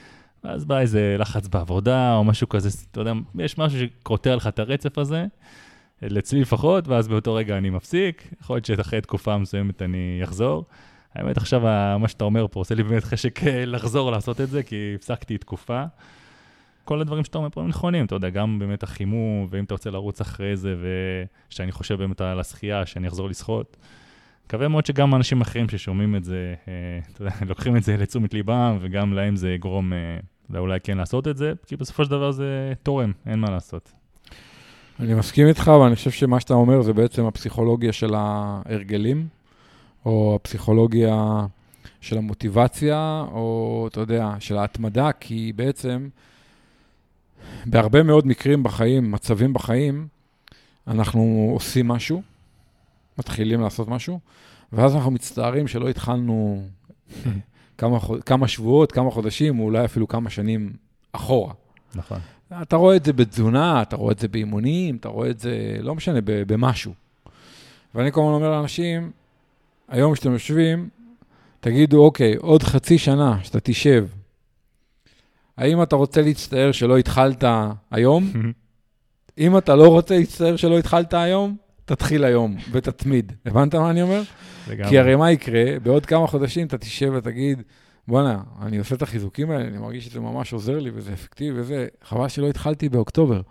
ואז 0.43 0.65
בא 0.65 0.79
איזה 0.79 1.15
לחץ 1.19 1.47
בעבודה 1.47 2.15
או 2.15 2.23
משהו 2.23 2.49
כזה, 2.49 2.69
אתה 2.91 3.01
יודע, 3.01 3.13
יש 3.39 3.57
משהו 3.57 3.79
שקוטע 3.79 4.35
לך 4.35 4.47
את 4.47 4.59
הרצף 4.59 4.97
הזה, 4.97 5.25
אצלי 6.19 6.41
לפחות, 6.41 6.87
ואז 6.87 7.07
באותו 7.07 7.33
רגע 7.33 7.57
אני 7.57 7.69
מפסיק, 7.69 8.27
יכול 8.41 8.55
להיות 8.55 8.65
שאחרי 8.65 9.01
תקופה 9.01 9.37
מסוימת 9.37 9.81
אני 9.81 10.21
אחזור. 10.23 10.65
האמת, 11.15 11.37
עכשיו 11.37 11.61
מה 11.99 12.07
שאתה 12.07 12.23
אומר 12.23 12.47
פה 12.51 12.59
עושה 12.59 12.75
לי 12.75 12.83
באמת 12.83 13.03
חשק 13.03 13.43
אה, 13.43 13.65
לחזור 13.65 14.11
לעשות 14.11 14.41
את 14.41 14.49
זה, 14.49 14.63
כי 14.63 14.93
הפסקתי 14.95 15.37
תקופה. 15.37 15.83
כל 16.85 17.01
הדברים 17.01 17.23
שאתה 17.23 17.37
אומר 17.37 17.49
פה 17.49 17.61
הם 17.61 17.67
נכונים, 17.67 18.05
אתה 18.05 18.15
יודע, 18.15 18.29
גם 18.29 18.59
באמת 18.59 18.83
החימום, 18.83 19.47
ואם 19.49 19.63
אתה 19.63 19.73
רוצה 19.73 19.89
לרוץ 19.89 20.21
אחרי 20.21 20.57
זה, 20.57 20.75
ושאני 21.49 21.71
חושב 21.71 21.97
באמת 21.97 22.21
על 22.21 22.39
השחייה, 22.39 22.85
שאני 22.85 23.07
אחזור 23.07 23.29
לשחות. 23.29 23.77
מקווה 24.49 24.67
מאוד 24.67 24.85
שגם 24.85 25.15
אנשים 25.15 25.41
אחרים 25.41 25.69
ששומעים 25.69 26.15
את 26.15 26.23
זה, 26.23 26.53
אה, 26.67 26.73
אתה 27.13 27.21
יודע, 27.21 27.35
לוקחים 27.49 27.77
את 27.77 27.83
זה 27.83 27.97
לתשומת 27.97 28.33
ליבם, 28.33 28.77
וגם 28.81 29.13
להם 29.13 29.35
זה 29.35 29.49
יגרום 29.49 29.93
אה, 29.93 30.59
אולי 30.59 30.79
כן 30.79 30.97
לעשות 30.97 31.27
את 31.27 31.37
זה, 31.37 31.53
כי 31.67 31.75
בסופו 31.75 32.05
של 32.05 32.11
דבר 32.11 32.31
זה 32.31 32.73
תורם, 32.83 33.11
אין 33.25 33.39
מה 33.39 33.49
לעשות. 33.49 33.91
אני 34.99 35.13
מסכים 35.13 35.47
איתך, 35.47 35.67
ואני 35.67 35.95
חושב 35.95 36.11
שמה 36.11 36.39
שאתה 36.39 36.53
אומר 36.53 36.81
זה 36.81 36.93
בעצם 36.93 37.25
הפסיכולוגיה 37.25 37.93
של 37.93 38.13
ההרגלים. 38.15 39.27
או 40.05 40.35
הפסיכולוגיה 40.41 41.45
של 42.01 42.17
המוטיבציה, 42.17 43.25
או 43.31 43.87
אתה 43.91 43.99
יודע, 43.99 44.35
של 44.39 44.57
ההתמדה, 44.57 45.11
כי 45.11 45.53
בעצם 45.55 46.07
בהרבה 47.65 48.03
מאוד 48.03 48.27
מקרים 48.27 48.63
בחיים, 48.63 49.11
מצבים 49.11 49.53
בחיים, 49.53 50.07
אנחנו 50.87 51.49
עושים 51.53 51.87
משהו, 51.87 52.21
מתחילים 53.19 53.61
לעשות 53.61 53.87
משהו, 53.87 54.19
ואז 54.73 54.95
אנחנו 54.95 55.11
מצטערים 55.11 55.67
שלא 55.67 55.89
התחלנו 55.89 56.63
כמה, 57.77 57.99
כמה 58.25 58.47
שבועות, 58.47 58.91
כמה 58.91 59.11
חודשים, 59.11 59.59
או 59.59 59.63
אולי 59.65 59.85
אפילו 59.85 60.07
כמה 60.07 60.29
שנים 60.29 60.73
אחורה. 61.11 61.53
נכון. 61.95 62.19
אתה 62.61 62.75
רואה 62.75 62.95
את 62.95 63.05
זה 63.05 63.13
בתזונה, 63.13 63.81
אתה 63.81 63.95
רואה 63.95 64.11
את 64.11 64.19
זה 64.19 64.27
באימונים, 64.27 64.95
אתה 64.95 65.07
רואה 65.07 65.29
את 65.29 65.39
זה, 65.39 65.77
לא 65.79 65.95
משנה, 65.95 66.19
במשהו. 66.23 66.93
ואני 67.95 68.11
כל 68.11 68.21
הזמן 68.21 68.33
אומר 68.33 68.51
לאנשים, 68.51 69.11
היום 69.87 70.13
כשאתם 70.13 70.31
יושבים, 70.31 70.89
תגידו, 71.59 72.05
אוקיי, 72.05 72.35
עוד 72.35 72.63
חצי 72.63 72.97
שנה 72.97 73.43
שאתה 73.43 73.59
תשב, 73.59 74.07
האם 75.57 75.83
אתה 75.83 75.95
רוצה 75.95 76.21
להצטער 76.21 76.71
שלא 76.71 76.97
התחלת 76.97 77.43
היום? 77.91 78.31
אם 79.37 79.57
אתה 79.57 79.75
לא 79.75 79.87
רוצה 79.87 80.17
להצטער 80.17 80.55
שלא 80.55 80.79
התחלת 80.79 81.13
היום, 81.13 81.57
תתחיל 81.89 82.23
היום 82.23 82.55
ותתמיד. 82.71 83.31
הבנת 83.45 83.75
מה 83.75 83.89
אני 83.89 84.01
אומר? 84.01 84.21
לגמרי. 84.69 84.89
כי 84.89 84.99
הרי 84.99 85.15
מה 85.15 85.31
יקרה? 85.31 85.63
בעוד 85.83 86.05
כמה 86.05 86.27
חודשים 86.27 86.67
אתה 86.67 86.77
תשב 86.77 87.11
ותגיד, 87.15 87.61
בואנה, 88.07 88.39
אני 88.61 88.77
עושה 88.77 88.95
את 88.95 89.01
החיזוקים 89.01 89.51
האלה, 89.51 89.67
אני 89.67 89.77
מרגיש 89.77 90.05
שזה 90.05 90.19
ממש 90.19 90.53
עוזר 90.53 90.79
לי 90.79 90.91
וזה 90.93 91.13
אפקטיבי 91.13 91.59
וזה, 91.59 91.87
חבל 92.03 92.27
שלא 92.27 92.49
התחלתי 92.49 92.89
באוקטובר. 92.89 93.41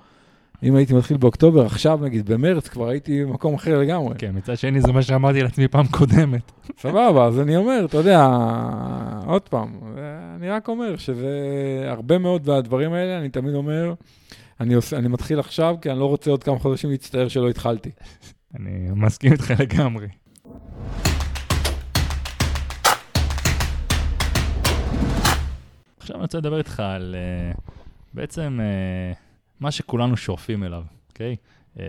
אם 0.63 0.77
הייתי 0.77 0.95
מתחיל 0.95 1.17
באוקטובר, 1.17 1.67
עכשיו 1.67 1.99
נגיד, 2.03 2.31
במרץ, 2.31 2.69
כבר 2.69 2.89
הייתי 2.89 3.25
במקום 3.25 3.55
אחר 3.55 3.79
לגמרי. 3.79 4.15
כן, 4.19 4.31
מצד 4.35 4.59
שני 4.59 4.81
זה 4.81 4.93
מה 4.93 5.03
שאמרתי 5.03 5.43
לעצמי 5.43 5.69
פעם 5.69 5.87
קודמת. 5.87 6.53
סבבה, 6.83 7.27
אז 7.27 7.41
אני 7.41 7.57
אומר, 7.57 7.85
אתה 7.85 7.97
יודע, 7.97 8.27
עוד 9.27 9.43
פעם, 9.43 9.69
אני 10.37 10.51
רק 10.51 10.69
אומר 10.69 10.97
שזה 10.97 11.29
הרבה 11.87 12.19
מאוד 12.19 12.49
מהדברים 12.49 12.93
האלה, 12.93 13.19
אני 13.19 13.29
תמיד 13.29 13.55
אומר, 13.55 13.95
אני, 14.61 14.75
עושה, 14.75 14.99
אני 14.99 15.09
מתחיל 15.09 15.39
עכשיו, 15.39 15.77
כי 15.83 15.91
אני 15.91 15.99
לא 15.99 16.05
רוצה 16.05 16.31
עוד 16.31 16.45
כמה 16.45 16.59
חודשים 16.59 16.91
להצטער 16.91 17.29
שלא 17.29 17.49
התחלתי. 17.49 17.91
אני 18.57 18.89
מסכים 18.95 19.33
איתך 19.33 19.53
לגמרי. 19.61 20.09
עכשיו 25.99 26.17
אני 26.17 26.23
רוצה 26.23 26.39
לדבר 26.39 26.59
איתך 26.59 26.81
על 26.81 27.15
uh, 27.55 27.61
בעצם... 28.15 28.59
Uh, 28.61 29.19
מה 29.61 29.71
שכולנו 29.71 30.17
שואפים 30.17 30.65
אליו, 30.65 30.85
אוקיי? 31.09 31.37
Uh, 31.77 31.81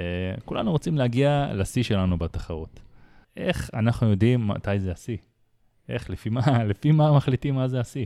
כולנו 0.45 0.71
רוצים 0.71 0.97
להגיע 0.97 1.47
לשיא 1.53 1.83
שלנו 1.83 2.17
בתחרות. 2.17 2.79
איך 3.37 3.69
אנחנו 3.73 4.09
יודעים 4.09 4.47
מתי 4.47 4.79
זה 4.79 4.91
השיא? 4.91 5.17
איך, 5.89 6.09
לפי 6.09 6.29
מה, 6.29 6.41
לפי 6.69 6.91
מה 6.91 7.17
מחליטים 7.17 7.55
מה 7.55 7.67
זה 7.67 7.79
השיא? 7.79 8.05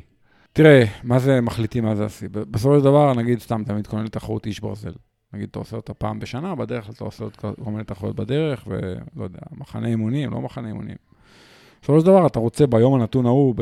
תראה, 0.53 0.85
מה 1.03 1.19
זה 1.19 1.41
מחליטים 1.41 1.83
מה 1.83 1.95
זה 1.95 2.05
השיא? 2.05 2.27
בסופו 2.31 2.77
של 2.77 2.83
דבר, 2.83 3.13
נגיד, 3.13 3.39
סתם 3.39 3.61
אתה 3.61 3.73
מתכונן 3.73 4.03
לתחרות 4.03 4.45
איש 4.45 4.59
ברזל. 4.59 4.91
נגיד, 5.33 5.47
אתה 5.51 5.59
עושה 5.59 5.75
אותה 5.75 5.93
פעם 5.93 6.19
בשנה, 6.19 6.55
בדרך 6.55 6.89
אתה 6.89 7.03
עושה 7.03 7.25
כל 7.37 7.71
מיני 7.71 7.83
תחרויות 7.83 8.15
בדרך, 8.15 8.67
ולא 8.67 9.23
יודע, 9.23 9.39
מחנה 9.51 9.87
אימונים, 9.87 10.31
לא 10.31 10.41
מחנה 10.41 10.67
אימונים. 10.67 10.95
בסופו 11.81 11.99
של 11.99 12.05
דבר, 12.05 12.27
אתה 12.27 12.39
רוצה 12.39 12.67
ביום 12.67 12.93
הנתון 12.93 13.25
ההוא, 13.25 13.55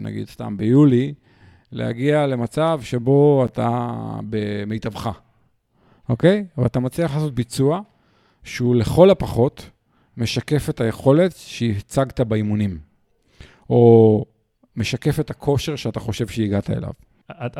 נגיד 0.00 0.28
סתם 0.28 0.56
ביולי, 0.56 1.14
להגיע 1.72 2.26
למצב 2.26 2.80
שבו 2.82 3.44
אתה 3.44 3.90
במיטבך. 4.30 5.10
אוקיי? 6.08 6.46
אבל 6.58 6.66
אתה 6.66 6.80
מצליח 6.80 7.14
לעשות 7.14 7.34
ביצוע 7.34 7.80
שהוא 8.42 8.74
לכל 8.74 9.10
הפחות 9.10 9.70
משקף 10.16 10.70
את 10.70 10.80
היכולת 10.80 11.32
שהצגת 11.36 12.20
באימונים, 12.20 12.78
או 13.70 14.24
משקף 14.76 15.20
את 15.20 15.30
הכושר 15.30 15.76
שאתה 15.76 16.00
חושב 16.00 16.28
שהגעת 16.28 16.70
אליו. 16.70 16.90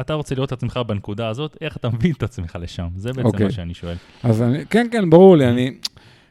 אתה 0.00 0.14
רוצה 0.14 0.34
לראות 0.34 0.48
את 0.48 0.52
עצמך 0.52 0.80
בנקודה 0.86 1.28
הזאת, 1.28 1.56
איך 1.60 1.76
אתה 1.76 1.88
מבין 1.88 2.12
את 2.12 2.22
עצמך 2.22 2.58
לשם? 2.60 2.88
זה 2.96 3.08
בעצם 3.08 3.20
okay. 3.20 3.22
מה 3.22 3.28
אוקיי. 3.28 3.50
שאני 3.50 3.74
שואל. 3.74 3.96
אז 4.22 4.42
אני, 4.42 4.66
כן, 4.66 4.86
כן, 4.92 5.10
ברור 5.10 5.36
לי, 5.36 5.48
אני... 5.48 5.78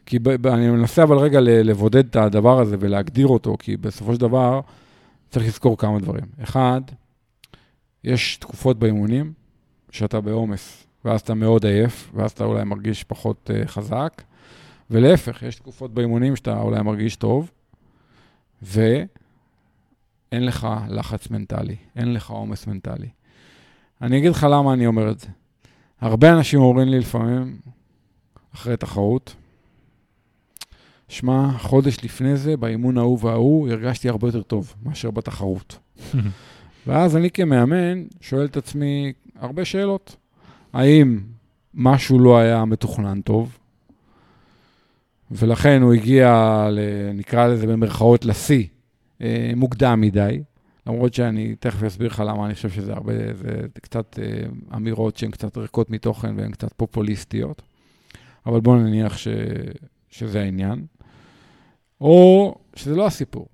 כי 0.06 0.18
ב, 0.18 0.46
אני 0.46 0.70
מנסה 0.70 1.02
אבל 1.02 1.16
רגע 1.16 1.40
לבודד 1.40 2.04
את 2.06 2.16
הדבר 2.16 2.60
הזה 2.60 2.76
ולהגדיר 2.80 3.26
אותו, 3.26 3.56
כי 3.58 3.76
בסופו 3.76 4.14
של 4.14 4.20
דבר 4.20 4.60
צריך 5.30 5.46
לזכור 5.46 5.78
כמה 5.78 5.98
דברים. 5.98 6.24
אחד, 6.42 6.80
יש 8.04 8.36
תקופות 8.36 8.78
באימונים 8.78 9.32
שאתה 9.90 10.20
בעומס 10.20 10.86
ואז 11.04 11.20
אתה 11.20 11.34
מאוד 11.34 11.66
עייף, 11.66 12.10
ואז 12.14 12.30
אתה 12.30 12.44
אולי 12.44 12.64
מרגיש 12.64 13.04
פחות 13.04 13.50
uh, 13.50 13.68
חזק. 13.68 14.22
ולהפך, 14.90 15.42
יש 15.42 15.56
תקופות 15.56 15.94
באימונים 15.94 16.36
שאתה 16.36 16.60
אולי 16.60 16.82
מרגיש 16.82 17.16
טוב, 17.16 17.50
ואין 20.34 20.46
לך 20.46 20.68
לחץ 20.88 21.30
מנטלי, 21.30 21.76
אין 21.96 22.12
לך 22.12 22.30
עומס 22.30 22.66
מנטלי. 22.66 23.08
אני 24.02 24.18
אגיד 24.18 24.30
לך 24.30 24.46
למה 24.50 24.72
אני 24.72 24.86
אומר 24.86 25.10
את 25.10 25.20
זה. 25.20 25.26
הרבה 26.00 26.32
אנשים 26.32 26.60
אומרים 26.60 26.88
לי 26.88 26.98
לפעמים, 26.98 27.58
אחרי 28.54 28.76
תחרות, 28.76 29.34
שמע, 31.08 31.50
חודש 31.58 31.96
לפני 32.02 32.36
זה, 32.36 32.56
באימון 32.56 32.98
ההוא 32.98 33.18
וההוא, 33.22 33.68
הרגשתי 33.68 34.08
הרבה 34.08 34.28
יותר 34.28 34.42
טוב 34.42 34.74
מאשר 34.82 35.10
בתחרות. 35.10 35.78
ואז 36.86 37.16
אני 37.16 37.30
כמאמן 37.30 38.04
שואל 38.20 38.44
את 38.44 38.56
עצמי 38.56 39.12
הרבה 39.38 39.64
שאלות. 39.64 40.16
האם 40.72 41.20
משהו 41.74 42.18
לא 42.18 42.38
היה 42.38 42.64
מתוכנן 42.64 43.20
טוב, 43.20 43.58
ולכן 45.30 45.82
הוא 45.82 45.94
הגיע, 45.94 46.28
ל, 46.70 46.78
נקרא 47.14 47.46
לזה 47.46 47.66
במרכאות, 47.66 48.24
לשיא, 48.24 48.66
אה, 49.22 49.52
מוקדם 49.56 50.00
מדי, 50.00 50.42
למרות 50.86 51.14
שאני 51.14 51.54
תכף 51.56 51.82
אסביר 51.82 52.08
לך 52.08 52.22
למה 52.26 52.46
אני 52.46 52.54
חושב 52.54 52.70
שזה 52.70 52.92
הרבה, 52.92 53.34
זה 53.34 53.66
קצת 53.82 54.18
אה, 54.22 54.44
אמירות 54.76 55.16
שהן 55.16 55.30
קצת 55.30 55.56
ריקות 55.56 55.90
מתוכן 55.90 56.38
והן 56.38 56.50
קצת 56.50 56.72
פופוליסטיות, 56.72 57.62
אבל 58.46 58.60
בואו 58.60 58.76
נניח 58.76 59.16
ש, 59.16 59.28
שזה 60.10 60.40
העניין. 60.40 60.86
או 62.00 62.54
שזה 62.76 62.96
לא 62.96 63.06
הסיפור, 63.06 63.46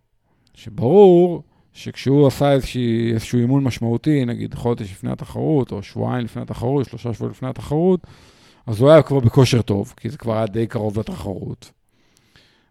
שברור 0.55 1.43
שכשהוא 1.73 2.27
עשה 2.27 2.53
איזושהי, 2.53 3.13
איזשהו 3.13 3.39
אימון 3.39 3.65
משמעותי, 3.65 4.25
נגיד 4.25 4.55
חודש 4.55 4.93
לפני 4.93 5.13
התחרות, 5.13 5.73
או 5.73 5.83
שבועיים 5.83 6.25
לפני 6.25 6.43
התחרות, 6.43 6.87
שלושה 6.87 7.15
שבועות 7.15 7.33
לפני 7.33 7.49
התחרות, 7.49 8.01
אז 8.67 8.81
הוא 8.81 8.91
היה 8.91 9.03
כבר 9.03 9.21
בכושר 9.21 9.63
טוב, 9.63 9.95
כי 9.97 10.11
זה 10.11 10.19
כבר 10.19 10.37
היה 10.37 10.47
די 10.47 10.67
קרוב 10.67 10.99
לתחרות. 10.99 11.71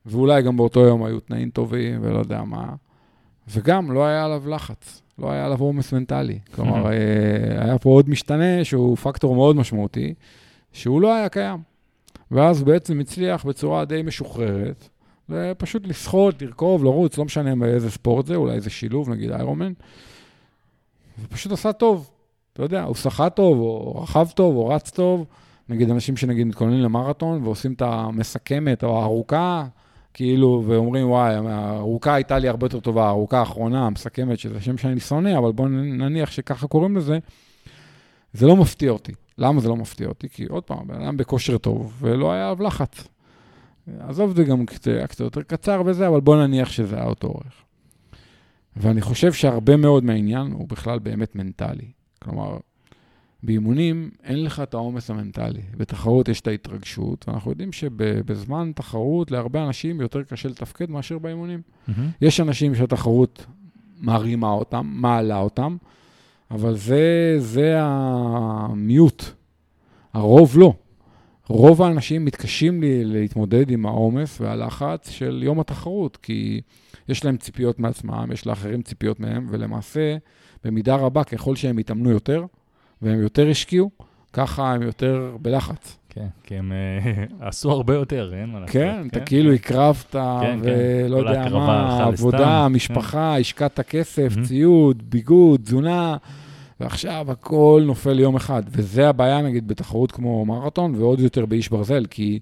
ואולי 0.06 0.42
גם 0.42 0.58
באותו 0.58 0.80
יום 0.80 1.04
היו 1.04 1.20
תנאים 1.20 1.50
טובים 1.50 2.00
ולא 2.02 2.20
יודע 2.20 2.44
מה. 2.44 2.74
וגם 3.48 3.92
לא 3.92 4.06
היה 4.06 4.26
עליו 4.26 4.50
לחץ, 4.50 5.02
לא 5.20 5.32
היה 5.32 5.46
עליו 5.46 5.60
עומס 5.60 5.94
מנטלי. 5.94 6.40
כלומר, 6.56 6.92
אה, 6.92 7.64
היה 7.64 7.78
פה 7.78 7.90
עוד 7.90 8.10
משתנה 8.10 8.64
שהוא 8.64 8.98
פקטור 8.98 9.36
מאוד 9.36 9.56
משמעותי, 9.56 10.14
שהוא 10.74 11.02
לא 11.02 11.14
היה 11.14 11.30
קיים. 11.30 11.60
ואז 12.32 12.64
בעצם 12.64 13.00
הצליח 13.00 13.46
בצורה 13.46 13.86
די 13.86 14.02
משוחררת 14.02 14.90
ופשוט 15.30 15.88
לשחות, 15.88 16.42
לרכוב, 16.42 16.84
לרוץ, 16.84 17.18
לא 17.18 17.26
משנה 17.26 17.56
באיזה 17.56 17.92
ספורט 17.92 18.26
זה, 18.26 18.36
אולי 18.36 18.54
איזה 18.54 18.70
שילוב, 18.70 19.10
נגיד 19.10 19.32
איירומן. 19.32 19.74
ופשוט 21.24 21.52
עשה 21.52 21.74
טוב. 21.74 22.10
אתה 22.54 22.64
יודע, 22.64 22.84
הוא 22.84 22.96
שחה 22.96 23.30
טוב, 23.30 23.60
או 23.60 24.02
רכב 24.02 24.28
טוב, 24.36 24.56
או 24.56 24.68
רץ 24.68 24.90
טוב. 24.90 25.26
נגיד 25.70 25.90
אנשים 25.90 26.18
שנגיד 26.18 26.48
מתכוננים 26.48 26.80
למרתון 26.80 27.44
ועושים 27.44 27.74
את 27.74 27.82
המסכמת 27.82 28.84
או 28.84 29.02
הארוכה, 29.02 29.66
כאילו, 30.14 30.64
ואומרים, 30.68 31.10
וואי, 31.10 31.36
הארוכה 31.36 32.14
הייתה 32.14 32.40
לי 32.40 32.48
הרבה 32.48 32.66
יותר 32.66 32.80
טובה, 32.80 33.06
הארוכה 33.06 33.40
האחרונה, 33.40 33.86
המסכמת, 33.86 34.40
שזה 34.40 34.62
שם 34.62 34.78
שאני 34.78 35.00
שונא, 35.00 35.38
אבל 35.38 35.52
בואו 35.52 35.68
נניח 35.68 36.32
שככה 36.32 36.68
קוראים 36.68 36.98
לזה, 36.98 37.20
זה 38.34 38.48
לא 38.48 38.56
מפתיע 38.56 38.92
אותי. 38.92 39.12
למה 39.38 39.62
זה 39.62 39.70
לא 39.70 39.76
מפתיע 39.76 40.08
אותי? 40.08 40.30
כי 40.30 40.46
עוד 40.46 40.64
פעם, 40.64 40.88
בן 40.88 41.02
אדם 41.02 41.18
בכושר 41.18 41.58
טוב, 41.58 41.98
ולא 42.00 42.32
היה 42.32 42.46
עליו 42.46 42.64
לחץ. 42.64 43.08
עזוב, 44.00 44.36
זה 44.36 44.44
גם 44.44 44.66
קצת, 44.66 44.92
קצת 45.10 45.20
יותר 45.20 45.42
קצר 45.42 45.82
וזה, 45.86 46.08
אבל 46.08 46.20
בוא 46.20 46.36
נניח 46.36 46.72
שזה 46.72 46.96
היה 46.96 47.06
אותו 47.06 47.28
אורך. 47.28 47.64
ואני 48.76 49.02
חושב 49.02 49.34
שהרבה 49.34 49.78
מאוד 49.78 50.04
מהעניין 50.04 50.52
הוא 50.52 50.68
בכלל 50.68 51.00
באמת 51.00 51.36
מנטלי. 51.36 51.92
כלומר, 52.20 52.58
באימונים 53.44 54.10
אין 54.24 54.44
לך 54.44 54.60
את 54.60 54.74
העומס 54.74 55.10
המנטלי. 55.10 55.62
בתחרות 55.78 56.28
יש 56.28 56.42
את 56.42 56.48
ההתרגשות, 56.48 57.26
ואנחנו 57.28 57.52
יודעים 57.52 57.72
שבזמן 57.72 58.72
תחרות 58.76 59.32
להרבה 59.32 59.66
אנשים 59.66 60.02
יותר 60.02 60.24
קשה 60.24 60.50
לתפקד 60.50 60.90
מאשר 60.90 61.18
באימונים. 61.18 61.62
Mm-hmm. 61.62 61.92
יש 62.22 62.40
אנשים 62.40 62.76
שהתחרות 62.76 63.46
מרימה 64.02 64.52
אותם, 64.52 64.92
מעלה 64.94 65.38
אותם, 65.38 65.78
אבל 66.52 66.76
זה, 66.76 67.36
זה 67.40 67.76
המיוט. 67.80 69.24
הרוב 70.14 70.58
לא. 70.58 70.74
רוב 71.48 71.82
האנשים 71.82 72.26
מתקשים 72.26 72.82
לי 72.82 73.06
להתמודד 73.06 73.72
עם 73.72 73.86
העומס 73.86 74.42
והלחץ 74.42 75.10
של 75.10 75.42
יום 75.44 75.60
התחרות, 75.60 76.18
כי 76.18 76.62
יש 77.10 77.26
להם 77.26 77.38
ציפיות 77.38 77.80
מעצמם, 77.80 78.30
יש 78.34 78.48
לאחרים 78.48 78.82
ציפיות 78.82 79.20
מהם, 79.20 79.48
ולמעשה, 79.50 80.18
במידה 80.64 80.96
רבה, 80.96 81.24
ככל 81.24 81.56
שהם 81.56 81.80
יתאמנו 81.80 82.10
יותר, 82.10 82.46
והם 83.02 83.22
יותר 83.22 83.50
השקיעו, 83.50 83.90
ככה 84.34 84.74
הם 84.74 84.82
יותר 84.82 85.38
בלחץ. 85.42 85.98
כן, 86.10 86.28
כי 86.44 86.56
הם 86.56 86.72
uh, 86.72 87.34
עשו 87.48 87.72
הרבה 87.72 87.94
יותר, 87.96 88.34
אין 88.34 88.50
מה 88.50 88.60
לעשות. 88.60 88.74
כן, 88.74 89.08
אתה 89.08 89.20
כן, 89.20 89.26
כאילו 89.26 89.50
כן. 89.50 89.56
הקרבת, 89.56 90.12
כן, 90.12 90.60
ולא 90.62 91.22
כן. 91.22 91.28
יודע 91.28 91.50
מה, 91.50 92.04
עבודה, 92.04 92.68
משפחה. 92.68 93.38
השקעת 93.38 93.80
כסף. 93.80 94.34
ציוד, 94.44 95.04
ביגוד, 95.10 95.62
תזונה, 95.64 96.18
ועכשיו 96.80 97.32
הכל 97.32 97.84
נופל 97.86 98.20
יום 98.20 98.36
אחד. 98.36 98.64
וזה 98.72 99.10
הבעיה, 99.10 99.42
נגיד, 99.42 99.68
בתחרות 99.68 100.12
כמו 100.12 100.46
מרתון, 100.46 100.96
ועוד 100.96 101.20
יותר 101.20 101.46
באיש 101.46 101.70
ברזל, 101.70 102.06
כי 102.06 102.40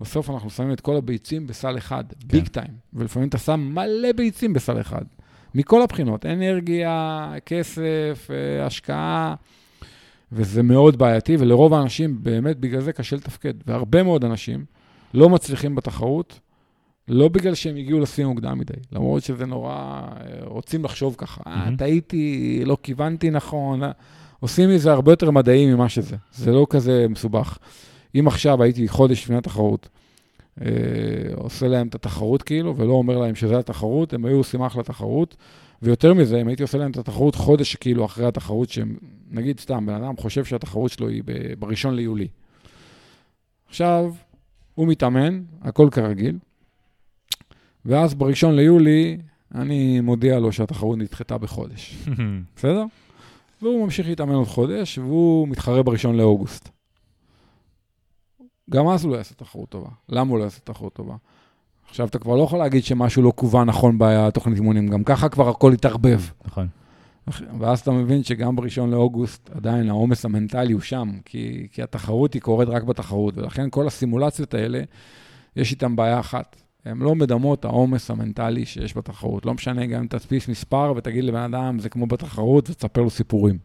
בסוף 0.00 0.30
אנחנו 0.30 0.50
שמים 0.50 0.72
את 0.72 0.80
כל 0.80 0.96
הביצים 0.96 1.46
בסל 1.46 1.78
אחד, 1.78 2.04
ביג 2.26 2.48
טיים, 2.48 2.70
ולפעמים 2.94 3.28
אתה 3.28 3.38
שם 3.38 3.60
מלא 3.74 4.12
ביצים 4.12 4.52
בסל 4.52 4.80
אחד. 4.80 5.02
מכל 5.54 5.82
הבחינות, 5.82 6.26
אנרגיה, 6.26 7.32
כסף, 7.46 8.28
אה, 8.30 8.66
השקעה. 8.66 9.34
וזה 10.32 10.62
מאוד 10.62 10.96
בעייתי, 10.98 11.36
ולרוב 11.38 11.74
האנשים 11.74 12.18
באמת 12.22 12.56
בגלל 12.60 12.80
זה 12.80 12.92
קשה 12.92 13.16
לתפקד. 13.16 13.54
והרבה 13.66 14.02
מאוד 14.02 14.24
אנשים 14.24 14.64
לא 15.14 15.28
מצליחים 15.28 15.74
בתחרות, 15.74 16.40
לא 17.08 17.28
בגלל 17.28 17.54
שהם 17.54 17.76
הגיעו 17.76 18.00
לשיא 18.00 18.26
מוקדם 18.26 18.58
מדי, 18.58 18.74
למרות 18.92 19.22
שזה 19.22 19.46
נורא, 19.46 19.72
אה, 19.72 20.06
רוצים 20.44 20.84
לחשוב 20.84 21.14
ככה, 21.18 21.42
אה. 21.46 21.68
טעיתי, 21.78 22.62
לא 22.66 22.76
כיוונתי 22.82 23.30
נכון, 23.30 23.82
אה, 23.82 23.90
עושים 24.40 24.70
מזה 24.70 24.92
הרבה 24.92 25.12
יותר 25.12 25.30
מדעי 25.30 25.74
ממה 25.74 25.88
שזה, 25.88 26.16
זה 26.32 26.52
לא 26.52 26.66
כזה 26.70 27.06
מסובך. 27.08 27.58
אם 28.14 28.28
עכשיו 28.28 28.62
הייתי 28.62 28.88
חודש 28.88 29.24
לפני 29.24 29.36
התחרות, 29.36 29.88
אה, 30.60 30.66
עושה 31.34 31.68
להם 31.68 31.88
את 31.88 31.94
התחרות 31.94 32.42
כאילו, 32.42 32.76
ולא 32.76 32.92
אומר 32.92 33.18
להם 33.18 33.34
שזה 33.34 33.58
התחרות, 33.58 34.12
הם 34.12 34.24
היו 34.24 34.36
עושים 34.36 34.62
אחלה 34.62 34.82
תחרות, 34.82 35.36
ויותר 35.82 36.14
מזה, 36.14 36.40
אם 36.40 36.48
הייתי 36.48 36.62
עושה 36.62 36.78
להם 36.78 36.90
את 36.90 36.96
התחרות 36.96 37.34
חודש 37.34 37.76
כאילו 37.76 38.04
אחרי 38.04 38.26
התחרות, 38.26 38.68
שהם, 38.68 38.96
נגיד 39.30 39.60
סתם, 39.60 39.86
בן 39.86 39.94
אדם 39.94 40.16
חושב 40.16 40.44
שהתחרות 40.44 40.90
שלו 40.90 41.08
היא 41.08 41.22
בראשון 41.58 41.94
ליולי. 41.94 42.28
עכשיו, 43.68 44.14
הוא 44.74 44.88
מתאמן, 44.88 45.42
הכל 45.62 45.88
כרגיל, 45.92 46.38
ואז 47.84 48.14
בראשון 48.14 48.56
ליולי, 48.56 49.18
אני 49.54 50.00
מודיע 50.00 50.38
לו 50.38 50.52
שהתחרות 50.52 50.98
נדחתה 50.98 51.38
בחודש. 51.38 51.96
בסדר? 52.56 52.84
והוא 53.62 53.84
ממשיך 53.84 54.08
להתאמן 54.08 54.34
עוד 54.34 54.46
חודש, 54.46 54.98
והוא 54.98 55.48
מתחרה 55.48 55.82
בראשון 55.82 56.16
לאוגוסט. 56.16 56.68
גם 58.70 58.88
אז 58.88 59.04
הוא 59.04 59.12
לא 59.12 59.16
יעשה 59.16 59.34
תחרות 59.34 59.68
טובה. 59.68 59.88
למה 60.08 60.30
הוא 60.30 60.38
לא 60.38 60.44
יעשה 60.44 60.60
תחרות 60.60 60.92
טובה? 60.92 61.16
עכשיו, 61.90 62.06
אתה 62.08 62.18
כבר 62.18 62.36
לא 62.36 62.42
יכול 62.42 62.58
להגיד 62.58 62.84
שמשהו 62.84 63.22
לא 63.22 63.32
כוון 63.36 63.68
נכון 63.68 63.96
בתוכנית 63.98 64.56
אימונים, 64.56 64.88
גם 64.88 65.04
ככה 65.04 65.28
כבר 65.28 65.48
הכל 65.48 65.72
התערבב. 65.72 66.20
נכון. 67.26 67.46
ואז 67.58 67.80
אתה 67.80 67.90
מבין 67.90 68.24
שגם 68.24 68.56
בראשון 68.56 68.90
לאוגוסט 68.90 69.50
עדיין 69.54 69.88
העומס 69.88 70.24
המנטלי 70.24 70.72
הוא 70.72 70.80
שם, 70.80 71.10
כי, 71.24 71.66
כי 71.72 71.82
התחרות 71.82 72.34
היא 72.34 72.42
קורית 72.42 72.68
רק 72.68 72.82
בתחרות, 72.82 73.38
ולכן 73.38 73.70
כל 73.70 73.86
הסימולציות 73.86 74.54
האלה, 74.54 74.82
יש 75.56 75.70
איתן 75.70 75.96
בעיה 75.96 76.20
אחת. 76.20 76.56
הן 76.84 76.98
לא 76.98 77.14
מדמות 77.14 77.64
העומס 77.64 78.10
המנטלי 78.10 78.66
שיש 78.66 78.96
בתחרות. 78.96 79.46
לא 79.46 79.54
משנה 79.54 79.86
גם 79.86 80.00
אם 80.00 80.06
תדפיס 80.06 80.48
מספר 80.48 80.92
ותגיד 80.96 81.24
לבן 81.24 81.54
אדם, 81.54 81.78
זה 81.78 81.88
כמו 81.88 82.06
בתחרות, 82.06 82.70
ותספר 82.70 83.00
לו 83.00 83.10
סיפורים. 83.10 83.58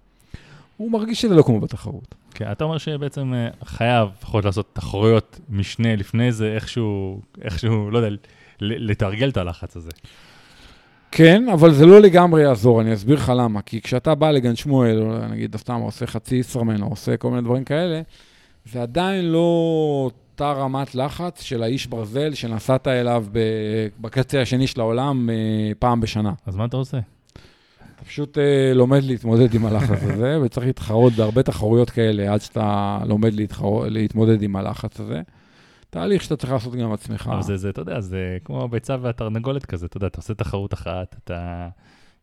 הוא 0.78 0.92
מרגיש 0.92 1.22
שזה 1.22 1.36
לא 1.36 1.44
כמו 1.44 1.60
בתחרות. 1.60 2.16
כן, 2.34 2.52
אתה 2.52 2.64
אומר 2.64 2.78
שבעצם 2.78 3.34
אה, 3.34 3.48
חייב 3.64 4.10
לפחות 4.18 4.46
לעשות 4.46 4.70
תחרויות 4.74 5.40
משנה 5.50 5.96
לפני 5.96 6.32
זה, 6.32 6.54
איכשהו, 6.56 7.22
איכשהו, 7.42 7.92
לא 7.92 7.98
יודע, 7.98 8.16
לתרגל 8.60 9.30
את 9.30 9.38
הלחץ 9.38 9.78
הזה. 9.78 9.92
כן, 11.12 11.50
אבל 11.54 11.74
זה 11.74 11.86
לא 11.86 12.00
לגמרי 12.00 12.42
יעזור, 12.42 12.82
אני 12.82 12.94
אסביר 12.94 13.16
לך 13.16 13.32
למה. 13.36 13.62
כי 13.62 13.82
כשאתה 13.82 14.16
בא 14.16 14.32
לגן 14.32 14.56
שמואל, 14.56 15.02
או 15.02 15.28
נגיד, 15.28 15.58
סתם 15.58 15.76
עושה 15.76 16.08
חצי 16.08 16.36
ישרמן, 16.36 16.82
או 16.82 16.88
עושה 16.88 17.18
כל 17.18 17.30
מיני 17.30 17.42
דברים 17.42 17.64
כאלה, 17.64 18.02
זה 18.66 18.82
עדיין 18.82 19.26
לא 19.26 19.40
אותה 20.06 20.52
רמת 20.52 20.96
לחץ 20.96 21.42
של 21.42 21.64
האיש 21.64 21.88
ברזל 21.88 22.34
שנסעת 22.34 22.88
אליו 22.88 23.26
בקצה 24.00 24.42
השני 24.42 24.68
של 24.68 24.82
העולם 24.82 25.30
אה, 25.30 25.36
פעם 25.80 26.02
בשנה. 26.02 26.34
אז 26.46 26.56
מה 26.56 26.66
אתה 26.66 26.78
עושה? 26.78 26.98
אתה 27.96 28.06
פשוט 28.06 28.38
uh, 28.38 28.42
לומד 28.76 29.04
להתמודד 29.04 29.54
עם 29.54 29.66
הלחץ 29.66 30.04
הזה, 30.10 30.40
וצריך 30.42 30.66
להתחרות 30.68 31.14
בהרבה 31.14 31.44
תחרויות 31.44 31.90
כאלה 31.90 32.34
עד 32.34 32.42
שאתה 32.42 33.00
לומד. 33.06 33.32
להתמודד 33.88 34.42
עם 34.42 34.56
הלחץ 34.56 35.00
הזה. 35.00 35.22
תהליך 35.90 36.24
שאתה 36.24 36.36
צריך 36.36 36.54
לעשות 36.54 36.76
גם 36.76 36.94
עצמך. 36.94 37.30
אבל 37.34 37.42
זה, 37.42 37.58
זה, 37.58 37.70
אתה 37.70 37.82
יודע, 37.82 38.00
זה 38.00 38.38
כמו 38.44 38.64
הביצה 38.64 38.96
והתרנגולת 39.02 39.66
כזה, 39.66 39.86
אתה 39.86 39.98
יודע, 39.98 40.08
אתה 40.08 40.18
עושה 40.18 40.34
תחרות 40.34 40.74
אחת, 40.74 41.16
אתה, 41.24 41.68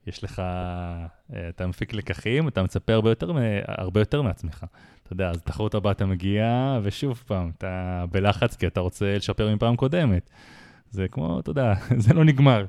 יש 0.06 0.24
לך, 0.24 0.38
אה, 0.38 1.48
אתה 1.48 1.66
מפיק 1.66 1.94
לקחים, 1.94 2.48
אתה 2.48 2.62
מצפה 2.62 2.92
הרבה 2.92 3.10
יותר, 3.10 3.32
הרבה 3.66 4.00
יותר 4.00 4.22
מעצמך. 4.22 4.64
אתה 5.02 5.12
יודע, 5.12 5.30
אז 5.30 5.42
תחרות 5.42 5.74
הבאה 5.74 5.92
אתה 5.92 6.06
מגיע, 6.06 6.78
ושוב 6.82 7.22
פעם, 7.26 7.50
אתה 7.58 8.04
בלחץ 8.10 8.56
כי 8.56 8.66
אתה 8.66 8.80
רוצה 8.80 9.16
לשפר 9.16 9.54
מפעם 9.54 9.76
קודמת. 9.76 10.30
זה 10.90 11.08
כמו, 11.08 11.40
אתה 11.40 11.50
יודע, 11.50 11.74
זה 12.04 12.14
לא 12.14 12.24
נגמר. 12.24 12.64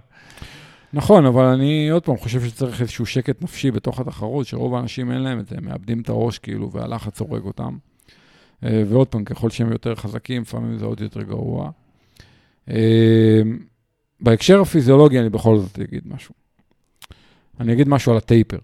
נכון, 0.93 1.25
אבל 1.25 1.45
אני 1.45 1.89
עוד 1.89 2.03
פעם 2.03 2.17
חושב 2.17 2.45
שצריך 2.45 2.82
איזשהו 2.82 3.06
שקט 3.06 3.41
נפשי 3.41 3.71
בתוך 3.71 3.99
התחרות, 3.99 4.47
שרוב 4.47 4.75
האנשים 4.75 5.12
אין 5.12 5.21
להם 5.21 5.39
את 5.39 5.47
זה, 5.47 5.56
מאבדים 5.62 6.01
את 6.01 6.10
הראש 6.10 6.39
כאילו, 6.39 6.71
והלחץ 6.71 7.19
הורג 7.19 7.43
אותם. 7.43 7.77
אה, 8.63 8.84
ועוד 8.88 9.08
פעם, 9.08 9.23
ככל 9.23 9.49
שהם 9.49 9.71
יותר 9.71 9.95
חזקים, 9.95 10.41
לפעמים 10.41 10.77
זה 10.77 10.86
עוד 10.86 11.01
יותר 11.01 11.21
גרוע. 11.21 11.69
אה, 12.69 13.41
בהקשר 14.21 14.62
הפיזיולוגי 14.62 15.19
אני 15.19 15.29
בכל 15.29 15.58
זאת 15.58 15.79
אגיד 15.79 16.03
משהו. 16.06 16.34
אני 17.60 17.73
אגיד 17.73 17.88
משהו 17.88 18.12
על 18.12 18.17
ה 18.17 18.23
taper. 18.23 18.57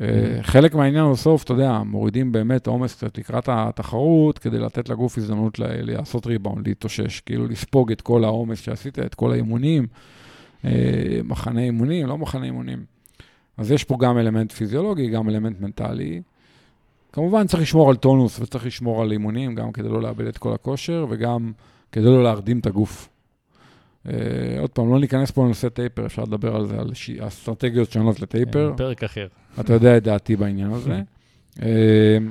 אה, 0.00 0.06
mm-hmm. 0.06 0.42
חלק 0.42 0.74
מהעניין 0.74 1.12
בסוף, 1.12 1.44
אתה 1.44 1.52
יודע, 1.52 1.82
מורידים 1.86 2.32
באמת 2.32 2.66
עומס 2.66 2.94
קצת 2.94 3.18
לקראת 3.18 3.48
התחרות, 3.48 4.38
כדי 4.38 4.58
לתת 4.58 4.88
לגוף 4.88 5.18
הזדמנות 5.18 5.58
לעשות 5.58 6.26
ריבאונד, 6.26 6.68
להתאושש, 6.68 7.20
כאילו 7.20 7.46
לספוג 7.48 7.92
את 7.92 8.00
כל 8.00 8.24
העומס 8.24 8.60
שעשית, 8.60 8.98
את 8.98 9.14
כל 9.14 9.32
האימונים. 9.32 9.86
אה, 10.64 10.70
מחנה 11.24 11.60
אימונים, 11.60 12.06
לא 12.06 12.18
מחנה 12.18 12.44
אימונים. 12.44 12.84
אז 13.56 13.70
יש 13.70 13.84
פה 13.84 13.96
גם 14.00 14.18
אלמנט 14.18 14.52
פיזיולוגי, 14.52 15.10
גם 15.10 15.28
אלמנט 15.28 15.60
מנטלי. 15.60 16.22
כמובן 17.12 17.46
צריך 17.46 17.62
לשמור 17.62 17.90
על 17.90 17.96
טונוס 17.96 18.40
וצריך 18.40 18.66
לשמור 18.66 19.02
על 19.02 19.12
אימונים, 19.12 19.54
גם 19.54 19.72
כדי 19.72 19.88
לא 19.88 20.02
לאבד 20.02 20.26
את 20.26 20.38
כל 20.38 20.52
הכושר 20.52 21.06
וגם 21.10 21.52
כדי 21.92 22.04
לא 22.04 22.22
להרדים 22.22 22.58
את 22.58 22.66
הגוף. 22.66 23.08
Uh, 24.06 24.10
עוד 24.60 24.70
פעם, 24.70 24.92
לא 24.92 25.00
ניכנס 25.00 25.30
פה 25.30 25.44
לנושא 25.44 25.68
טייפר, 25.68 26.06
אפשר 26.06 26.22
לדבר 26.22 26.56
על 26.56 26.66
זה, 26.66 26.78
על 26.78 26.94
ש... 26.94 27.10
אסטרטגיות 27.10 27.90
שונות 27.90 28.20
לטייפר. 28.20 28.70
כן, 28.70 28.76
פרק 28.76 29.04
אחר. 29.04 29.26
אתה 29.60 29.72
יודע 29.72 29.96
את 29.96 30.02
דעתי 30.02 30.36
בעניין 30.36 30.70
הזה, 30.70 31.02
uh, 31.56 31.60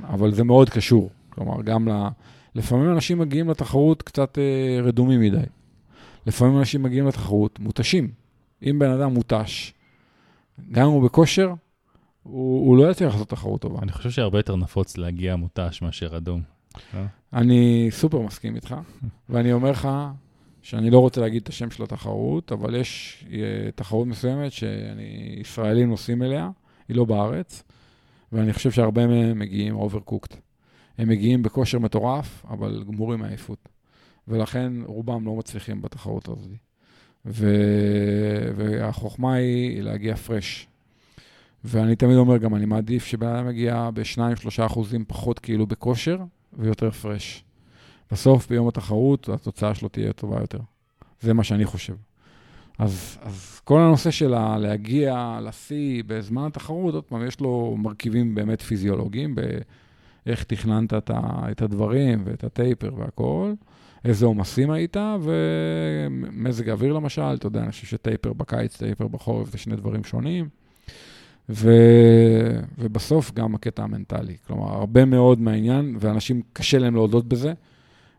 אבל 0.14 0.34
זה 0.34 0.44
מאוד 0.44 0.70
קשור. 0.70 1.10
כלומר, 1.30 1.62
גם 1.62 1.90
ל... 1.90 2.08
לפעמים 2.56 2.92
אנשים 2.92 3.20
מגיעים 3.20 3.50
לתחרות 3.50 4.02
קצת 4.02 4.38
uh, 4.38 4.86
רדומים 4.86 5.22
מדי. 5.22 5.38
לפעמים 6.28 6.60
אנשים 6.60 6.84
מגיעים 6.84 7.08
לתחרות 7.08 7.60
מותשים. 7.60 8.12
אם 8.64 8.80
בן 8.80 8.90
אדם 8.90 9.14
מותש, 9.14 9.74
גם 10.72 10.86
אם 10.86 10.92
הוא 10.92 11.04
בכושר, 11.04 11.54
הוא, 12.24 12.68
הוא 12.68 12.78
לא 12.78 12.92
יצליח 12.92 13.14
לעשות 13.14 13.30
תחרות 13.30 13.62
טובה. 13.62 13.80
אני 13.82 13.92
חושב 13.92 14.10
שהרבה 14.10 14.40
יותר 14.40 14.56
נפוץ 14.56 14.98
להגיע 14.98 15.36
מותש 15.36 15.82
מאשר 15.82 16.18
אדום. 16.18 16.42
אה? 16.94 17.06
אני 17.34 17.88
סופר 17.92 18.22
מסכים 18.22 18.56
איתך, 18.56 18.76
ואני 19.30 19.54
אומר 19.54 19.72
לך 19.72 19.90
שאני 20.62 20.90
לא 20.90 21.00
רוצה 21.00 21.22
להגיד 21.22 21.42
את 21.42 21.50
השם 21.50 21.72
של 21.72 21.84
התחרות, 21.84 22.52
אבל 22.52 22.76
יש 22.76 23.24
אה, 23.32 23.72
תחרות 23.76 24.08
מסוימת 24.08 24.52
שישראלים 24.52 25.90
נוסעים 25.90 26.24
אליה, 26.24 26.50
היא 26.88 26.98
לא 26.98 27.06
בארץ, 27.06 27.64
ואני 28.32 28.54
חושב 28.54 28.72
שהרבה 28.72 29.08
מהם 29.08 29.40
מגיעים 29.40 29.76
overcooked. 29.76 30.36
הם 30.98 31.10
מגיעים 31.10 31.44
בכושר 31.44 31.80
מטורף, 31.80 32.46
אבל 32.50 32.84
גמורים 32.88 33.20
מעייפות. 33.20 33.70
ולכן 34.28 34.74
רובם 34.86 35.26
לא 35.26 35.36
מצליחים 35.36 35.82
בתחרות 35.82 36.28
הזאת. 36.28 36.52
ו... 37.26 37.48
והחוכמה 38.56 39.34
היא 39.34 39.82
להגיע 39.82 40.16
fresh. 40.16 40.68
ואני 41.64 41.96
תמיד 41.96 42.18
אומר 42.18 42.38
גם, 42.38 42.56
אני 42.56 42.66
מעדיף 42.66 43.06
שבן 43.06 43.28
אדם 43.28 43.50
יגיע 43.50 43.90
ב-2-3 43.94 44.66
אחוזים 44.66 45.06
פחות 45.08 45.40
כאילו 45.40 45.68
בכושר 45.68 46.18
ויותר 46.54 46.92
פרש. 46.92 47.44
בסוף, 48.12 48.50
ביום 48.50 48.68
התחרות, 48.68 49.30
התוצאה 49.30 49.76
שלו 49.76 49.90
תהיה 49.90 50.14
טובה 50.14 50.40
יותר. 50.40 50.60
זה 51.22 51.34
מה 51.34 51.44
שאני 51.44 51.66
חושב. 51.66 51.96
אז, 52.78 53.18
אז 53.22 53.62
כל 53.64 53.80
הנושא 53.80 54.12
של 54.12 54.58
להגיע 54.58 55.40
לשיא 55.44 56.04
בזמן 56.08 56.46
התחרות, 56.46 56.94
עוד 56.94 57.04
פעם, 57.04 57.28
יש 57.28 57.40
לו 57.40 57.76
מרכיבים 57.80 58.36
באמת 58.36 58.62
פיזיולוגיים, 58.62 59.36
באיך 59.36 60.44
תכננת 60.44 60.94
את, 60.94 61.62
הדברים 61.62 62.24
ואת 62.26 62.44
הטייפר 62.44 62.94
והכול, 62.98 63.56
איזה 64.08 64.26
עומסים 64.26 64.72
היית, 64.72 64.98
ומזג 65.22 66.70
האוויר 66.70 66.94
למשל, 66.94 67.22
אתה 67.22 67.48
יודע, 67.48 67.60
אני 67.60 67.72
חושב 67.72 67.88
שטייפר 67.88 68.34
בקיץ, 68.34 68.78
טייפר 68.78 69.08
בחורף, 69.08 69.52
זה 69.52 69.58
שני 69.58 69.76
דברים 69.76 70.04
שונים. 70.04 70.50
ו... 71.50 71.72
ובסוף 72.78 73.32
גם 73.34 73.56
הקטע 73.56 73.84
המנטלי. 73.84 74.38
כלומר, 74.48 74.74
הרבה 74.74 75.06
מאוד 75.06 75.42
מהעניין, 75.42 75.96
ואנשים 76.00 76.42
קשה 76.54 76.80
להם 76.80 76.96
להודות 76.96 77.26
בזה, 77.26 77.54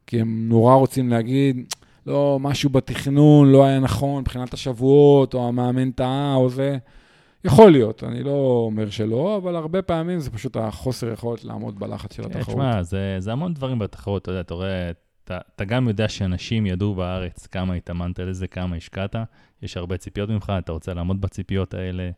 כי 0.06 0.20
הם 0.20 0.48
נורא 0.48 0.74
רוצים 0.74 1.08
להגיד, 1.08 1.74
לא, 2.06 2.38
משהו 2.40 2.70
בתכנון 2.70 3.52
לא 3.52 3.64
היה 3.64 3.80
נכון 3.80 4.20
מבחינת 4.20 4.54
השבועות, 4.54 5.34
או 5.34 5.48
המאמן 5.48 5.90
טעה, 5.90 6.34
או 6.34 6.50
זה. 6.50 6.78
יכול 7.44 7.72
להיות, 7.72 8.04
אני 8.04 8.22
לא 8.22 8.62
אומר 8.66 8.90
שלא, 8.90 9.36
אבל 9.36 9.56
הרבה 9.56 9.82
פעמים 9.82 10.20
זה 10.20 10.30
פשוט 10.30 10.56
החוסר 10.56 11.12
יכולת 11.12 11.44
לעמוד 11.44 11.78
בלחץ 11.78 12.12
של 12.12 12.22
התחרות. 12.26 12.46
תשמע, 12.46 12.82
זה, 12.82 13.16
זה 13.18 13.32
המון 13.32 13.54
דברים 13.54 13.78
בתחרות, 13.78 14.22
אתה 14.22 14.30
יודע, 14.30 14.40
אתה 14.40 14.54
רואה, 14.54 14.90
אתה, 15.28 15.38
אתה 15.54 15.64
גם 15.64 15.88
יודע 15.88 16.08
שאנשים 16.08 16.66
ידעו 16.66 16.94
בארץ 16.94 17.46
כמה 17.46 17.74
התאמנת 17.74 18.18
לזה, 18.18 18.46
כמה 18.46 18.76
השקעת, 18.76 19.16
יש 19.62 19.76
הרבה 19.76 19.96
ציפיות 19.96 20.30
ממך, 20.30 20.52
אתה 20.58 20.72
רוצה 20.72 20.94
לעמוד 20.94 21.20
בציפיות 21.20 21.74
האלה. 21.74 22.10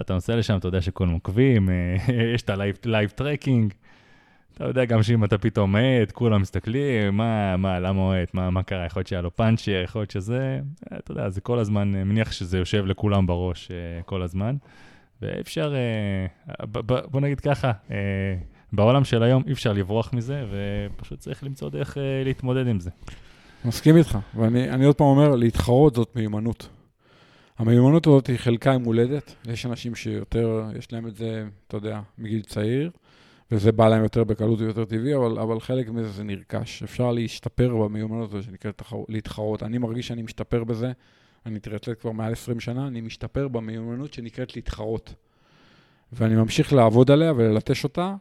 אתה 0.00 0.14
נוסע 0.14 0.36
לשם, 0.36 0.56
אתה 0.56 0.68
יודע 0.68 0.80
שכולם 0.80 1.10
עוקבים, 1.10 1.70
אה, 1.70 1.96
יש 2.34 2.42
את 2.42 2.50
ה 2.84 2.89
live 2.89 3.08
tracking. 3.14 3.74
אתה 4.54 4.64
יודע 4.64 4.84
גם 4.84 5.02
שאם 5.02 5.24
אתה 5.24 5.38
פתאום 5.38 5.76
מת, 5.76 6.12
כולם 6.12 6.40
מסתכלים, 6.40 7.16
מה, 7.16 7.56
מה, 7.56 7.80
למה 7.80 8.00
הוא 8.00 8.14
מת, 8.22 8.34
מה, 8.34 8.50
מה 8.50 8.62
קרה, 8.62 8.86
יכול 8.86 9.00
להיות 9.00 9.06
שהיה 9.06 9.22
לו 9.22 9.36
פאנצ'ר, 9.36 9.82
יכול 9.84 10.00
להיות 10.00 10.10
שזה, 10.10 10.60
אתה 10.98 11.12
יודע, 11.12 11.28
זה 11.28 11.40
כל 11.40 11.58
הזמן, 11.58 11.94
אה, 11.94 12.04
מניח 12.04 12.32
שזה 12.32 12.58
יושב 12.58 12.86
לכולם 12.86 13.26
בראש 13.26 13.68
אה, 13.68 14.02
כל 14.04 14.22
הזמן. 14.22 14.56
ואפשר, 15.22 15.74
בוא 17.10 17.20
נגיד 17.20 17.40
ככה, 17.40 17.72
בעולם 18.72 19.04
של 19.04 19.22
היום 19.22 19.42
אי 19.46 19.52
אפשר 19.52 19.72
לברוח 19.72 20.12
מזה, 20.12 20.44
ופשוט 20.50 21.18
צריך 21.18 21.44
למצוא 21.44 21.70
דרך 21.70 21.96
אה, 21.96 22.00
להתמודד 22.24 22.66
עם 22.66 22.80
זה. 22.80 22.90
מסכים 23.64 23.96
איתך, 23.96 24.18
ואני 24.34 24.84
עוד 24.84 24.96
פעם 24.96 25.06
אומר, 25.06 25.34
להתחרות 25.34 25.94
זאת 25.94 26.16
מיומנות. 26.16 26.68
המיומנות 27.58 28.06
הזאת 28.06 28.26
היא 28.26 28.36
חלקה 28.36 28.72
עם 28.72 28.84
הולדת, 28.84 29.34
יש 29.46 29.66
אנשים 29.66 29.94
שיותר, 29.94 30.64
יש 30.78 30.92
להם 30.92 31.06
את 31.06 31.16
זה, 31.16 31.44
אתה 31.66 31.76
יודע, 31.76 32.00
מגיל 32.18 32.42
צעיר. 32.42 32.90
וזה 33.50 33.72
בא 33.72 33.88
להם 33.88 34.02
יותר 34.02 34.24
בקלות 34.24 34.60
ויותר 34.60 34.84
טבעי, 34.84 35.14
אבל, 35.14 35.38
אבל 35.38 35.60
חלק 35.60 35.88
מזה 35.88 36.08
זה 36.08 36.24
נרכש. 36.24 36.82
אפשר 36.82 37.12
להשתפר 37.12 37.76
במיומנות 37.76 38.30
הזאת 38.30 38.44
שנקראת 38.44 38.78
תחר, 38.78 38.96
להתחרות. 39.08 39.62
אני 39.62 39.78
מרגיש 39.78 40.08
שאני 40.08 40.22
משתפר 40.22 40.64
בזה, 40.64 40.92
אני 41.46 41.60
טריאטלט 41.60 42.00
כבר 42.00 42.12
מעל 42.12 42.32
20 42.32 42.60
שנה, 42.60 42.86
אני 42.86 43.00
משתפר 43.00 43.48
במיומנות 43.48 44.12
שנקראת 44.12 44.56
להתחרות. 44.56 45.14
ואני 46.12 46.34
ממשיך 46.34 46.72
לעבוד 46.72 47.10
עליה 47.10 47.32
וללטש 47.36 47.84
אותה, 47.84 48.14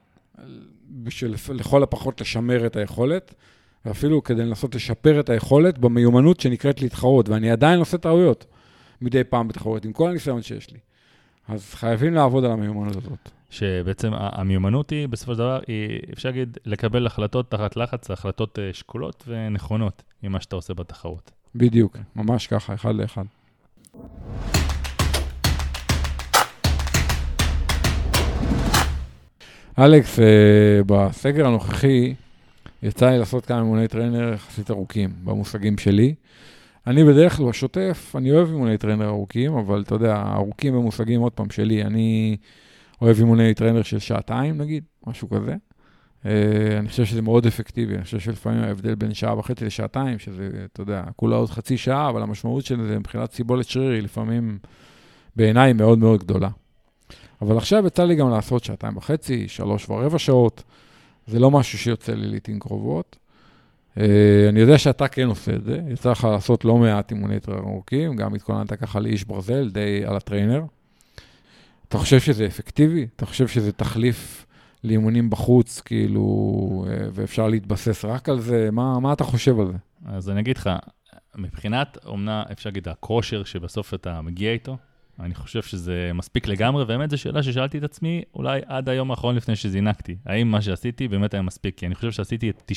בשביל 0.89 1.36
לכל 1.50 1.84
הפחות 1.84 2.21
לשמר 2.21 2.65
את 2.65 2.76
היכולת, 2.76 3.34
ואפילו 3.86 4.23
כדי 4.23 4.45
לנסות 4.45 4.76
לשפר 4.76 5.19
את 5.19 5.30
היכולת 5.30 5.78
במיומנות 5.78 6.39
שנקראת 6.39 6.82
להתחרות, 6.82 7.30
ואני 7.30 7.52
עדיין 7.52 7.80
עושה 7.80 7.97
טעויות 7.97 8.45
מדי 9.02 9.23
פעם 9.23 9.47
בתחרות, 9.47 9.86
עם 9.86 9.93
כל 9.93 10.10
הניסיון 10.10 10.41
שיש 10.41 10.71
לי. 10.71 10.80
אז 11.47 11.73
חייבים 11.73 12.13
לעבוד 12.13 12.45
על 12.45 12.52
המיומנות 12.52 12.95
הזאת. 12.95 13.30
שבעצם 13.50 14.12
המיומנות 14.13 14.89
היא, 14.89 15.08
בסופו 15.08 15.34
של 15.34 15.38
דבר, 15.38 15.60
היא, 15.67 16.00
אפשר 16.13 16.30
להגיד, 16.30 16.58
לקבל 16.65 17.06
החלטות 17.06 17.52
תחת 17.52 17.76
לחץ, 17.76 18.12
החלטות 18.12 18.60
אה, 18.60 18.69
שקולות 18.73 19.23
ונכונות 19.28 20.04
עם 20.23 20.32
מה 20.32 20.41
שאתה 20.41 20.56
עושה 20.56 20.73
בתחרות. 20.73 21.32
בדיוק, 21.56 21.97
ממש 22.15 22.47
ככה, 22.47 22.73
אחד 22.73 22.95
לאחד. 22.95 23.23
אלכס, 29.80 30.20
אה, 30.20 30.26
בסגר 30.86 31.48
הנוכחי 31.48 32.13
יצא 32.84 33.10
לי 33.10 33.20
לעשות 33.20 33.46
כמה 33.46 33.58
אימוני 33.58 33.88
trainer 33.88 34.34
יחסית 34.34 34.72
ארוכים, 34.72 35.10
במושגים 35.24 35.78
שלי. 35.78 36.16
אני 36.88 37.04
בדרך 37.04 37.38
כלל 37.38 37.46
בשוטף, 37.46 38.13
אני 38.18 38.32
אוהב 38.32 38.48
אימוני 38.48 38.78
trainer 38.78 39.08
ארוכים, 39.08 39.54
אבל 39.54 39.82
אתה 39.82 39.96
יודע, 39.96 40.24
ארוכים 40.34 40.74
במושגים, 40.74 41.22
עוד 41.22 41.32
פעם, 41.32 41.50
שלי. 41.50 41.84
אני 41.84 42.38
אוהב 43.02 43.18
אימוני 43.18 43.54
trainer 43.54 43.82
של 43.82 44.00
שעתיים 44.00 44.58
נגיד, 44.58 44.84
משהו 45.08 45.30
כזה. 45.30 45.56
אה, 46.24 46.28
אני 46.80 46.90
חושב 46.90 47.06
שזה 47.06 47.22
מאוד 47.22 47.46
אפקטיבי, 47.46 47.96
אני 47.96 48.04
חושב 48.04 48.20
שלפעמים 48.20 48.63
ההבדל 48.63 48.96
בין 48.96 49.13
שעה 49.13 49.40
וחצי 49.40 49.66
לשעתיים, 49.66 50.20
שזה, 50.20 50.50
אתה 50.74 50.82
יודע, 50.82 51.04
כולה 51.16 51.36
עוד 51.36 51.50
חצי 51.50 51.78
שעה, 51.78 52.10
אבל 52.10 52.22
המשמעות 52.22 52.66
של 52.66 52.88
זה 52.88 53.00
מבחינת 53.00 53.32
סיבולת 53.32 53.68
שריר 53.68 53.92
היא 53.92 54.02
לפעמים 54.02 54.58
בעיניי 55.36 55.74
מאוד 55.74 56.00
מאוד 56.00 56.20
גדולה. 56.20 56.50
אבל 57.41 57.58
עכשיו 57.58 57.88
יצא 57.88 58.04
לי 58.04 58.15
גם 58.15 58.30
לעשות 58.30 58.63
שעתיים 58.63 58.97
וחצי, 58.97 59.47
שלוש 59.47 59.89
ורבע 59.89 60.19
שעות, 60.19 60.63
זה 61.28 61.39
לא 61.39 61.52
משהו 61.52 61.78
שיוצא 61.78 62.13
לי 62.13 62.28
לעיתים 62.28 62.60
קרובות. 62.60 63.15
אה, 63.96 64.00
אני 64.50 64.60
יודע 64.60 64.78
שאתה 64.78 65.08
כן 65.08 65.28
עושה 65.28 65.56
את 65.56 65.63
זה, 65.63 65.82
יצא 65.89 66.12
לך 66.12 66.23
לעשות 66.23 66.65
לא 66.65 66.78
מעט 66.78 67.12
אימוני 67.12 67.39
trainer 67.40 67.63
ארוכים, 67.63 68.15
גם 68.15 68.34
התכוננת 68.34 68.73
ככה 68.73 69.00
לאיש 69.00 69.23
ברזל, 69.23 69.69
די 69.69 70.06
על 70.06 70.15
ה 70.16 70.21
trainer. 70.21 70.63
אתה 71.88 71.97
חושב 71.97 72.19
שזה 72.19 72.45
אפקטיבי? 72.45 73.08
אתה 73.15 73.26
חושב 73.26 73.47
שזה 73.47 73.71
תחליף 73.71 74.45
לאימונים 74.84 75.30
בחוץ, 75.30 75.82
כאילו, 75.82 76.86
אה, 76.89 77.08
ואפשר 77.12 77.47
להתבסס 77.47 78.06
רק 78.06 78.30
על 78.30 78.39
זה? 78.39 78.69
מה, 78.71 79.00
מה 79.00 79.13
אתה 79.13 79.23
חושב 79.23 79.60
על 79.60 79.67
זה? 79.67 79.78
אז 80.06 80.30
אני 80.30 80.41
אגיד 80.41 80.58
לך, 80.58 80.69
מבחינת, 81.36 81.97
אומנה, 82.06 82.43
אפשר 82.52 82.69
להגיד, 82.69 82.88
הכושר 82.88 83.43
שבסוף 83.43 83.93
אתה 83.93 84.21
מגיע 84.21 84.52
איתו, 84.52 84.78
אני 85.20 85.36
חושב 85.36 85.62
שזה 85.62 86.12
מספיק 86.14 86.48
לגמרי, 86.48 86.84
ובאמת 86.84 87.10
זו 87.10 87.18
שאלה 87.18 87.44
ששאלתי 87.44 87.78
את 87.78 87.84
עצמי, 87.84 88.22
אולי 88.34 88.62
עד 88.66 88.90
היום 88.90 89.12
האחרון 89.12 89.36
לפני 89.36 89.56
שזינקתי, 89.56 90.16
האם 90.26 90.52
מה 90.52 90.62
שעשיתי 90.62 91.08
באמת 91.08 91.34
היה 91.34 91.44
מספיק? 91.44 91.78
כי 91.78 91.86
אני 91.86 91.96
חושב 91.96 92.12
שעשיתי 92.12 92.50
את 92.50 92.72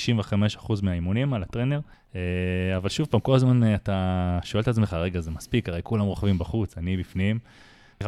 95% 0.62 0.72
מהאימונים 0.82 1.34
על 1.34 1.42
הטרנר, 1.42 1.80
אה, 2.14 2.20
אבל 2.76 2.88
שוב 2.88 3.06
פעם, 3.10 3.20
כל 3.20 3.34
הזמן 3.34 3.64
אה, 3.64 3.74
אתה 3.74 4.38
שואל 4.42 4.62
את 4.62 4.68
עצמך, 4.68 4.92
רגע, 4.92 5.20
זה 5.20 5.30
מספיק, 5.30 5.68
הרי 5.68 5.80
כולם 5.82 6.04
רוכבים 6.04 6.38
בחוץ, 6.38 6.78
אני 6.78 6.96
בפנים. 6.96 7.38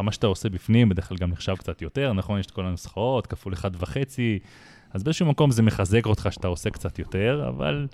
מה 0.03 0.13
שאתה 0.13 0.27
עושה 0.27 0.49
בפנים 0.49 0.89
בדרך 0.89 1.09
כלל 1.09 1.19
גם 1.19 1.31
נחשב 1.31 1.57
קצת 1.57 1.83
יותר, 1.83 2.13
נכון? 2.13 2.39
יש 2.39 2.47
את 2.47 2.51
כל 2.51 2.67
הנוסחאות, 2.67 3.27
כפול 3.27 3.53
אחד 3.53 3.71
וחצי, 3.83 4.39
אז 4.93 5.03
באיזשהו 5.03 5.27
מקום 5.27 5.51
זה 5.51 5.63
מחזק 5.63 6.07
אותך 6.07 6.29
שאתה 6.31 6.49
עושה 6.49 6.71
קצת 6.71 6.99
יותר, 6.99 7.45
אבל 7.49 7.87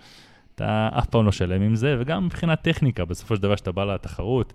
אתה 0.55 0.89
אף 0.99 1.07
פעם 1.07 1.25
לא 1.25 1.33
שלם 1.33 1.63
עם 1.63 1.75
זה, 1.75 1.97
וגם 1.99 2.27
מבחינת 2.27 2.63
טכניקה, 2.63 3.05
בסופו 3.05 3.37
של 3.37 3.43
דבר 3.43 3.57
שאתה 3.57 3.73
בא 3.73 3.85
לתחרות, 3.85 4.53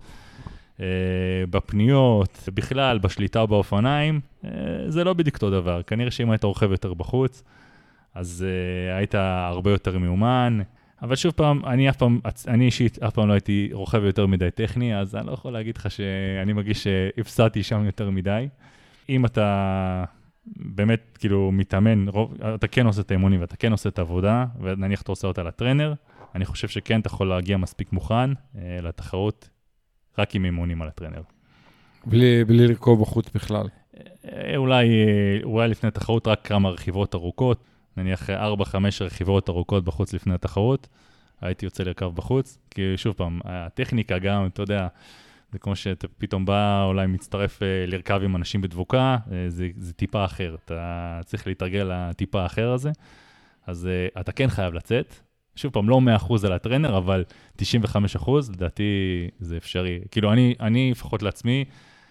בפניות, 1.50 2.48
בכלל, 2.54 2.98
בשליטה 2.98 3.40
או 3.40 3.48
באופניים, 3.48 4.20
אה, 4.44 4.50
זה 4.88 5.04
לא 5.04 5.12
בדיוק 5.12 5.36
אותו 5.36 5.50
דבר. 5.50 5.82
כנראה 5.82 6.10
שאם 6.10 6.30
היית 6.30 6.44
רוכב 6.44 6.70
יותר 6.70 6.94
בחוץ, 6.94 7.42
אז 8.14 8.46
אה, 8.88 8.96
היית 8.96 9.14
הרבה 9.14 9.70
יותר 9.70 9.98
מאומן. 9.98 10.60
אבל 11.02 11.16
שוב 11.16 11.32
פעם, 11.32 11.64
אני 11.64 11.88
אף 11.88 11.96
פעם, 11.96 12.20
אני 12.48 12.64
אישית 12.64 13.02
אף 13.02 13.14
פעם 13.14 13.28
לא 13.28 13.32
הייתי 13.32 13.70
רוכב 13.72 14.04
יותר 14.04 14.26
מדי 14.26 14.50
טכני, 14.50 14.96
אז 14.98 15.16
אני 15.16 15.26
לא 15.26 15.32
יכול 15.32 15.52
להגיד 15.52 15.76
לך 15.76 15.90
שאני 15.90 16.52
מרגיש 16.52 16.84
שהפסדתי 16.84 17.62
שם 17.62 17.84
יותר 17.84 18.10
מדי. 18.10 18.48
אם 19.08 19.26
אתה 19.26 20.04
באמת 20.46 21.18
כאילו 21.18 21.52
מתאמן, 21.52 22.08
רוב, 22.08 22.34
אתה 22.54 22.66
כן 22.66 22.86
עושה 22.86 23.00
את 23.00 23.10
האימונים 23.10 23.40
ואתה 23.40 23.56
כן 23.56 23.72
עושה 23.72 23.88
את 23.88 23.98
העבודה, 23.98 24.46
ונניח 24.60 25.02
אתה 25.02 25.12
עושה 25.12 25.26
אותה 25.28 25.42
לטרנר, 25.42 25.94
אני 26.34 26.44
חושב 26.44 26.68
שכן, 26.68 27.00
אתה 27.00 27.08
יכול 27.08 27.28
להגיע 27.28 27.56
מספיק 27.56 27.92
מוכן 27.92 28.30
אה, 28.56 28.78
לתחרות 28.82 29.48
רק 30.18 30.34
עם 30.34 30.44
אימונים 30.44 30.82
על 30.82 30.88
הטרנר. 30.88 31.22
בלי, 32.06 32.44
בלי 32.44 32.68
לרכוב 32.68 33.00
בחוץ 33.00 33.26
בכלל. 33.34 33.68
אה, 34.24 34.56
אולי, 34.56 34.88
אה, 34.88 35.38
אולי 35.44 35.68
לפני 35.68 35.90
תחרות 35.90 36.26
רק 36.28 36.46
כמה 36.46 36.68
רכיבות 36.68 37.14
ארוכות. 37.14 37.64
נניח 37.96 38.30
4-5 38.30 38.32
רכיבות 39.00 39.48
ארוכות 39.48 39.84
בחוץ 39.84 40.12
לפני 40.12 40.34
התחרות, 40.34 40.88
הייתי 41.40 41.66
יוצא 41.66 41.82
לרכב 41.82 42.06
בחוץ, 42.06 42.58
כי 42.70 42.96
שוב 42.96 43.14
פעם, 43.14 43.40
הטכניקה 43.44 44.18
גם, 44.18 44.46
אתה 44.46 44.62
יודע, 44.62 44.88
זה 45.52 45.58
כמו 45.58 45.76
שאתה 45.76 46.08
פתאום 46.18 46.46
בא, 46.46 46.84
אולי 46.84 47.06
מצטרף 47.06 47.62
אה, 47.62 47.86
לרכב 47.86 48.20
עם 48.24 48.36
אנשים 48.36 48.60
בדבוקה, 48.60 49.16
אה, 49.32 49.44
זה, 49.48 49.68
זה 49.76 49.92
טיפה 49.92 50.24
אחר, 50.24 50.56
אתה 50.64 51.20
צריך 51.24 51.46
להתרגל 51.46 51.90
לטיפה 51.92 52.42
האחר 52.42 52.72
הזה, 52.72 52.90
אז 53.66 53.88
אתה 54.20 54.32
כן 54.32 54.48
חייב 54.48 54.74
לצאת. 54.74 55.14
שוב 55.56 55.72
פעם, 55.72 55.88
לא 55.88 56.00
100% 56.28 56.46
על 56.46 56.52
הטרנר, 56.52 56.98
אבל 56.98 57.24
95%, 57.58 57.62
לדעתי 58.52 58.84
זה 59.40 59.56
אפשרי. 59.56 60.00
כאילו, 60.10 60.32
אני, 60.32 60.54
אני 60.60 60.90
לפחות 60.90 61.22
לעצמי, 61.22 61.64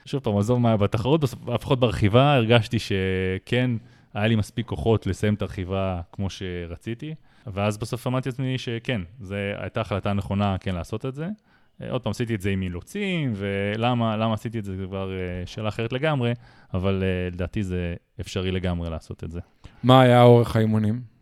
שוב 0.06 0.22
פעם, 0.22 0.38
עזוב 0.38 0.60
מה 0.60 0.78
בתחרות, 0.78 1.24
לפחות 1.54 1.80
ברכיבה 1.80 2.34
הרגשתי 2.34 2.78
שכן, 2.80 3.72
היה 4.14 4.28
לי 4.28 4.36
מספיק 4.36 4.68
כוחות 4.68 5.08
לסיים 5.08 5.34
את 5.34 5.42
הרכיבה 5.42 6.02
כמו 6.12 6.30
שרציתי, 6.30 7.14
ואז 7.48 7.78
בסוף 7.78 8.08
אמרתי 8.08 8.30
לעצמי 8.30 8.58
שכן, 8.58 9.02
זו 9.22 9.36
הייתה 9.36 9.82
החלטה 9.82 10.14
נכונה 10.14 10.58
כן 10.60 10.76
לעשות 10.76 11.06
את 11.06 11.16
זה. 11.16 11.28
עוד 11.90 12.02
פעם, 12.02 12.12
עשיתי 12.12 12.36
את 12.36 12.42
זה 12.42 12.50
עם 12.50 12.62
אילוצים, 12.62 13.34
ולמה 13.36 14.18
למה 14.18 14.34
עשיתי 14.34 14.60
את 14.60 14.66
זה, 14.66 14.76
זה 14.76 14.86
כבר 14.86 15.12
אה, 15.12 15.46
שאלה 15.46 15.70
אחרת 15.70 15.94
לגמרי, 15.94 16.34
אבל 16.74 17.04
אה, 17.04 17.30
לדעתי 17.32 17.64
זה 17.64 17.96
אפשרי 18.22 18.52
לגמרי 18.52 18.90
לעשות 18.90 19.24
את 19.24 19.32
זה. 19.32 19.40
מה 19.84 20.02
היה 20.02 20.24
אורך 20.24 20.56
האימונים? 20.56 21.13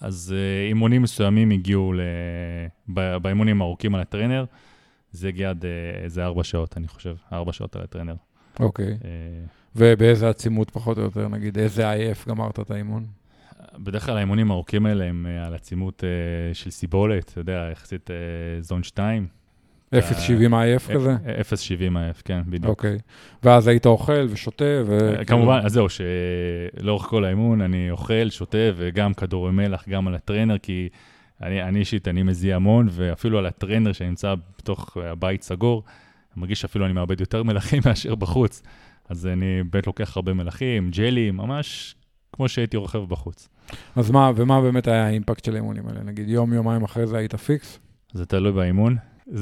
אז 0.00 0.34
אה, 0.36 0.68
אימונים 0.68 1.02
מסוימים 1.02 1.50
הגיעו, 1.50 1.92
ל... 1.92 2.00
באימונים 3.22 3.62
הארוכים 3.62 3.94
על 3.94 4.00
הטרנר, 4.00 4.44
זה 5.12 5.28
הגיע 5.28 5.50
עד 5.50 5.64
אה, 5.64 5.70
איזה 6.04 6.24
ארבע 6.24 6.44
שעות, 6.44 6.76
אני 6.76 6.88
חושב, 6.88 7.16
ארבע 7.32 7.52
שעות 7.52 7.76
על 7.76 7.82
הטרנר. 7.82 8.14
אוקיי. 8.60 8.86
אה, 8.86 8.98
ובאיזה 9.76 10.28
עצימות 10.28 10.70
פחות 10.70 10.98
או 10.98 11.02
יותר, 11.02 11.28
נגיד, 11.28 11.58
איזה 11.58 11.90
עייף 11.90 12.28
גמרת 12.28 12.60
את 12.60 12.70
האימון? 12.70 13.06
בדרך 13.78 14.06
כלל 14.06 14.16
האימונים 14.16 14.50
הארוכים 14.50 14.86
האלה 14.86 15.04
הם 15.04 15.26
על 15.46 15.54
עצימות 15.54 16.04
של 16.52 16.70
סיבולת, 16.70 17.24
אתה 17.30 17.40
יודע, 17.40 17.68
יחסית 17.72 18.10
זון 18.60 18.82
2. 18.82 19.26
0.70 19.94 20.54
עייף 20.54 20.90
אה, 20.90 20.94
כזה? 20.94 21.16
0.70 21.16 21.98
עייף, 21.98 22.22
כן, 22.24 22.40
בדיוק. 22.46 22.70
אוקיי. 22.70 22.98
ואז 23.42 23.68
היית 23.68 23.86
אוכל 23.86 24.26
ושותה 24.30 24.64
ו... 24.86 25.18
אה, 25.18 25.24
כמובן, 25.24 25.60
אז 25.64 25.72
זהו, 25.72 25.86
שלאורך 25.88 27.02
כל 27.02 27.24
האימון 27.24 27.60
אני 27.60 27.90
אוכל, 27.90 28.30
שותה, 28.30 28.58
וגם 28.76 29.14
כדורי 29.14 29.52
מלח, 29.52 29.88
גם 29.88 30.08
על 30.08 30.14
הטרנר, 30.14 30.58
כי 30.58 30.88
אני 31.42 31.62
אני 31.62 31.78
אישית, 31.78 32.08
אני 32.08 32.22
מזיע 32.22 32.56
המון, 32.56 32.88
ואפילו 32.90 33.38
על 33.38 33.46
הטרנר 33.46 33.92
שנמצא 33.92 34.34
בתוך 34.58 34.96
הבית 34.96 35.42
סגור, 35.42 35.82
אני 35.86 36.40
מרגיש 36.40 36.60
שאפילו 36.60 36.84
אני 36.84 36.92
מאבד 36.92 37.20
יותר 37.20 37.42
מלחים 37.42 37.82
מאשר 37.86 38.14
בחוץ. 38.14 38.62
אז 39.08 39.26
אני 39.26 39.62
באמת 39.70 39.86
לוקח 39.86 40.16
הרבה 40.16 40.34
מלחים, 40.34 40.90
ג'לי, 40.90 41.30
ממש 41.30 41.94
כמו 42.32 42.48
שהייתי 42.48 42.76
רוכב 42.76 42.98
בחוץ. 42.98 43.48
אז 43.96 44.10
מה, 44.10 44.32
ומה 44.36 44.60
באמת 44.60 44.88
היה 44.88 45.06
האימפקט 45.06 45.44
של 45.44 45.54
האימונים 45.54 45.88
האלה? 45.88 46.02
נגיד 46.02 46.28
יום, 46.28 46.52
יומיים 46.52 46.82
אחרי 46.84 47.06
זה 47.06 47.16
היית 47.18 47.34
פיקס? 47.34 47.78
זה 48.12 48.26
תלוי 48.26 48.52
באימון. 48.52 48.96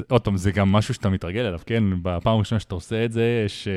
עוד 0.09 0.23
פעם, 0.23 0.37
זה 0.37 0.53
גם 0.53 0.73
משהו 0.73 0.95
שאתה 0.95 1.09
מתרגל 1.09 1.41
אליו, 1.41 1.61
כן? 1.67 1.85
בפעם 2.03 2.37
הראשונה 2.37 2.61
שאתה 2.61 2.75
עושה 2.75 3.05
את 3.05 3.13
זה, 3.13 3.43
יש 3.47 3.69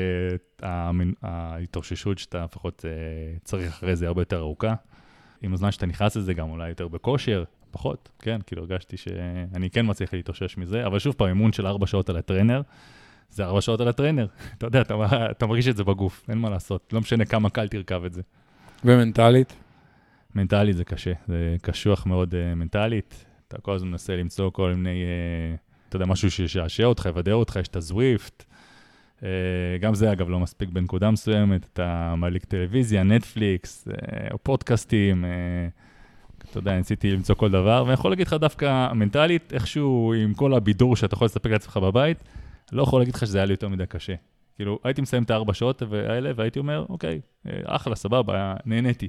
המין- 0.62 1.14
ההתאוששות 1.22 2.18
שאתה 2.18 2.44
לפחות 2.44 2.84
uh, 2.84 3.40
צריך 3.44 3.68
אחרי 3.68 3.96
זה 3.96 4.06
הרבה 4.06 4.20
יותר 4.22 4.38
ארוכה. 4.38 4.74
עם 5.42 5.52
הזמן 5.52 5.70
שאתה 5.70 5.86
נכנס 5.86 6.16
לזה 6.16 6.34
גם 6.34 6.50
אולי 6.50 6.68
יותר 6.68 6.88
בכושר, 6.88 7.44
פחות, 7.70 8.08
כן? 8.18 8.38
כאילו 8.46 8.62
הרגשתי 8.62 8.96
שאני 8.96 9.70
כן 9.70 9.86
מצליח 9.88 10.14
להתאושש 10.14 10.56
מזה, 10.56 10.86
אבל 10.86 10.98
שוב 10.98 11.14
פעם, 11.14 11.28
אימון 11.28 11.52
של 11.52 11.66
ארבע 11.66 11.86
שעות 11.86 12.08
על 12.08 12.16
הטרנר, 12.16 12.62
זה 13.30 13.44
ארבע 13.44 13.60
שעות 13.60 13.80
על 13.80 13.88
הטרנר. 13.88 14.26
אתה 14.58 14.66
יודע, 14.66 14.80
אתה, 14.80 14.94
אתה 15.30 15.46
מרגיש 15.46 15.68
את 15.68 15.76
זה 15.76 15.84
בגוף, 15.84 16.26
אין 16.28 16.38
מה 16.38 16.50
לעשות. 16.50 16.92
לא 16.92 17.00
משנה 17.00 17.24
כמה 17.24 17.50
קל 17.50 17.68
תרכב 17.68 18.04
את 18.04 18.12
זה. 18.12 18.22
ומנטלית? 18.84 19.52
מנטלית 20.34 20.76
זה 20.76 20.84
קשה, 20.84 21.12
זה 21.28 21.56
קשוח 21.62 22.06
מאוד 22.06 22.34
uh, 22.34 22.54
מנטלית. 22.54 23.24
אתה 23.48 23.60
כל 23.60 23.74
הזמן 23.74 23.90
מנסה 23.90 24.16
למצוא 24.16 24.50
כל 24.50 24.74
מיני, 24.74 25.02
uh, 25.02 25.69
אתה 25.90 25.96
יודע, 25.96 26.06
משהו 26.06 26.30
שישעשע 26.30 26.84
אותך, 26.84 27.06
יוודא 27.06 27.32
אותך, 27.32 27.56
יש 27.60 27.68
את 27.68 27.76
הזוויפט. 27.76 28.44
Uh, 29.18 29.22
גם 29.80 29.94
זה, 29.94 30.12
אגב, 30.12 30.28
לא 30.28 30.40
מספיק 30.40 30.68
בנקודה 30.68 31.10
מסוימת, 31.10 31.68
אתה 31.72 32.14
מעליק 32.16 32.44
טלוויזיה, 32.44 33.02
נטפליקס, 33.02 33.88
uh, 33.88 34.36
פודקאסטים, 34.42 35.24
uh, 35.24 36.48
אתה 36.50 36.58
יודע, 36.58 36.76
ניסיתי 36.76 37.10
למצוא 37.10 37.34
כל 37.34 37.50
דבר, 37.50 37.82
ואני 37.84 37.94
יכול 37.94 38.10
להגיד 38.10 38.26
לך 38.26 38.32
דווקא 38.32 38.92
מנטלית, 38.92 39.52
איכשהו 39.52 40.14
עם 40.14 40.34
כל 40.34 40.54
הבידור 40.54 40.96
שאתה 40.96 41.14
יכול 41.14 41.24
לספק 41.24 41.50
לעצמך 41.50 41.76
בבית, 41.76 42.24
לא 42.72 42.82
יכול 42.82 43.00
להגיד 43.00 43.14
לך 43.14 43.20
שזה 43.20 43.38
היה 43.38 43.44
לי 43.44 43.52
יותר 43.52 43.68
מדי 43.68 43.86
קשה. 43.86 44.14
כאילו, 44.56 44.78
הייתי 44.84 45.00
מסיים 45.00 45.22
את 45.22 45.30
הארבע 45.30 45.54
שעות 45.54 45.82
האלה, 45.82 46.30
והייתי 46.36 46.58
אומר, 46.58 46.86
אוקיי, 46.88 47.20
אחלה, 47.64 47.96
סבבה, 47.96 48.54
נהניתי. 48.66 49.08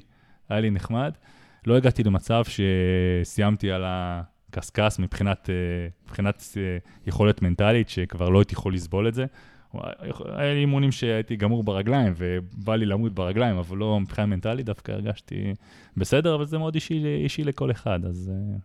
היה 0.50 0.60
לי 0.60 0.72
נחמד. 0.72 1.12
לא 1.67 1.78
הגעתי 1.78 2.04
למצב 2.04 2.44
שסיימתי 3.24 3.72
על 3.72 3.84
הקשקש 4.52 5.00
מבחינת, 5.00 5.50
אה, 5.50 5.88
מבחינת 6.06 6.44
אה, 6.58 6.78
יכולת 7.08 7.42
מנטלית, 7.42 7.90
שכבר 7.90 8.30
לא 8.30 8.40
הייתי 8.40 8.54
יכול 8.54 8.74
לסבול 8.74 9.08
את 9.08 9.14
זה. 9.14 9.26
היה 10.26 10.54
לי 10.54 10.60
אימונים 10.60 10.92
שהייתי 10.92 11.36
גמור 11.36 11.64
ברגליים, 11.64 12.14
ובא 12.18 12.76
לי 12.76 12.86
למות 12.86 13.14
ברגליים, 13.14 13.58
אבל 13.58 13.78
לא 13.78 14.00
מבחינה 14.00 14.26
מנטלית, 14.26 14.66
דווקא 14.66 14.92
הרגשתי 14.92 15.54
בסדר, 15.98 16.36
אבל 16.36 16.46
זה 16.46 16.58
מאוד 16.58 16.76
אישי, 16.76 17.04
אישי 17.24 17.44
לכל 17.44 17.72
אחד, 17.72 18.06
אז... 18.06 18.32
אה, 18.34 18.58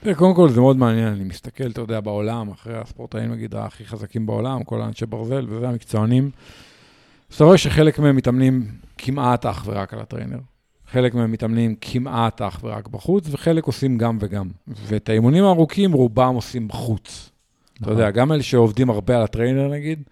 תראה, 0.00 0.14
קודם 0.14 0.34
כל 0.34 0.48
זה 0.48 0.60
מאוד 0.60 0.76
מעניין, 0.76 1.08
אני 1.08 1.24
מסתכל, 1.24 1.70
אתה 1.70 1.80
יודע, 1.80 2.00
בעולם, 2.00 2.50
אחרי 2.50 2.78
הספורטאים, 2.78 3.32
נגיד, 3.32 3.54
הכי 3.54 3.84
חזקים 3.84 4.26
בעולם, 4.26 4.64
כל 4.64 4.82
האנשי 4.82 5.06
ברזל 5.06 5.46
וזה, 5.48 5.68
המקצוענים. 5.68 6.30
אז 7.30 7.34
אתה 7.34 7.44
רואה 7.44 7.58
שחלק 7.58 7.98
מהם 7.98 8.16
מתאמנים 8.16 8.66
כמעט 8.98 9.46
אך 9.46 9.62
ורק 9.66 9.94
על 9.94 10.00
הטריינר. 10.00 10.38
חלק 10.94 11.14
מהם 11.14 11.32
מתאמנים 11.32 11.74
כמעט 11.80 12.42
אך 12.42 12.60
ורק 12.64 12.88
בחוץ, 12.88 13.26
וחלק 13.30 13.64
עושים 13.64 13.98
גם 13.98 14.18
וגם. 14.20 14.48
ואת 14.68 15.08
האימונים 15.08 15.44
הארוכים 15.44 15.92
רובם 15.92 16.34
עושים 16.34 16.68
בחוץ. 16.68 17.30
אתה 17.82 17.90
יודע, 17.90 18.10
גם 18.10 18.32
אלה 18.32 18.42
שעובדים 18.42 18.90
הרבה 18.90 19.16
על 19.16 19.22
הטריינר, 19.22 19.68
נגיד, 19.68 20.02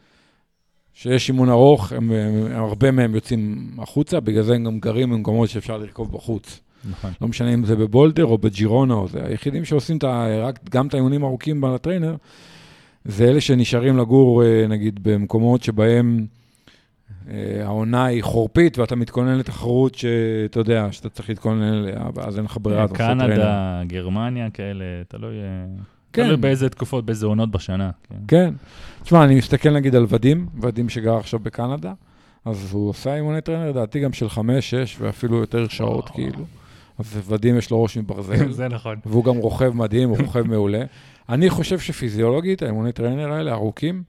שיש 0.94 1.28
אימון 1.28 1.48
ארוך, 1.48 1.92
הם, 1.92 2.10
הם, 2.12 2.46
הם, 2.52 2.62
הרבה 2.62 2.90
מהם 2.90 3.14
יוצאים 3.14 3.70
החוצה, 3.78 4.20
בגלל 4.20 4.42
זה 4.42 4.54
הם 4.54 4.64
גם 4.64 4.80
גרים 4.80 5.10
במקומות 5.10 5.48
שאפשר 5.48 5.78
לרכוב 5.78 6.12
בחוץ. 6.12 6.60
נכון. 6.90 7.10
לא 7.20 7.28
משנה 7.28 7.54
אם 7.54 7.64
זה 7.64 7.76
בבולדר 7.76 8.24
או 8.24 8.38
בג'ירונה 8.38 8.94
או 8.94 9.08
זה. 9.08 9.24
היחידים 9.24 9.64
שעושים 9.64 9.96
את 9.96 10.04
ה, 10.04 10.26
רק, 10.42 10.58
גם 10.70 10.86
את 10.86 10.94
האימונים 10.94 11.24
הארוכים 11.24 11.64
על 11.64 11.74
הטריינר, 11.74 12.16
זה 13.04 13.24
אלה 13.24 13.40
שנשארים 13.40 13.98
לגור, 13.98 14.44
אה, 14.44 14.66
נגיד, 14.68 15.00
במקומות 15.02 15.62
שבהם 15.62 16.26
העונה 17.64 18.04
היא 18.04 18.22
חורפית, 18.22 18.78
ואתה 18.78 18.96
מתכונן 18.96 19.38
לתחרות 19.38 19.94
שאתה 19.94 20.60
יודע, 20.60 20.88
שאתה 20.90 21.08
צריך 21.08 21.28
להתכונן 21.28 21.72
אליה, 21.72 22.06
ואז 22.14 22.36
אין 22.36 22.44
לך 22.44 22.58
ברירה. 22.62 22.88
קנדה, 22.88 23.82
גרמניה, 23.86 24.50
כאלה, 24.50 24.84
תלוי, 25.08 25.34
אה, 25.34 25.64
כן. 26.12 26.24
תלוי 26.24 26.36
באיזה 26.36 26.68
תקופות, 26.68 27.06
באיזה 27.06 27.26
עונות 27.26 27.50
בשנה. 27.50 27.90
כן. 28.08 28.16
כן. 28.28 28.54
תשמע, 29.02 29.24
אני 29.24 29.34
מסתכל 29.34 29.70
נגיד 29.70 29.94
על 29.94 30.06
ודים, 30.08 30.46
ודים 30.60 30.88
שגר 30.88 31.16
עכשיו 31.16 31.40
בקנדה, 31.40 31.92
אז 32.44 32.72
הוא 32.72 32.88
עושה 32.88 33.14
אימוני 33.14 33.40
trainer, 33.40 33.70
לדעתי 33.70 34.00
גם 34.00 34.12
של 34.12 34.28
חמש, 34.28 34.70
שש, 34.70 34.96
ואפילו 35.00 35.36
יותר 35.36 35.68
שעות, 35.68 36.04
וואו. 36.04 36.14
כאילו. 36.14 36.44
אז 36.98 37.18
ודים 37.28 37.58
יש 37.58 37.70
לו 37.70 37.82
ראש 37.82 37.96
מברזל. 37.96 38.52
זה 38.62 38.68
נכון. 38.68 38.96
והוא 39.06 39.24
גם 39.24 39.36
רוכב 39.36 39.70
מדהים, 39.74 40.08
הוא 40.08 40.18
רוכב 40.20 40.42
מעולה. 40.42 40.84
אני 41.28 41.50
חושב 41.50 41.78
שפיזיולוגית, 41.78 42.62
האימוני 42.62 42.92
trainer 42.92 43.32
האלה, 43.32 43.52
ארוכים, 43.52 44.02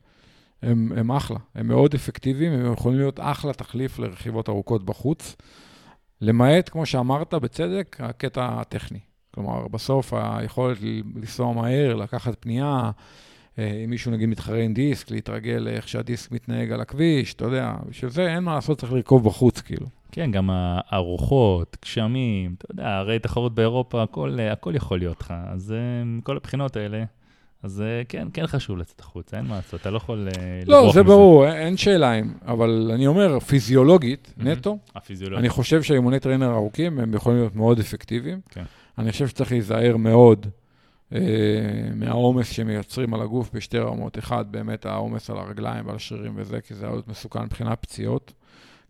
הם, 0.63 0.91
הם 0.95 1.11
אחלה. 1.11 1.37
הם 1.55 1.67
מאוד 1.67 1.93
אפקטיביים, 1.93 2.51
הם 2.53 2.73
יכולים 2.73 2.99
להיות 2.99 3.19
אחלה 3.19 3.53
תחליף 3.53 3.99
לרכיבות 3.99 4.49
ארוכות 4.49 4.85
בחוץ. 4.85 5.35
למעט, 6.21 6.69
כמו 6.69 6.85
שאמרת, 6.85 7.33
בצדק, 7.33 7.97
הקטע 7.99 8.59
הטכני. 8.61 8.99
כלומר, 9.31 9.67
בסוף 9.67 10.13
היכולת 10.13 10.77
לנסוע 11.15 11.53
מהר, 11.53 11.95
לקחת 11.95 12.35
פנייה, 12.39 12.91
אה, 13.59 13.81
אם 13.85 13.89
מישהו 13.89 14.11
נגיד 14.11 14.29
מתחרה 14.29 14.59
עם 14.59 14.73
דיסק, 14.73 15.11
להתרגל 15.11 15.57
לאיך 15.57 15.87
שהדיסק 15.87 16.31
מתנהג 16.31 16.71
על 16.71 16.81
הכביש, 16.81 17.33
אתה 17.33 17.45
יודע, 17.45 17.73
בשביל 17.89 18.11
זה 18.11 18.35
אין 18.35 18.43
מה 18.43 18.55
לעשות, 18.55 18.79
צריך 18.79 18.93
לרכוב 18.93 19.25
בחוץ, 19.25 19.61
כאילו. 19.61 19.87
כן, 20.11 20.31
גם 20.31 20.49
הרוחות, 20.51 21.77
גשמים, 21.81 22.55
אתה 22.57 22.65
יודע, 22.71 22.97
הרי 22.97 23.19
תחרות 23.19 23.55
באירופה, 23.55 24.03
הכל, 24.03 24.37
הכל 24.51 24.75
יכול 24.75 24.99
להיות 24.99 25.21
לך. 25.21 25.33
אז 25.47 25.71
אה, 25.71 26.03
מכל 26.05 26.37
הבחינות 26.37 26.75
האלה, 26.75 27.03
אז 27.63 27.81
אה, 27.81 28.01
כן, 28.09 28.27
כן 28.33 28.47
חשוב 28.47 28.77
לצאת 28.77 28.99
החוצה, 28.99 29.37
אין 29.37 29.45
מה 29.45 29.55
לעשות, 29.55 29.81
אתה 29.81 29.89
לא 29.91 29.97
יכול 29.97 30.27
אה, 30.37 30.59
לא, 30.65 30.77
לברוח 30.79 30.93
זה 30.93 31.01
מזה. 31.03 31.13
ברור, 31.13 31.45
אין- 31.47 31.55
אין 31.57 31.77
שאלה 31.77 32.13
אם, 32.19 32.33
אבל 32.45 32.91
אני 32.93 33.07
אומר, 33.07 33.39
פיזיולוגית. 33.39 34.33
נטו. 34.37 34.77
אני 35.37 35.49
חושב 35.49 35.83
שהאימוני 35.83 36.19
trainer 36.19 36.53
ארוכים, 36.53 36.99
הם 36.99 37.13
יכולים 37.13 37.39
להיות 37.39 37.55
מאוד 37.55 37.79
אפקטיביים. 37.79 38.39
כן. 38.49 38.63
אני 38.97 39.11
חושב 39.11 39.27
שצריך 39.27 39.51
להיזהר 39.51 39.97
מאוד 39.97 40.47
אה, 41.13 41.19
מהעומס 41.95 42.49
שמייצרים 42.49 43.13
על 43.13 43.21
הגוף 43.21 43.49
בשתי 43.53 43.77
רמות. 43.79 44.17
אחד, 44.17 44.45
באמת 44.51 44.85
העומס 44.85 45.29
על 45.29 45.37
הרגליים 45.37 45.85
ועל 45.87 45.95
השרירים 45.95 46.33
וזה, 46.35 46.61
כי 46.61 46.73
זה 46.73 46.85
יכול 46.85 47.01
מסוכן 47.07 47.43
מבחינת 47.43 47.81
פציעות. 47.81 48.33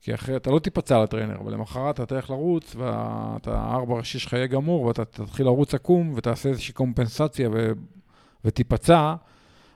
כי 0.02 0.14
אחרי, 0.14 0.36
אתה 0.36 0.52
לא 0.52 0.60
תיפצע 0.60 0.96
על 0.98 1.04
ה 1.04 1.07
trainer, 1.07 1.36
אבל 1.40 1.54
למחרת 1.54 1.96
אתה 1.96 2.06
תלך 2.06 2.30
לרוץ, 2.30 2.76
ואתה, 2.80 3.58
הארבע 3.60 3.96
ראשי 3.96 4.20
שלך 4.20 4.34
יהיה 4.34 4.48
גמור, 4.48 4.82
ואתה 4.86 5.06
תתחיל 5.06 5.46
לרוץ 5.46 5.74
עקום, 5.74 6.14
ותעשה 6.16 6.50
איזושהי 6.50 6.74
קומפנסציה 6.74 7.50
ו, 7.54 7.72
ותיפצע, 8.46 9.16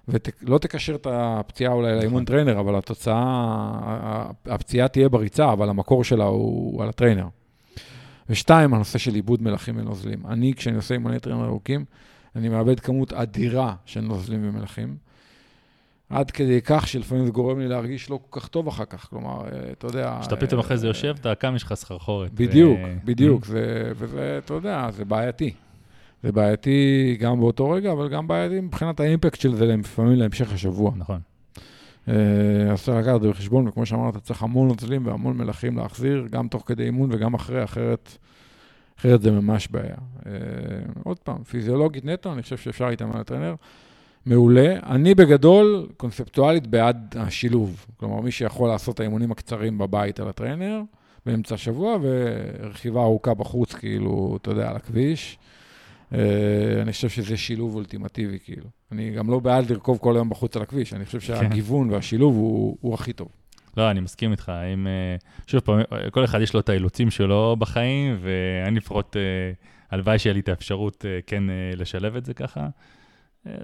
ולא 0.08 0.58
תקשר 0.58 0.96
את 0.96 1.08
הפציעה 1.10 1.74
אולי 1.74 1.96
לאימון 1.96 2.24
נכון. 2.24 2.26
trainer, 2.26 2.60
אבל 2.60 2.76
התוצאה, 2.76 4.26
הפציעה 4.46 4.88
תהיה 4.88 5.10
בריצה, 5.10 5.54
אבל 5.54 5.70
המקור 5.70 6.04
שלה 6.04 6.24
הוא 6.24 6.84
על 6.84 6.90
ה 6.90 6.94
trainer. 6.94 7.28
ושתיים, 8.30 8.74
הנושא 8.74 8.98
של 8.98 9.16
עיבוד 9.16 9.42
מלחים 9.42 9.78
ונוזלים. 9.78 10.28
אני, 10.28 10.54
כשאני 10.54 10.76
עושה 10.76 10.94
אימוני 10.94 11.20
trainer 11.20 11.46
ארוכים, 11.46 11.86
אני 12.36 12.50
מאבד 12.50 12.80
כמות 12.80 13.14
אדירה 13.14 13.76
של 13.86 14.02
נוזלים 14.02 14.40
ומלחים, 14.44 14.98
עד 16.10 16.32
כדי 16.32 16.62
כך 16.64 16.88
שלפעמים 16.88 17.26
זה 17.26 17.32
גורם 17.32 17.60
לי 17.60 17.68
להרגיש 17.68 18.10
לא 18.10 18.20
כל 18.30 18.40
כך 18.40 18.48
טוב 18.48 18.68
אחר 18.68 18.86
כך. 18.86 19.06
כלומר, 19.10 19.42
אה, 19.42 19.72
אתה 19.72 19.88
יודע... 19.88 20.18
כשאתה 20.22 20.36
פתאום 20.36 20.60
אה, 20.60 20.66
אחרי 20.66 20.78
זה 20.78 20.88
יושב, 20.88 21.16
אתה 21.22 21.36
קם, 21.36 21.56
יש 21.56 21.64
לך 21.64 21.74
סחרחורת. 21.74 22.34
בדיוק, 22.34 22.80
ו- 22.84 22.98
בדיוק, 23.06 23.46
זה, 23.46 23.92
וזה, 23.96 24.40
אתה 24.46 24.54
יודע, 24.54 24.92
זה 24.92 25.06
בעייתי. 25.06 25.54
זה 26.24 26.32
בעייתי 26.32 27.18
גם 27.20 27.40
באותו 27.40 27.70
רגע, 27.70 27.92
אבל 27.92 28.10
גם 28.10 28.28
בעייתי 28.28 28.60
מבחינת 28.60 29.00
האימפקט 29.00 29.40
של 29.40 29.56
זה 29.56 29.66
לפעמים 29.66 30.16
להמשך 30.16 30.54
השבוע. 30.54 30.92
נכון. 30.98 31.20
אה, 32.08 32.14
אז 32.72 32.84
צריך 32.84 32.98
לקחת 32.98 33.16
את 33.16 33.22
זה 33.22 33.30
בחשבון, 33.30 33.68
וכמו 33.68 33.86
שאמרת, 33.86 34.18
צריך 34.18 34.44
המון 34.44 34.68
נוזלים 34.68 35.06
והמון 35.06 35.38
מלחים 35.38 35.78
להחזיר, 35.78 36.28
גם 36.32 36.48
תוך 36.48 36.64
כדי 36.66 36.84
אימון 36.84 37.10
וגם 37.14 37.34
אחרי, 37.34 37.64
אחרת, 37.64 38.18
אחרת 39.00 39.22
זה 39.22 39.32
ממש 39.32 39.68
בעיה. 39.68 39.96
אה, 40.26 40.32
עוד 41.04 41.20
פעם, 41.20 41.44
פיזיולוגית 41.44 42.06
נטו, 42.06 42.34
אני 42.34 42.42
חושב 42.42 42.58
שאפשר 42.58 42.90
להתאמן 42.90 43.16
על 43.16 43.22
הטרנר. 43.22 43.56
מעולה. 44.26 44.76
אני 44.86 45.16
בגדול, 45.16 45.88
קונספטואלית, 45.98 46.68
בעד 46.68 47.16
השילוב. 47.20 47.86
כלומר, 47.98 48.22
מי 48.22 48.32
שיכול 48.32 48.70
לעשות 48.70 48.96
את 48.96 49.00
האימונים 49.00 49.32
הקצרים 49.32 49.78
בבית 49.78 50.20
על 50.20 50.28
הטריינר, 50.28 50.82
באמצע 51.26 51.56
השבוע, 51.56 51.98
ורכיבה 52.02 53.02
ארוכה 53.02 53.34
בחוץ, 53.34 53.74
כאילו, 53.74 54.38
אתה 54.42 54.52
יודע, 54.52 54.70
על 54.70 54.76
הכביש. 54.76 55.38
Uh, 56.12 56.16
אני 56.82 56.92
חושב 56.92 57.10
שזה 57.10 57.38
שילוב 57.38 57.76
אולטימטיבי, 57.76 58.40
כאילו. 58.40 58.66
אני 58.92 59.12
גם 59.12 59.30
לא 59.30 59.40
בעד 59.40 59.72
לרכוב 59.72 59.98
כל 59.98 60.16
היום 60.16 60.30
בחוץ 60.30 60.56
על 60.56 60.62
הכביש, 60.62 60.94
אני 60.94 61.06
חושב 61.06 61.20
כן. 61.20 61.26
שהגיוון. 61.26 61.90
והשילוב 61.90 62.36
הוא, 62.36 62.78
הוא 62.82 62.94
הכי 62.94 63.14
טוב. 63.14 63.28
לא, 63.78 63.92
אני 63.92 64.00
מסכים 64.00 64.32
איתך. 64.32 64.52
אם, 64.74 64.88
שוב 65.48 65.60
פעם, 65.60 65.80
כל 66.12 66.26
אחד 66.26 66.42
יש 66.42 66.54
לו 66.54 66.60
את 66.60 66.70
האילוצים 66.70 67.12
שלו 67.12 67.56
בחיים, 67.60 68.18
ואני 68.22 68.78
לפחות, 68.78 69.16
הלוואי 69.92 70.20
שיהיה 70.20 70.34
לי 70.34 70.40
את 70.40 70.50
האפשרות 70.50 71.06
כן 71.28 71.44
לשלב 71.76 72.16
את 72.16 72.26
זה 72.26 72.34
ככה. 72.34 72.68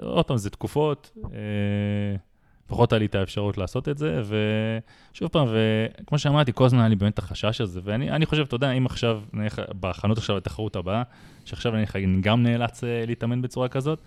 עוד 0.01 0.25
פעם, 0.25 0.37
זה 0.37 0.49
תקופות, 0.49 1.17
לפחות 2.65 2.93
היה 2.93 2.99
לי 2.99 3.05
את 3.05 3.15
האפשרות 3.15 3.57
לעשות 3.57 3.89
את 3.89 3.97
זה, 3.97 4.21
ושוב 4.21 5.27
פעם, 5.27 5.47
וכמו 6.01 6.17
שאמרתי, 6.19 6.51
כל 6.55 6.65
הזמן 6.65 6.79
היה 6.79 6.89
לי 6.89 6.95
באמת 6.95 7.19
החשש 7.19 7.61
הזה, 7.61 7.79
ואני 7.83 8.25
חושב, 8.25 8.41
אתה 8.41 8.55
יודע, 8.55 8.71
אם 8.71 8.85
עכשיו, 8.85 9.21
נלך 9.33 9.61
בחנות 9.79 10.17
עכשיו 10.17 10.37
לתחרות 10.37 10.75
הבאה, 10.75 11.03
שעכשיו 11.45 11.75
אני, 11.75 11.85
אני 11.95 12.21
גם 12.21 12.43
נאלץ 12.43 12.83
להתאמן 12.83 13.41
בצורה 13.41 13.67
כזאת, 13.69 13.99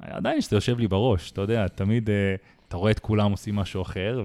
עדיין 0.00 0.40
שזה 0.40 0.56
יושב 0.56 0.78
לי 0.78 0.88
בראש, 0.88 1.30
אתה 1.30 1.40
יודע, 1.40 1.68
תמיד 1.68 2.10
אתה 2.68 2.76
רואה 2.76 2.90
את 2.90 2.98
כולם 2.98 3.30
עושים 3.30 3.56
משהו 3.56 3.82
אחר, 3.82 4.22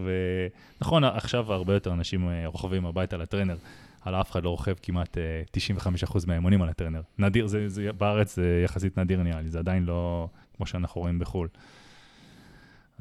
ונכון, 0.79 1.03
עכשיו 1.03 1.53
הרבה 1.53 1.73
יותר 1.73 1.93
אנשים 1.93 2.29
אה, 2.29 2.47
רוכבים 2.47 2.85
הביתה 2.85 3.17
לטרנר, 3.17 3.55
על 4.01 4.15
אף 4.15 4.31
אחד 4.31 4.43
לא 4.43 4.49
רוכב 4.49 4.73
כמעט 4.81 5.17
95% 5.17 5.79
אה, 5.81 6.21
מהאימונים 6.27 6.61
על 6.61 6.69
הטרנר. 6.69 7.01
נדיר, 7.19 7.47
זה, 7.47 7.69
זה, 7.69 7.91
בארץ 7.97 8.35
זה 8.35 8.61
יחסית 8.65 8.99
נדיר 8.99 9.23
נראה 9.23 9.41
לי, 9.41 9.49
זה 9.49 9.59
עדיין 9.59 9.85
לא 9.85 10.27
כמו 10.57 10.65
שאנחנו 10.65 11.01
רואים 11.01 11.19
בחו"ל. 11.19 11.47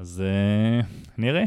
אז 0.01 0.23
נראה. 1.19 1.45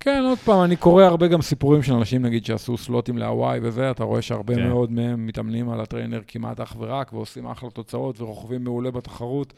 כן, 0.00 0.22
עוד 0.28 0.38
פעם, 0.38 0.64
אני 0.64 0.76
קורא 0.76 1.04
הרבה 1.04 1.28
גם 1.28 1.42
סיפורים 1.42 1.82
של 1.82 1.92
אנשים, 1.92 2.22
נגיד, 2.22 2.44
שעשו 2.44 2.76
סלוטים 2.76 3.18
להוואי 3.18 3.58
וזה, 3.62 3.90
אתה 3.90 4.04
רואה 4.04 4.22
שהרבה 4.22 4.54
כן. 4.54 4.68
מאוד 4.68 4.92
מהם 4.92 5.26
מתאמנים 5.26 5.70
על 5.70 5.80
הטריינר 5.80 6.20
כמעט 6.26 6.60
אך 6.60 6.76
ורק, 6.78 7.12
ועושים 7.12 7.46
אחלה 7.46 7.70
תוצאות 7.70 8.20
ורוכבים 8.20 8.64
מעולה 8.64 8.90
בתחרות. 8.90 9.52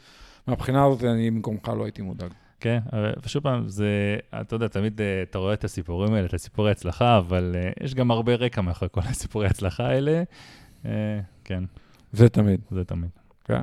מהבחינה 0.47 0.85
הזאת, 0.85 1.03
אני 1.03 1.31
במקומך 1.31 1.67
לא 1.77 1.83
הייתי 1.83 2.01
מודאג. 2.01 2.31
כן, 2.59 2.79
ושוב 3.23 3.43
פעם, 3.43 3.67
זה, 3.67 4.17
אתה 4.41 4.55
יודע, 4.55 4.67
תמיד 4.67 5.01
אה, 5.01 5.21
אתה 5.21 5.37
רואה 5.37 5.53
את 5.53 5.63
הסיפורים 5.63 6.13
האלה, 6.13 6.25
את 6.25 6.33
הסיפורי 6.33 6.71
הצלחה, 6.71 7.17
אבל 7.17 7.55
uh, 7.55 7.83
יש 7.83 7.95
גם 7.95 8.11
הרבה 8.11 8.35
רקע 8.35 8.61
מאחורי 8.61 8.89
כל 8.91 9.01
הסיפורי 9.03 9.47
הצלחה 9.47 9.87
האלה. 9.87 10.23
Uh, 10.83 10.87
כן. 11.43 11.63
זה 12.11 12.29
תמיד. 12.29 12.61
זה 12.71 12.83
תמיד. 12.83 13.09
כן. 13.45 13.61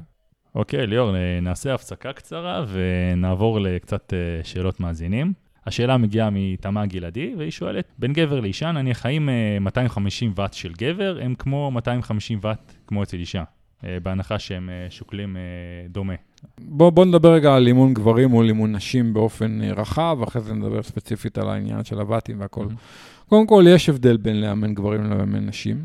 אוקיי, 0.55 0.86
ליאור, 0.86 1.12
נעשה 1.42 1.74
הפסקה 1.74 2.12
קצרה 2.12 2.64
ונעבור 2.68 3.61
לקצת 3.61 4.12
uh, 4.12 4.46
שאלות 4.46 4.80
מאזינים. 4.80 5.32
השאלה 5.66 5.96
מגיעה 5.96 6.28
מתמה 6.32 6.86
גלעדי, 6.86 7.34
והיא 7.38 7.51
שואלת, 7.51 7.84
בין 7.99 8.12
גבר 8.12 8.40
לאישה, 8.40 8.72
נניח, 8.72 9.07
האם 9.07 9.28
250 9.61 10.32
ואט 10.36 10.53
של 10.53 10.72
גבר 10.72 11.18
הם 11.22 11.34
כמו 11.34 11.70
250 11.70 12.38
ואט 12.42 12.72
כמו 12.86 13.03
אצל 13.03 13.16
אישה? 13.16 13.44
אה, 13.84 13.99
בהנחה 14.03 14.38
שהם 14.38 14.70
אה, 14.70 14.86
שוקלים 14.90 15.36
אה, 15.36 15.42
דומה. 15.88 16.14
בוא, 16.61 16.90
בוא 16.90 17.05
נדבר 17.05 17.32
רגע 17.32 17.55
על 17.55 17.66
אימון 17.66 17.94
גברים 17.94 18.28
מול 18.30 18.46
אימון 18.46 18.72
נשים 18.76 19.14
באופן 19.14 19.61
רחב, 19.62 20.18
אחרי 20.22 20.42
זה 20.42 20.55
נדבר 20.55 20.82
ספציפית 20.82 21.38
על 21.38 21.49
העניין 21.49 21.84
של 21.84 22.01
הוואטים 22.01 22.40
והכל. 22.40 22.66
Mm-hmm. 22.66 23.28
קודם 23.28 23.46
כל, 23.46 23.64
יש 23.68 23.88
הבדל 23.88 24.16
בין 24.16 24.40
לאמן 24.40 24.74
גברים 24.74 25.05
לאמן 25.05 25.46
נשים. 25.46 25.76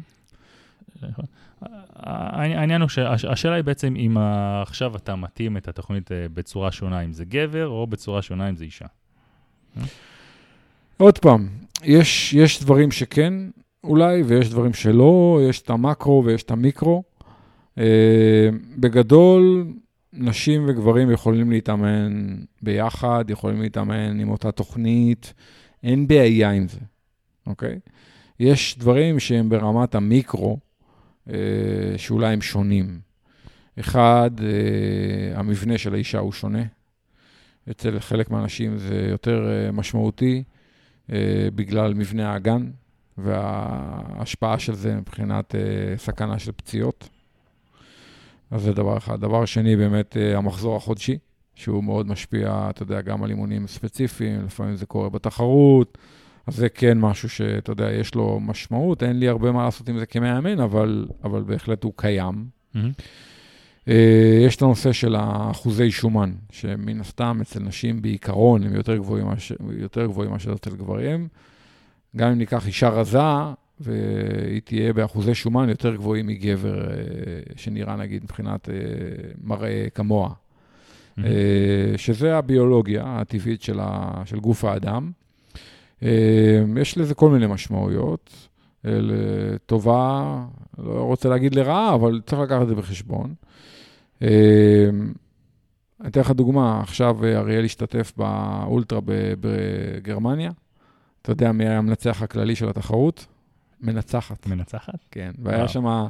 העניין 2.06 2.82
הוא 2.82 2.90
שהשאלה 2.90 3.56
היא 3.56 3.64
בעצם 3.64 3.96
אם 3.96 4.18
עכשיו 4.62 4.96
אתה 4.96 5.16
מתאים 5.16 5.58
את 5.58 5.68
התוכנית 5.68 6.10
בצורה 6.34 6.72
שונה, 6.72 7.02
אם 7.02 7.14
זה 7.14 7.26
גבר, 7.26 7.68
או 7.68 7.88
בצורה 7.88 8.22
שונה, 8.22 8.50
אם 8.50 8.56
זה 8.56 8.64
אישה. 8.64 8.86
עוד 10.98 11.18
פעם, 11.18 11.48
יש, 11.84 12.34
יש 12.34 12.64
דברים 12.64 12.92
שכן, 12.92 13.34
אולי, 13.84 14.24
ויש 14.24 14.50
דברים 14.50 14.74
שלא, 14.74 15.40
יש 15.50 15.62
את 15.62 15.70
המקרו 15.70 16.24
ויש 16.26 16.44
את 16.44 16.52
המיקרו. 16.52 17.04
אה, 17.78 18.50
בגדול, 18.78 19.68
נשים 20.14 20.66
וגברים 20.68 21.12
יכולים 21.12 21.52
להתאמן 21.52 22.36
ביחד, 22.62 23.26
יכולים 23.30 23.62
להתאמן 23.62 24.20
עם 24.20 24.30
אותה 24.30 24.52
תוכנית, 24.52 25.34
אין 25.84 26.08
בעיה 26.08 26.52
עם 26.52 26.68
זה, 26.68 26.80
אוקיי? 27.48 27.80
יש 28.40 28.78
דברים 28.78 29.20
שהם 29.20 29.50
ברמת 29.50 29.96
המיקרו, 29.96 30.52
אה, 30.54 30.60
שאולי 31.98 32.34
הם 32.34 32.42
שונים. 32.42 33.00
אחד, 33.80 34.32
אה, 34.42 35.40
המבנה 35.40 35.78
של 35.78 35.94
האישה 35.94 36.20
הוא 36.20 36.32
שונה. 36.32 36.64
אצל 37.72 38.00
חלק 38.00 38.30
מהאנשים 38.32 38.78
זה 38.78 39.08
יותר 39.10 39.48
משמעותי 39.74 40.44
בגלל 41.56 41.94
מבנה 41.94 42.32
האגן 42.34 42.72
וההשפעה 43.18 44.60
של 44.60 44.74
זה 44.74 44.96
מבחינת 44.96 45.56
סכנה 45.98 46.40
של 46.40 46.52
פציעות. 46.52 47.10
אז 48.54 48.62
זה 48.62 48.74
דבר 48.74 48.98
אחד. 48.98 49.22
דבר 49.22 49.46
שני, 49.46 49.76
באמת 49.76 50.18
אה, 50.18 50.38
המחזור 50.38 50.76
החודשי, 50.76 51.18
שהוא 51.56 51.84
מאוד 51.84 52.08
משפיע, 52.08 52.68
אתה 52.70 52.84
יודע, 52.84 53.02
גם 53.02 53.24
על 53.24 53.30
אימונים 53.30 53.68
ספציפיים, 53.68 54.46
לפעמים 54.46 54.76
זה 54.76 54.86
קורה 54.86 55.10
בתחרות, 55.10 55.98
אז 56.48 56.56
זה 56.56 56.70
כן 56.70 57.00
משהו 57.00 57.30
שאתה 57.30 57.72
יודע, 57.72 57.92
יש 57.92 58.16
לו 58.16 58.40
משמעות, 58.40 59.04
אין 59.04 59.20
לי 59.20 59.28
הרבה 59.28 59.52
מה 59.52 59.64
לעשות 59.64 59.90
עם 59.90 60.00
זה 60.00 60.06
כמאמן, 60.06 60.60
אבל, 60.60 61.08
אבל 61.24 61.42
בהחלט 61.42 61.84
הוא 61.84 61.94
קיים. 61.96 62.46
Mm-hmm. 62.76 63.92
יש 64.46 64.56
את 64.56 64.62
הנושא 64.62 64.92
של 64.92 65.16
האחוזי 65.16 65.92
שומן, 65.92 66.32
שמן 66.52 67.00
הסתם 67.00 67.40
אצל 67.42 67.60
נשים 67.60 68.02
בעיקרון 68.02 68.64
הם 68.64 68.76
יותר 68.76 68.98
גבוהים, 68.98 69.28
יותר 69.78 70.06
גבוהים 70.06 70.32
מאשר 70.32 70.54
אצל 70.54 70.76
גברים. 70.76 71.28
גם 72.16 72.32
אם 72.32 72.38
ניקח 72.38 72.68
אישה 72.68 72.90
רזה, 72.90 73.20
והיא 73.80 74.62
תהיה 74.64 74.94
באחוזי 74.94 75.36
שומן 75.36 75.70
יותר 75.70 75.96
גבוהים 75.96 76.28
מגבר 76.28 76.92
אה, 76.92 76.96
שנראה 77.56 77.96
נגיד 77.96 78.24
מבחינת 78.24 78.70
אה, 78.70 78.76
מראה 79.44 79.88
כמוה. 79.96 80.30
Mm-hmm. 80.30 81.22
שזה 81.98 82.38
הביולוגיה 82.38 83.04
הטבעית 83.06 83.62
של, 83.62 83.80
ה, 83.80 84.22
של 84.26 84.40
גוף 84.40 84.66
האדם. 84.66 85.12
יש 86.82 86.98
לזה 86.98 87.16
כל 87.16 87.30
מיני 87.30 87.48
משמעויות, 87.48 88.48
לטובה, 88.84 90.44
לא 90.78 91.04
רוצה 91.04 91.30
להגיד 91.30 91.56
לרעה, 91.56 91.96
אבל 91.96 92.22
צריך 92.26 92.42
לקחת 92.42 92.62
את 92.62 92.68
זה 92.68 92.76
בחשבון. 92.76 93.34
אני 94.22 94.30
אתן 96.08 96.20
לך 96.20 96.32
דוגמה, 96.32 96.80
עכשיו 96.82 97.26
אריאל 97.26 97.66
השתתף 97.66 98.14
באולטרה 98.18 99.00
בגרמניה. 99.40 100.52
אתה 101.22 101.32
יודע 101.32 101.52
מי 101.52 101.68
היה 101.68 101.78
המנצח 101.78 102.22
הכללי 102.22 102.56
של 102.56 102.70
התחרות? 102.70 103.26
מנצחת. 103.82 104.48
מנצחת? 104.48 105.06
כן, 105.12 105.32
והיה 105.44 105.68
שם 105.68 106.06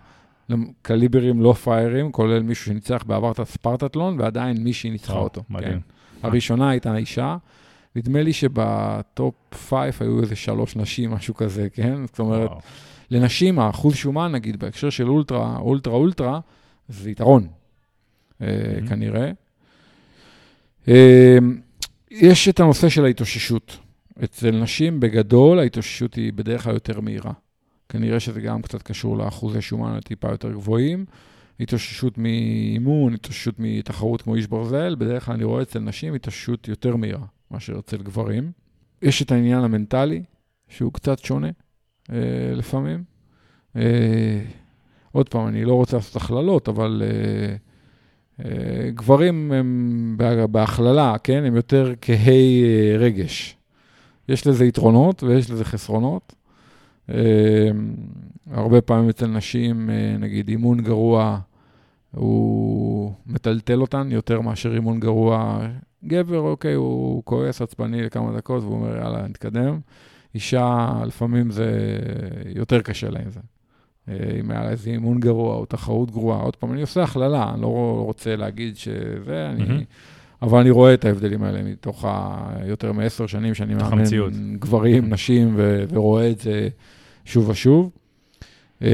קליברים 0.82 1.42
לא 1.42 1.54
פראיירים, 1.54 2.12
כולל 2.12 2.44
מישהו 2.44 2.66
שניצח 2.66 3.04
בעבר 3.08 3.32
את 3.32 3.40
הספרטטלון, 3.40 4.20
ועדיין 4.20 4.64
מישהי 4.64 4.90
ניצחה 4.90 5.18
אותו. 5.18 5.44
מדהים. 5.50 5.80
כן. 6.22 6.28
הראשונה 6.28 6.70
הייתה 6.70 6.96
אישה, 6.96 7.38
נדמה 7.96 8.24
לי 8.24 8.34
שבטופ 8.34 9.36
פייף 9.70 10.02
היו 10.02 10.22
איזה 10.22 10.36
שלוש 10.36 10.76
נשים, 10.76 11.12
משהו 11.12 11.34
כזה, 11.34 11.68
כן? 11.74 12.06
זאת 12.06 12.20
אומרת, 12.20 12.52
לנשים, 13.12 13.60
האחוז 13.60 13.96
שומן, 13.96 14.32
נגיד, 14.32 14.60
בהקשר 14.60 14.90
של 14.90 15.10
אולטרה, 15.10 15.58
אולטרה, 15.58 15.94
אולטרה, 15.94 16.40
זה 16.90 17.12
יתרון, 17.12 17.48
אה, 18.42 18.48
כנראה. 18.90 19.32
אה, 20.88 21.38
יש 22.12 22.50
את 22.50 22.60
הנושא 22.60 22.90
של 22.90 23.06
ההתאוששות. 23.06 23.78
אצל 24.24 24.52
נשים, 24.52 25.00
בגדול, 25.00 25.60
ההתאוששות 25.60 26.14
היא 26.16 26.34
בדרך 26.34 26.64
כלל 26.64 26.74
יותר 26.74 27.00
מהירה. 27.02 27.32
כנראה 27.90 28.20
שזה 28.20 28.42
גם 28.42 28.62
קצת 28.62 28.82
קשור 28.82 29.18
לאחוזי 29.18 29.62
שומן 29.62 29.96
הטיפה 29.96 30.30
יותר 30.32 30.52
גבוהים. 30.52 31.06
התאוששות 31.60 32.18
מאימון, 32.18 33.14
התאוששות 33.14 33.56
מתחרות 33.60 34.22
כמו 34.22 34.36
איש 34.36 34.48
ברזל, 34.48 34.96
בדרך 34.96 35.26
כלל 35.26 35.36
אני 35.36 35.44
רואה 35.44 35.62
אצל 35.62 35.80
נשים 35.80 36.14
התאוששות 36.14 36.68
יותר 36.68 36.96
מהירה 36.96 37.26
מאשר 37.54 37.80
אצל 37.80 37.98
גברים. 37.98 38.52
יש 39.02 39.22
את 39.22 39.32
העניין 39.32 39.64
המנטלי, 39.64 40.24
שהוא 40.68 40.94
קצת 40.94 41.20
שונה 41.20 41.50
אה, 42.12 42.16
לפעמים. 42.56 43.04
אה, 43.76 44.42
עוד 45.12 45.30
פעם, 45.30 45.48
אני 45.48 45.66
לא 45.66 45.74
רוצה 45.74 45.98
לעשות 45.98 46.16
הכללות, 46.16 46.70
אבל 46.70 47.04
אה, 47.06 47.56
אה, 48.46 48.90
גברים 48.92 49.52
הם 49.52 50.18
בהכללה, 50.52 51.16
כן? 51.24 51.44
הם 51.44 51.56
יותר 51.56 51.94
כהי 52.02 52.64
אה, 52.64 52.98
רגש. 52.98 53.58
יש 54.30 54.48
לזה 54.48 54.66
יתרונות 54.66 55.24
ויש 55.24 55.52
לזה 55.52 55.66
חסרונות. 55.66 56.34
אמ, 57.10 57.16
הרבה 58.52 58.82
פעמים 58.82 59.10
אצל 59.10 59.28
נשים, 59.28 59.90
אה, 59.90 60.16
נגיד 60.20 60.50
אימון 60.50 60.82
גרוע, 60.82 61.40
הוא 62.12 63.14
מטלטל 63.26 63.82
אותן 63.82 64.08
יותר 64.12 64.42
מאשר 64.42 64.74
אימון 64.74 65.00
גרוע. 65.00 65.68
גבר, 66.06 66.40
אוקיי, 66.40 66.74
הוא 66.74 67.24
כועס 67.26 67.62
עצבני 67.62 68.02
לכמה 68.02 68.38
דקות 68.38 68.64
והוא 68.64 68.76
אומר, 68.76 68.98
יאללה, 68.98 69.28
נתקדם. 69.28 69.80
אישה, 70.36 70.94
לפעמים 71.06 71.52
זה 71.52 71.98
יותר 72.56 72.82
קשה 72.82 73.10
לה 73.10 73.20
עם 73.20 73.30
זה. 73.30 73.40
אה, 74.10 74.16
אם 74.40 74.52
היה 74.52 74.64
לה 74.64 74.70
איזה 74.70 74.90
אימון 74.90 75.20
גרוע 75.20 75.56
או 75.56 75.66
תחרות 75.66 76.12
גרועה. 76.12 76.42
עוד 76.42 76.56
פעם, 76.56 76.74
אני 76.74 76.82
עושה 76.82 77.04
הכללה, 77.04 77.52
אני 77.54 77.62
לא 77.62 78.02
רוצה 78.06 78.36
להגיד 78.36 78.78
שזה, 78.78 79.50
אני... 79.50 79.64
Mm-hmm. 79.66 79.84
אבל 80.42 80.60
אני 80.60 80.70
רואה 80.70 80.94
את 80.94 81.06
ההבדלים 81.06 81.44
האלה 81.44 81.64
מתוך 81.64 82.06
היותר 82.56 82.92
מעשר 82.92 83.28
שנים 83.28 83.54
שאני 83.54 83.74
מאמן 83.74 84.00
המציאות. 84.00 84.34
גברים, 84.60 85.10
נשים, 85.10 85.54
ו- 85.56 85.84
ורואה 85.90 86.30
את 86.30 86.40
זה 86.40 86.70
שוב 87.26 87.50
ושוב. 87.50 87.92
אמ, 88.82 88.88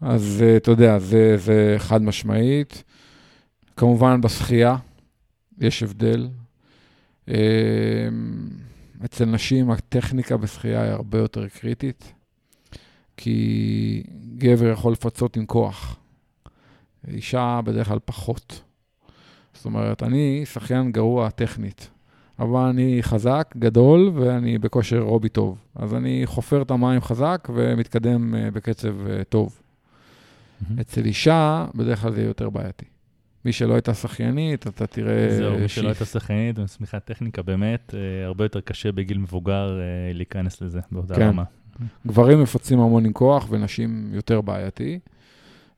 אז 0.00 0.44
אה, 0.46 0.56
אתה 0.56 0.70
יודע, 0.70 0.98
זה, 0.98 1.36
זה 1.36 1.74
חד 1.78 2.02
משמעית. 2.02 2.84
כמובן 3.76 4.20
בשחייה 4.20 4.76
יש 5.58 5.82
הבדל. 5.82 6.28
אמ, 7.28 7.34
אצל 9.04 9.24
נשים 9.24 9.70
הטכניקה 9.70 10.36
בשחייה 10.36 10.82
היא 10.82 10.90
הרבה 10.90 11.18
יותר 11.18 11.48
קריטית, 11.48 12.12
כי 13.16 14.02
גבר 14.38 14.66
יכול 14.66 14.92
לפצות 14.92 15.36
עם 15.36 15.46
כוח. 15.46 15.96
אישה 17.08 17.60
בדרך 17.64 17.88
כלל 17.88 17.98
פחות. 18.04 18.62
זאת 19.54 19.64
אומרת, 19.64 20.02
אני 20.02 20.42
שחיין 20.44 20.92
גרוע 20.92 21.30
טכנית, 21.30 21.90
אבל 22.38 22.60
אני 22.60 22.98
חזק, 23.02 23.54
גדול, 23.58 24.12
ואני 24.14 24.58
בכושר 24.58 24.98
רובי 24.98 25.28
טוב. 25.28 25.58
אז 25.74 25.94
אני 25.94 26.22
חופר 26.24 26.62
את 26.62 26.70
המים 26.70 27.00
חזק 27.00 27.48
ומתקדם 27.54 28.34
אה, 28.34 28.50
בקצב 28.50 29.06
אה, 29.06 29.24
טוב. 29.24 29.60
מהמם. 30.60 30.80
אצל 30.80 31.04
אישה, 31.04 31.66
בדרך 31.74 32.00
כלל 32.00 32.12
זה 32.12 32.22
יותר 32.22 32.50
בעייתי. 32.50 32.93
מי 33.44 33.52
שלא 33.52 33.74
הייתה 33.74 33.94
שחיינית, 33.94 34.66
אתה 34.66 34.86
תראה... 34.86 35.36
זהו, 35.36 35.58
מי 35.58 35.68
שלא. 35.68 35.88
הייתה 35.88 36.04
שחיינית 36.04 36.58
ושמיכת 36.58 37.04
טכניקה, 37.04 37.42
באמת, 37.42 37.94
אה, 37.94 38.26
הרבה 38.26 38.44
יותר 38.44 38.60
קשה 38.60 38.92
בגיל 38.92 39.18
מבוגר 39.18 39.80
אה, 39.80 40.12
להיכנס 40.12 40.62
לזה 40.62 40.80
באותה 40.92 41.14
כן. 41.14 41.22
רמה. 41.22 41.44
גברים 42.06 42.42
מפצים 42.42 42.80
המון 42.80 43.04
עם 43.04 43.12
כוח 43.12 43.46
ונשים 43.50 44.10
יותר 44.12 44.40
בעייתי. 44.40 44.98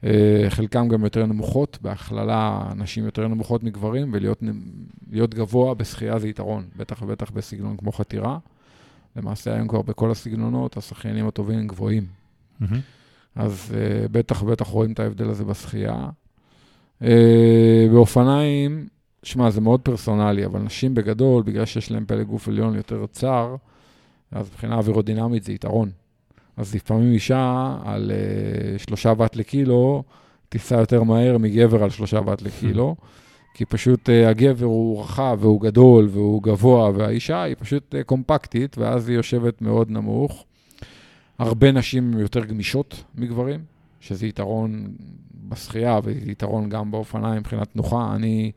אה, 0.05 0.47
חלקם 0.49 0.89
גם 0.89 1.05
יותר 1.05 1.27
נמוכות, 1.27 1.79
בהכללה 1.83 2.69
נשים 2.77 3.05
יותר 3.05 3.29
נמוכות 3.29 3.63
מגברים, 3.63 4.13
ולהיות 4.13 5.35
גבוה 5.35 5.75
בשחייה 5.75 6.19
זה 6.19 6.29
יתרון, 6.29 6.65
בטח 6.77 7.03
ובטח 7.03 7.31
בסגנון 7.31 7.77
כמו 7.77 7.93
חתירה. 7.93 8.39
למעשה 9.17 9.55
היום 9.55 9.69
כבר 9.69 9.83
בכל 9.83 10.11
הסגנונות, 10.11 10.77
השחיינים 10.77 11.29
הטובים 11.29 11.59
הם 11.59 11.67
גבוהים. 11.67 12.07
מהמם. 12.61 12.81
אז 13.35 13.75
uh, 13.75 14.09
בטח 14.09 14.43
ובטח 14.43 14.67
רואים 14.67 14.93
את 14.93 15.01
ההבדל 15.01 15.31
הזה 15.31 15.45
בשחייה. 15.45 16.09
Uh, 17.03 17.07
באופניים, 17.93 18.87
שמע, 19.23 19.51
זה 19.51 19.61
מאוד 19.61 19.81
פרסונלי, 19.81 20.47
אבל 20.47 20.61
נשים 20.61 20.95
בגדול, 20.95 21.43
בגלל 21.43 21.65
שיש 21.65 21.91
להם 21.91 22.05
פלג 22.07 22.27
גוף 22.27 22.49
עליון 22.49 22.75
יותר 22.75 23.07
צר, 23.07 23.57
אז 24.33 24.49
מבחינה 24.51 24.75
אווירודינמית 24.77 25.43
זה 25.45 25.53
יתרון. 25.53 25.91
אז 26.57 26.75
לפעמים 26.75 27.13
אישה 27.13 27.77
על 27.85 28.11
uh, 28.11 28.83
שלושה 28.83 29.13
ואט 29.17 29.37
לקילו, 29.37 30.03
תיסע 30.49 30.77
יותר 30.77 31.03
מהר 31.03 31.39
מגבר 31.39 31.83
על 31.83 31.91
שלושה 31.91 32.21
ואט 32.27 32.43
לקילו, 32.43 32.97
כי 33.55 33.65
פשוט 33.65 34.09
uh, 34.09 34.29
הגבר 34.29 34.67
הוא 34.67 35.01
רחב 35.01 35.39
והוא 35.41 35.61
גדול 35.61 36.09
והוא 36.13 36.43
גבוה, 36.43 36.91
והאישה 36.95 37.43
היא 37.43 37.57
פשוט 37.59 37.95
uh, 37.95 38.05
קומפקטית, 38.05 38.79
ואז 38.79 39.09
היא 39.09 39.17
יושבת 39.17 39.63
מאוד 39.63 39.91
נמוך. 39.91 40.45
הרבה 41.39 41.73
נשים 41.73 42.19
יותר 42.19 42.45
גמישות 42.45 43.05
מגברים, 43.15 43.61
שזה 44.07 44.27
יתרון 44.27 44.87
בשחייה 45.49 46.01
ויתרון 46.05 46.69
גם 46.69 46.91
באופניים 46.91 47.39
מבחינת 47.39 47.69
תנוחה. 47.73 48.13
אני, 48.15 48.53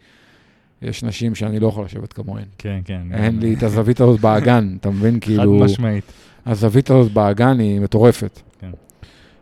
יש 0.81 1.03
נשים 1.03 1.35
שאני 1.35 1.59
לא 1.59 1.67
יכול 1.67 1.85
לשבת 1.85 2.13
כמוהן. 2.13 2.45
כן, 2.57 2.79
כן. 2.85 3.01
אין 3.13 3.39
לי 3.39 3.53
את 3.53 3.63
הזווית 3.63 4.01
הזאת 4.01 4.19
באגן, 4.19 4.77
אתה 4.79 4.89
מבין? 4.89 5.13
חד 5.13 5.19
כאילו, 5.25 5.53
משמעית. 5.53 6.03
הזווית 6.45 6.89
הזאת 6.89 7.11
באגן 7.11 7.59
היא 7.59 7.79
מטורפת. 7.79 8.39
כן. 8.59 8.71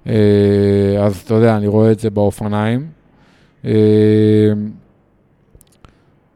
אה, 0.07 1.05
אז 1.05 1.21
אתה 1.25 1.33
יודע, 1.33 1.57
אני 1.57 1.67
רואה 1.67 1.91
את 1.91 1.99
זה 1.99 2.09
באופניים. 2.09 2.87
אה, 3.65 3.71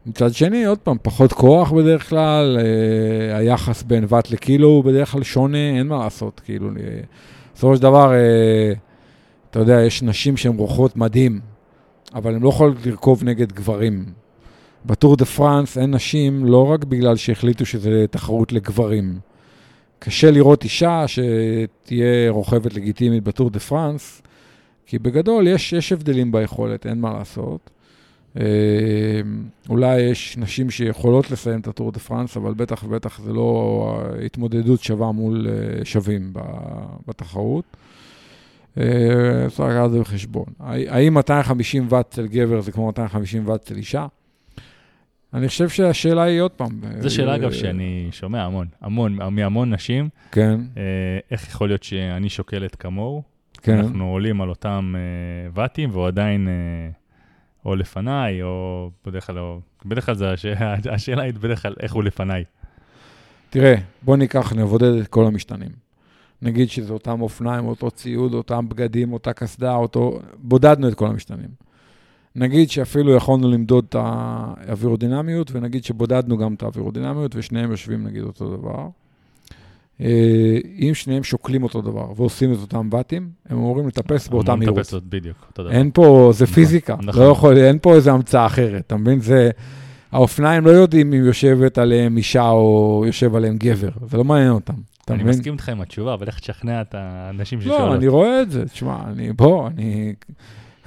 מצד 0.06 0.34
שני, 0.34 0.66
עוד 0.66 0.78
פעם, 0.78 0.98
פחות 1.02 1.34
כוח 1.34 1.72
בדרך 1.72 2.10
כלל, 2.10 2.58
אה, 2.60 3.38
היחס 3.38 3.84
בין 3.84 4.06
ואט 4.08 4.32
לקילו 4.32 4.68
הוא 4.68 4.84
בדרך 4.84 5.12
כלל 5.12 5.24
שונה, 5.24 5.78
אין 5.78 5.88
מה 5.88 6.04
לעשות, 6.04 6.42
כאילו, 6.46 6.68
אה, 6.70 7.00
בסופו 7.56 7.76
של 7.76 7.82
דבר, 7.82 8.14
אה, 8.14 8.74
אתה 9.52 9.60
יודע, 9.60 9.82
יש 9.82 10.04
נשים 10.04 10.38
שהן 10.38 10.58
רוכבות 10.58 10.96
מדהים, 10.98 11.40
אבל 12.14 12.36
הן 12.36 12.42
לא 12.42 12.50
יכולות 12.50 12.86
לרכוב 12.86 13.24
נגד 13.24 13.52
גברים. 13.52 14.06
בטור 14.86 15.16
דה 15.16 15.26
פרנס 15.26 15.78
אין 15.78 15.96
נשים 15.96 16.46
לא 16.46 16.68
רק 16.68 16.84
בגלל 16.84 17.16
שהחליטו 17.16 17.66
שזה 17.66 18.06
תחרות 18.12 18.52
לגברים. 18.52 19.20
קשה 20.00 20.32
לראות 20.32 20.64
אישה 20.64 21.06
שתהיה 21.08 22.30
רוכבת 22.30 22.74
לגיטימית 22.74 23.24
בטור 23.24 23.50
דה 23.50 23.60
פרנס, 23.60 24.22
כי 24.86 25.00
בגדול 25.00 25.48
יש, 25.48 25.74
יש 25.74 25.92
הבדלים 25.92 26.32
ביכולת, 26.32 26.86
אין 26.86 27.02
מה 27.02 27.14
לעשות. 27.14 27.70
אה, 28.40 28.44
אולי 29.70 30.02
יש 30.02 30.38
נשים 30.38 30.70
שיכולות 30.70 31.32
לסיים 31.32 31.60
את 31.60 31.68
הטור 31.68 31.92
דה 31.92 32.00
פרנס, 32.00 32.38
אבל 32.38 32.54
בטח 32.54 32.84
ובטח 32.84 33.22
זה 33.22 33.34
לא 33.34 34.02
התמודדות 34.26 34.84
שווה 34.84 35.12
מול 35.12 35.48
אה, 35.50 35.86
שווים 35.86 36.34
בתחרות. 37.08 37.78
אה, 38.78 38.84
צריך 39.50 39.70
לקחת 39.70 39.86
את 39.86 39.92
זה 39.92 40.00
בחשבון. 40.00 40.46
האם 40.60 41.14
250 41.14 41.86
ואט 41.90 42.08
אצל 42.14 42.28
גבר 42.28 42.62
זה 42.62 42.72
כמו 42.72 42.86
250 42.86 43.48
ואט 43.48 43.62
אצל 43.64 43.76
אישה? 43.76 44.06
אני 45.34 45.48
חושב 45.48 45.70
שהשאלה 45.70 46.24
היא 46.24 46.42
עוד 46.42 46.52
פעם. 46.52 46.82
זו 47.00 47.10
שאלה, 47.16 47.32
אה, 47.32 47.36
אגב, 47.36 47.52
שאני 47.52 48.08
שומע 48.12 48.44
המון, 48.44 48.68
המון, 48.82 49.18
מהמון 49.32 49.74
נשים, 49.74 50.10
כן, 50.32 50.60
אה, 50.78 50.82
איך 51.32 51.48
יכול 51.48 51.70
להיות 51.70 51.84
שאני 51.84 52.30
שוקלת 52.30 52.76
כמוהו? 52.76 53.24
כן. 53.62 53.78
אנחנו 53.78 54.06
עולים 54.12 54.42
על 54.42 54.50
אותם 54.50 54.94
אה, 54.98 55.02
ואטים, 55.54 55.90
והוא 55.92 56.08
עדיין 56.08 56.48
אה, 56.48 56.54
או 57.66 57.76
לפניי, 57.76 58.44
או 58.44 58.90
בדרך 59.06 59.28
כלל, 59.28 59.40
או- 59.40 59.60
בדרך 59.86 60.06
כלל 60.06 60.16
זה 60.16 60.32
הש- 60.32 60.46
השאלה 60.92 61.24
היא 61.24 61.34
בדרך 61.34 61.62
כלל 61.62 61.74
איך 61.80 61.94
הוא 61.94 62.04
לפניי. 62.04 62.44
תראה, 63.50 63.76
בוא 64.02 64.18
ניקח, 64.18 64.54
נבודד 64.54 64.94
את 65.02 65.08
כל 65.08 65.26
המשתנים. 65.26 65.70
נגיד 66.42 66.70
שזה 66.70 66.94
אותם 66.94 67.22
אופניים, 67.22 67.66
אותו 67.66 67.92
ציוד, 67.92 68.34
אותם 68.34 68.70
בגדים, 68.70 69.14
אותה 69.14 69.34
קסדה, 69.34 69.76
אותו... 69.76 70.20
בודדנו 70.38 70.88
את 70.88 70.96
כל 70.96 71.08
המשתנים. 71.08 71.50
נגיד 72.36 72.70
שאפילו 72.70 73.16
יכולנו 73.16 73.52
למדוד 73.52 73.86
את 73.90 73.96
האווירודינמיות, 74.00 75.52
ונגיד 75.52 75.84
שבודדנו 75.84 76.38
גם 76.38 76.54
את 76.54 76.64
האווירודינמיות, 76.64 77.36
ושניהם 77.36 77.72
יושבים 77.72 78.08
נגיד 78.08 78.24
אותו 78.24 78.58
דבר. 78.58 78.88
אה, 80.02 80.58
אם 80.80 80.92
שניהם 80.94 81.24
שוקלים 81.24 81.64
אותו 81.64 81.82
דבר 81.82 82.12
ועושים 82.16 82.54
את 82.54 82.58
אותם 82.58 82.90
ואטים, 82.92 83.30
הם 83.50 83.58
אמורים 83.58 83.88
לטפס 83.88 84.28
באותה 84.28 84.52
אמורים 84.52 84.60
מהירות. 84.60 84.78
לטפס 84.78 84.94
עוד 84.94 85.10
בדיוק, 85.10 85.38
אותו 85.50 85.64
דבר. 85.64 85.72
אין 85.72 85.92
פה, 85.94 86.32
זה 86.34 86.44
נכון, 86.44 86.56
פיזיקה, 86.56 86.96
נכון. 87.04 87.24
לא 87.24 87.30
יכול, 87.30 87.58
אין 87.58 87.78
פה 87.82 87.96
איזה 87.96 88.12
המצאה 88.12 88.46
אחרת, 88.46 88.84
אתה 88.88 88.98
מבין? 88.98 89.20
זה, 89.20 89.50
האופניים 90.12 90.66
לא 90.66 90.70
יודעים 90.70 91.14
אם 91.14 91.26
יושבת 91.26 91.78
עליהם 91.78 92.18
אישה 92.18 92.50
או 92.50 93.04
יושב 93.08 93.36
עליהם 93.36 93.58
גבר, 93.58 93.90
זה 94.10 94.18
לא 94.18 94.24
מעניין 94.24 94.52
אותם, 94.52 94.74
אני 95.10 95.24
מבין? 95.24 95.30
מסכים 95.30 95.54
איתך 95.54 95.70
עם 95.70 95.82
התשובה, 95.82 96.14
אבל 96.14 96.28
איך 96.28 96.40
תשכנע 96.40 96.82
את 96.82 96.96
האנשים 96.98 97.62
ששואלות? 97.62 97.90
לא, 97.90 97.96
אני 97.96 98.08
רואה 98.08 98.42
את 98.42 98.52
זה, 98.52 98.66
תשמע, 98.66 98.98
אני, 99.08 99.34
בוא, 99.34 99.68
אני, 99.68 100.14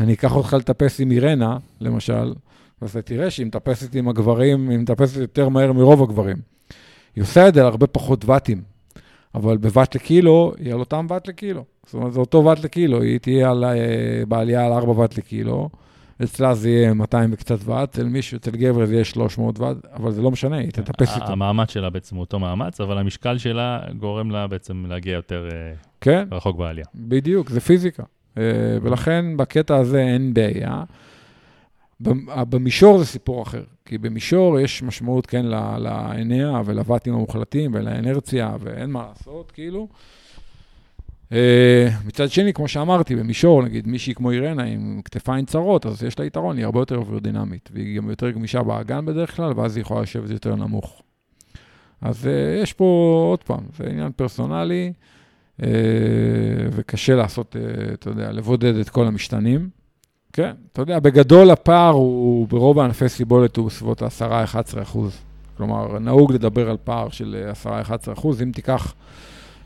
אני 0.01 0.13
אקח 0.13 0.37
אותך 0.37 0.53
לטפס 0.53 1.01
עם 1.01 1.11
אירנה, 1.11 1.57
למשל, 1.81 2.33
אז 2.81 2.91
אתה 2.91 3.03
תראה 3.03 3.31
שהיא 3.31 3.47
מטפסת 3.47 3.95
עם 3.95 4.09
הגברים, 4.09 4.71
היא 4.71 4.79
מטפסת 4.79 5.21
יותר 5.21 5.49
מהר 5.49 5.73
מרוב 5.73 6.03
הגברים. 6.03 6.37
היא 7.17 7.23
עושה 7.23 7.49
את 7.49 7.55
זה 7.55 7.61
על 7.61 7.67
הרבה 7.67 7.87
פחות 7.87 8.25
ואטים, 8.25 8.63
אבל 9.35 9.57
בוואט 9.57 9.95
לקילו, 9.95 10.53
היא 10.59 10.73
על 10.73 10.81
אותם 10.81 11.07
ואט 11.09 11.29
לקילו. 11.29 11.65
זאת 11.87 11.95
אומרת, 11.95 12.13
זה 12.13 12.21
אותו 12.21 12.45
ואט 12.45 12.65
לקילו, 12.65 13.03
היא 13.03 13.19
תהיה 13.19 13.51
על, 13.51 13.65
אה, 13.65 14.23
בעלייה 14.29 14.67
על 14.67 14.73
4 14.73 14.99
ואט 14.99 15.19
לקילו, 15.19 15.69
אצלה 16.23 16.55
זה 16.55 16.71
יהיה 16.71 16.95
200 16.95 17.31
וקצת 17.33 17.59
ואט, 17.65 17.89
אצל 17.89 18.05
מישהו, 18.05 18.37
אצל 18.37 18.51
גבר 18.51 18.87
זה 18.87 18.95
יהיה 18.95 19.05
300 19.05 19.61
ואט, 19.61 19.77
אבל 19.93 20.11
זה 20.13 20.23
לא 20.23 20.31
משנה, 20.31 20.57
היא 20.57 20.71
תטפס 20.71 21.15
איתו. 21.17 21.27
המאמץ 21.33 21.71
שלה 21.71 21.91
בעצם 21.91 22.17
הוא 22.17 22.21
אותו 22.21 22.39
מאמץ, 22.39 22.81
אבל 22.81 22.99
המשקל 22.99 23.39
שלה 23.39 23.81
גורם 23.99 24.31
לה 24.31 24.47
בעצם 24.47 24.85
להגיע 24.89 25.13
יותר 25.15 25.49
אה, 25.53 25.73
כן, 26.01 26.29
רחוק 26.33 26.57
בעלייה. 26.57 26.87
בדיוק, 26.95 27.51
זה 27.51 27.61
פיזיקה. 27.61 28.03
אה, 28.39 28.43
ולכן 28.83 29.37
בקטע 29.37 29.77
הזה 29.77 30.01
אין 30.01 30.35
בעיה. 30.35 30.83
במ- 32.01 32.27
במישור 32.51 32.99
זה 32.99 33.05
סיפור 33.07 33.43
אחר, 33.43 33.63
כי 33.85 33.99
במישור 33.99 34.61
יש 34.61 34.83
משמעות, 34.83 35.27
כן, 35.27 35.47
ל- 35.47 35.77
לעיניה 35.79 36.61
ולוואטים 36.65 37.15
המוחלטים 37.15 37.71
ולאנרציה, 37.75 38.57
ואין 38.61 38.91
מה 38.91 39.07
לעשות, 39.09 39.51
כאילו. 39.51 39.89
אה, 41.33 41.89
מצד 42.07 42.31
שני, 42.31 42.53
כמו 42.53 42.69
שאמרתי, 42.69 43.17
במישור, 43.17 43.63
נגיד 43.63 43.89
מישהי 43.89 44.15
כמו 44.15 44.31
אירנה 44.31 44.63
עם 44.63 45.01
כתפיים 45.05 45.45
צרות, 45.45 45.87
אז 45.87 46.03
יש 46.03 46.19
לה 46.19 46.25
יתרון, 46.25 46.57
היא 46.57 46.65
הרבה 46.65 46.81
יותר 46.81 46.97
אווירודינמית, 46.97 47.69
והיא 47.73 47.97
גם 47.97 48.11
יותר 48.11 48.31
גמישה 48.31 48.63
באגן 48.63 49.05
בדרך 49.05 49.37
כלל, 49.37 49.53
ואז 49.57 49.77
היא 49.77 49.83
יכולה 49.83 50.03
לשבת 50.03 50.31
יותר 50.31 50.55
נמוך. 50.55 51.03
אז 52.01 52.27
אה, 52.27 52.63
יש 52.63 52.73
פה, 52.73 52.85
עוד 53.31 53.43
פעם, 53.45 53.63
זה 53.79 53.85
עניין 53.91 54.13
פרסונלי, 54.17 54.93
אה, 55.63 55.69
וקשה 56.71 57.15
לעשות, 57.15 57.57
אתה 57.93 58.11
יודע, 58.11 58.33
לבודד 58.33 58.77
את 58.77 58.89
כל 58.89 59.07
המשתנים. 59.07 59.69
כן, 60.33 60.53
אתה 60.73 60.83
יודע, 60.83 60.99
בגדול 60.99 61.51
הפער 61.51 61.93
הוא, 61.93 62.49
ברוב 62.49 62.79
הענפי 62.79 63.09
סיבולת 63.09 63.57
הוא 63.57 63.67
בסביבות 63.67 64.03
ה-10-11 64.03 64.83
אחוז. 64.83 65.19
כלומר, 65.57 65.99
נהוג 65.99 66.33
לדבר 66.33 66.71
על 66.71 66.77
פער 66.85 67.09
של 67.09 67.51
10-11 67.65 68.13
אחוז. 68.13 68.43
אם 68.43 68.51
תיקח, 68.55 68.95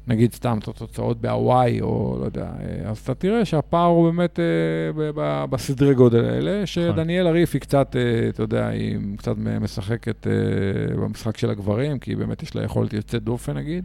נגיד 0.09 0.35
סתם 0.35 0.59
את 0.59 0.69
התוצאות 0.69 1.21
בהוואי, 1.21 1.81
או 1.81 2.17
לא 2.21 2.25
יודע, 2.25 2.51
אה, 2.61 2.91
אז 2.91 2.99
אתה 2.99 3.15
תראה 3.15 3.45
שהפער 3.45 3.87
הוא 3.87 4.11
באמת 4.11 4.41
אה, 4.41 5.47
בסדרי 5.47 5.95
גודל 5.95 6.25
האלה, 6.25 6.67
שדניאל 6.67 7.27
הריף 7.27 7.55
היא 7.55 7.61
קצת, 7.61 7.97
אה, 7.97 8.29
אתה 8.29 8.43
יודע, 8.43 8.67
היא 8.67 8.99
קצת 9.17 9.35
משחקת 9.61 10.27
במשחק 10.97 11.37
של 11.37 11.51
הגברים, 11.51 11.99
כי 11.99 12.15
באמת 12.15 12.43
יש 12.43 12.57
לה 12.57 12.63
יכולת 12.63 12.93
יוצאת 12.93 13.23
דופן 13.23 13.57
נגיד. 13.57 13.85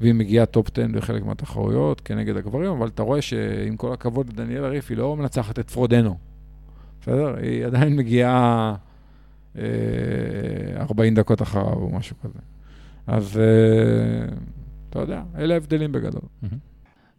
והיא 0.00 0.14
מגיעה 0.14 0.46
טופ 0.46 0.70
10 0.78 0.86
בחלק 0.92 1.24
מהתחרויות 1.24 2.00
כנגד 2.00 2.36
הגברים, 2.36 2.70
אבל 2.70 2.88
אתה 2.88 3.02
רואה 3.02 3.22
שעם 3.22 3.76
כל 3.76 3.92
הכבוד 3.92 4.28
לדניאלה 4.28 4.64
ריף, 4.64 4.90
היא 4.90 4.98
לא 4.98 5.16
מנצחת 5.16 5.58
את 5.58 5.70
פרודנו. 5.70 6.16
בסדר? 7.00 7.36
היא 7.36 7.66
עדיין 7.66 7.96
מגיעה 7.96 8.74
אה, 9.58 9.62
40 10.76 11.14
דקות 11.14 11.42
אחריו 11.42 11.74
או 11.74 11.90
משהו 11.90 12.16
כזה. 12.22 12.38
אז 13.06 13.40
אתה 14.94 15.02
יודע, 15.02 15.22
אלה 15.38 15.54
ההבדלים 15.54 15.92
בגדול. 15.92 16.22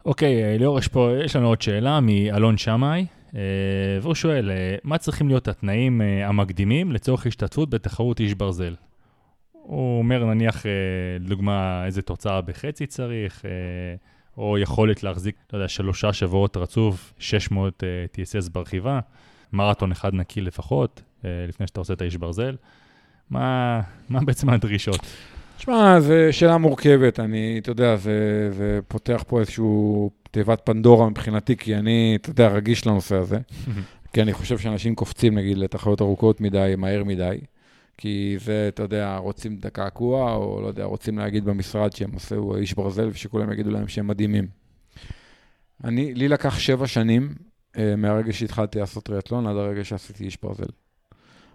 אוקיי, 0.06 0.44
אה, 0.44 0.58
ליאור, 0.58 0.80
יש 0.80 0.88
פה, 0.88 1.12
יש 1.26 1.36
לנו 1.36 1.48
עוד 1.48 1.62
שאלה 1.62 2.00
מאלון 2.00 2.58
שמאי, 2.58 3.06
אה, 3.36 3.42
והוא 4.02 4.16
שואל, 4.16 4.52
אה, 4.52 4.76
מה 4.84 4.98
צריכים 4.98 5.28
להיות 5.28 5.48
התנאים 5.48 6.02
המקדימים 6.24 6.92
לצורך 6.92 7.26
השתתפות 7.26 7.70
בתחרות 7.70 8.20
איש 8.20 8.34
ברזל? 8.34 8.76
הוא 9.52 9.98
אומר, 10.00 10.26
נניח, 10.26 10.66
לדוגמה, 11.20 11.86
איזה 11.86 12.02
תוצאה 12.02 12.42
בחצי 12.42 12.86
צריך, 12.86 13.46
או 14.38 14.58
יכולת 14.58 15.04
להחזיק, 15.04 15.36
לא 15.54 15.58
יודע, 15.58 15.68
שלושה 15.68 16.14
שבועות 16.14 16.58
רצוף, 16.58 17.14
600 17.20 17.84
אה, 17.84 18.06
TSS 18.14 18.52
ברכיבה, 18.52 19.00
מרתון 19.54 19.92
אחד 19.92 20.14
נקי 20.14 20.42
לפחות, 20.42 21.02
לפני 21.24 21.68
שאתה 21.68 21.80
עושה 21.80 21.94
את 21.94 22.02
האיש 22.02 22.18
ברזל. 22.18 22.56
מה, 23.30 23.82
מה 24.10 24.20
בעצם 24.26 24.50
הדרישות? 24.50 25.00
שמע, 25.58 26.00
זו 26.00 26.14
שאלה 26.32 26.58
מורכבת, 26.58 27.20
אני, 27.20 27.60
אתה 27.62 27.72
יודע, 27.72 27.96
זה, 27.96 28.50
זה 28.52 28.80
פותח 28.88 29.24
פה 29.28 29.40
איזשהו 29.40 30.12
תיבת 30.32 30.62
פנדורה 30.64 31.10
מבחינתי, 31.10 31.58
כי 31.58 31.76
אני, 31.76 32.18
אתה 32.22 32.30
יודע, 32.30 32.48
רגיש 32.48 32.88
לנושא 32.88 33.16
הזה. 33.16 33.38
כי 34.14 34.22
אני 34.22 34.34
חושב 34.34 34.58
שאנשים 34.58 34.96
קופצים, 34.96 35.38
נגיד, 35.38 35.58
לתחרויות 35.58 36.02
ארוכות 36.02 36.42
מדי, 36.42 36.74
מהר 36.78 37.04
מדי. 37.04 37.38
כי 37.98 38.36
זה, 38.40 38.66
אתה 38.68 38.84
יודע, 38.84 39.18
רוצים 39.18 39.58
את 39.60 39.66
הקעקוע, 39.66 40.34
או 40.34 40.62
לא 40.62 40.68
יודע, 40.68 40.84
רוצים 40.84 41.18
להגיד 41.18 41.46
במשרד 41.46 41.96
שהם 41.96 42.12
עשו 42.16 42.56
איש 42.56 42.74
ברזל, 42.74 43.08
ושכולם 43.08 43.52
יגידו 43.52 43.72
להם 43.72 43.88
שהם 43.88 44.08
מדהימים. 44.08 44.48
אני, 45.84 46.14
לי 46.14 46.28
לקח 46.28 46.60
שבע 46.60 46.88
שנים 46.88 47.36
אה, 47.78 47.96
מהרגע 47.96 48.34
שהתחלתי 48.34 48.80
לעשות 48.80 49.04
טריאטלון 49.04 49.48
עד 49.48 49.56
הרגע 49.56 49.84
שעשיתי 49.84 50.24
איש 50.24 50.38
ברזל. 50.44 50.72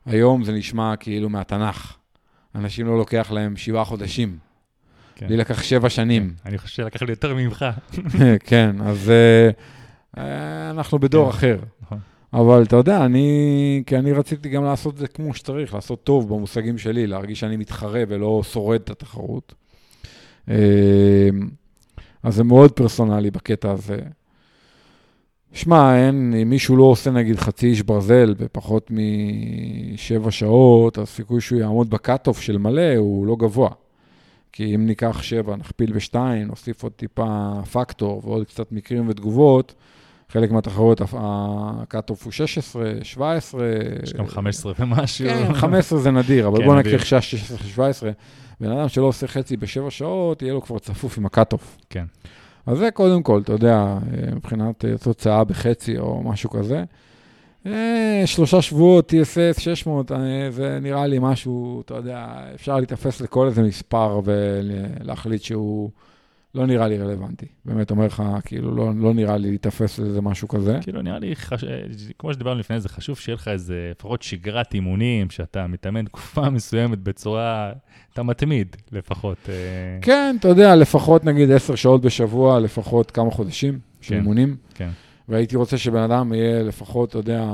היום 0.07 0.45
זה 0.45 0.53
נשמע 0.53 0.97
כאילו 0.97 1.29
מהתנ"ך. 1.29 1.97
אנשים 2.55 2.87
לא 2.87 2.99
לוקח 2.99 3.31
להם 3.31 3.57
שבעה 3.57 3.85
חודשים. 3.85 4.39
כן. 5.15 5.27
לי 5.29 5.37
לקח 5.37 5.63
שבע 5.63 5.89
שנים. 5.89 6.35
אני 6.47 6.59
חושב 6.59 6.75
שלקח 6.75 7.03
לי 7.03 7.11
יותר 7.11 7.35
ממך. 7.35 7.65
כן, 8.49 8.77
אז 8.81 9.11
אה, 10.19 10.71
אנחנו 10.71 10.99
בדור 10.99 11.31
כן. 11.31 11.37
אחר. 11.37 11.59
נכון. 11.83 11.99
אבל 12.33 12.63
אתה 12.63 12.77
יודע, 12.77 13.05
אני, 13.05 13.83
כי 13.87 13.97
אני 13.97 14.13
רציתי 14.13 14.49
גם 14.49 14.65
לעשות 14.65 14.95
את 14.95 14.99
זה 14.99 15.07
כמו 15.07 15.35
שצריך, 15.35 15.75
לעשות 15.75 16.05
טוב 16.05 16.29
במושגים 16.29 16.79
שלי, 16.79 17.07
להרגיש 17.07 17.41
שאני 17.41 17.57
מתחרה 17.57 18.03
ולא 18.09 18.43
שורד 18.45 18.81
את 18.81 18.91
התחרות. 18.91 19.55
אה, 20.49 21.29
אז 22.23 22.35
זה 22.35 22.45
מאוד 22.45 22.73
פרסונלי 22.73 23.31
בקטע 23.31 23.71
הזה. 23.71 23.99
שמע, 25.53 25.97
אין, 25.97 26.35
אם 26.43 26.51
מישהו 26.51 26.77
לא 26.77 26.83
עושה 26.83 27.11
נגיד 27.11 27.37
חצי 27.37 27.67
איש 27.67 27.83
ברזל 27.83 28.35
בפחות 28.39 28.91
משבע 28.91 30.31
שעות, 30.31 30.99
הסיכוי 30.99 31.41
שהוא 31.41 31.61
יעמוד 31.61 31.91
בקאט-אוף 31.91 32.41
של 32.41 32.59
מלא 32.59 32.97
הוא 32.97 33.27
לא 33.27 33.37
גבוה. 33.37 33.71
כי 34.53 34.75
אם 34.75 34.87
ניקח 34.87 35.23
שבע, 35.23 35.57
נכפיל 35.57 35.93
בשתיים, 35.93 36.49
נוסיף 36.49 36.83
עוד 36.83 36.93
טיפה 36.93 37.51
פקטור 37.73 38.23
ועוד 38.25 38.47
קצת 38.47 38.73
מקרים 38.73 39.09
ותגובות, 39.09 39.75
חלק 40.29 40.51
מהתחרויות 40.51 41.01
ה 41.13 41.27
cut-off 41.27 42.25
הוא 42.25 42.33
16, 42.33 42.93
17. 43.03 43.67
יש 44.03 44.13
גם 44.13 44.27
15 44.27 44.73
ומשהו. 44.79 45.29
כן, 45.29 45.55
15 45.55 45.99
זה 45.99 46.11
נדיר, 46.11 46.49
אבל 46.49 46.59
כן, 46.59 46.65
בוא 46.65 46.77
נדיר. 46.77 46.95
נקח 46.95 47.05
16, 47.05 47.59
17. 47.59 48.11
בן 48.61 48.71
אדם 48.71 48.89
שלא 48.89 49.05
עושה 49.05 49.27
חצי 49.27 49.57
בשבע 49.57 49.91
שעות, 49.91 50.43
יהיה 50.43 50.55
לו 50.55 50.63
כבר 50.63 50.79
צפוף 50.79 51.19
עם 51.19 51.27
ה 51.27 51.32
cut-off. 51.32 51.79
כן. 51.91 52.05
אז 52.71 52.79
זה 52.79 52.91
קודם 52.91 53.23
כל, 53.23 53.41
אתה 53.45 53.53
יודע, 53.53 53.99
מבחינת 54.37 54.85
אה, 54.85 54.99
תוצאה 54.99 55.45
בחצי 55.45 55.99
או 55.99 56.23
משהו 56.23 56.51
כזה. 56.51 56.85
אה, 57.67 58.23
שלושה 58.27 58.63
שבועות, 58.63 59.13
TSS 59.13 59.61
600, 59.61 60.13
אה, 60.13 60.19
זה 60.51 60.79
נראה 60.83 61.07
לי 61.07 61.19
משהו, 61.21 61.83
אתה 61.85 61.95
יודע, 61.95 62.27
אפשר 62.55 62.81
להתאפס 62.81 63.21
לכל 63.21 63.47
איזה 63.47 63.63
מספר 63.63 64.21
ולהחליט 64.25 65.43
שהוא 65.43 65.91
לא 66.55 66.67
נראה 66.67 66.89
לי 66.89 66.99
רלוונטי. 66.99 67.47
באמת 67.65 67.91
אומר 67.91 68.07
לך, 68.07 68.23
כאילו, 68.45 68.75
לא, 68.75 68.93
לא 68.97 69.15
נראה 69.15 69.37
לי 69.37 69.51
להתאפס 69.51 69.99
לזה 69.99 70.21
משהו 70.21 70.49
כזה. 70.49 70.79
כאילו, 70.83 71.03
נראה 71.03 71.19
לי, 71.19 71.37
חש... 71.37 71.65
כמו 72.19 72.35
שדיברנו 72.35 72.61
לפני 72.61 72.81
זה, 72.81 72.89
חשוב 72.89 73.19
שיהיה 73.19 73.35
לך 73.35 73.49
איזה, 73.49 73.93
לפחות 73.97 74.23
שגרת 74.23 74.75
אימונים, 74.75 75.31
שאתה 75.31 75.67
מתאמן 75.67 76.05
תקופה 76.05 76.51
מסוימת 76.57 76.99
בצורה, 76.99 77.73
אתה 78.13 78.23
מתמיד 78.23 78.77
לפחות. 78.93 79.39
אה, 79.49 79.55
כן, 80.03 80.37
אתה 80.41 80.49
יודע, 80.49 80.77
לפחות 80.77 81.25
נגיד 81.25 81.51
עשר 81.51 81.75
שעות 81.75 82.03
בשבוע, 82.03 82.61
לפחות 82.61 83.11
כמה 83.11 83.31
חודשים 83.31 83.79
של 84.01 84.09
כן. 84.15 84.21
אימונים. 84.21 84.57
כן. 84.75 84.91
והייתי 85.29 85.57
רוצה 85.57 85.79
שבן 85.79 86.03
אדם 86.03 86.33
יהיה 86.33 86.63
לפחות, 86.63 87.09
אתה 87.09 87.19
יודע, 87.19 87.45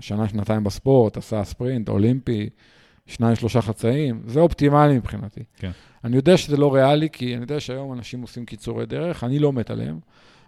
שנה, 0.00 0.28
שנתיים 0.28 0.64
בספורט, 0.64 1.16
עשה 1.16 1.44
ספרינט, 1.44 1.88
אולימפי, 1.88 2.48
שניים, 3.12 3.36
שלושה 3.36 3.62
חצאים, 3.62 4.22
זה 4.26 4.40
אופטימלי 4.40 4.96
מבחינתי. 4.96 5.40
כן. 5.56 5.70
אני 6.04 6.16
יודע 6.16 6.36
שזה 6.36 6.56
לא 6.56 6.74
ריאלי, 6.74 7.08
כי 7.12 7.34
אני 7.34 7.42
יודע 7.42 7.60
שהיום 7.60 7.92
אנשים 7.92 8.22
עושים 8.22 8.46
קיצורי 8.46 8.86
דרך, 8.86 9.24
אני 9.24 9.38
לא 9.38 9.52
מת 9.52 9.70
עליהם, 9.70 9.98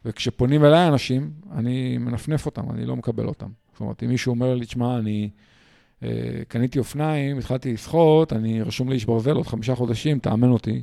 וכשפונים 0.04 0.64
אליי 0.64 0.88
אנשים, 0.88 1.30
אני 1.52 1.98
מנפנף 1.98 2.46
אותם, 2.46 2.70
אני 2.70 2.86
לא 2.86 2.96
מקבל 2.96 3.26
אותם. 3.26 3.48
זאת 3.72 3.80
אומרת, 3.80 4.02
אם 4.02 4.08
מישהו 4.08 4.30
אומר 4.30 4.54
לי, 4.54 4.66
תשמע, 4.66 4.98
אני 4.98 5.30
אה, 6.02 6.08
קניתי 6.48 6.78
אופניים, 6.78 7.38
התחלתי 7.38 7.72
לשחות, 7.72 8.32
אני 8.32 8.62
רשום 8.62 8.88
לי 8.88 8.94
איש 8.94 9.04
ברזל 9.04 9.36
עוד 9.36 9.46
חמישה 9.46 9.74
חודשים, 9.74 10.18
תאמן 10.18 10.50
אותי. 10.50 10.82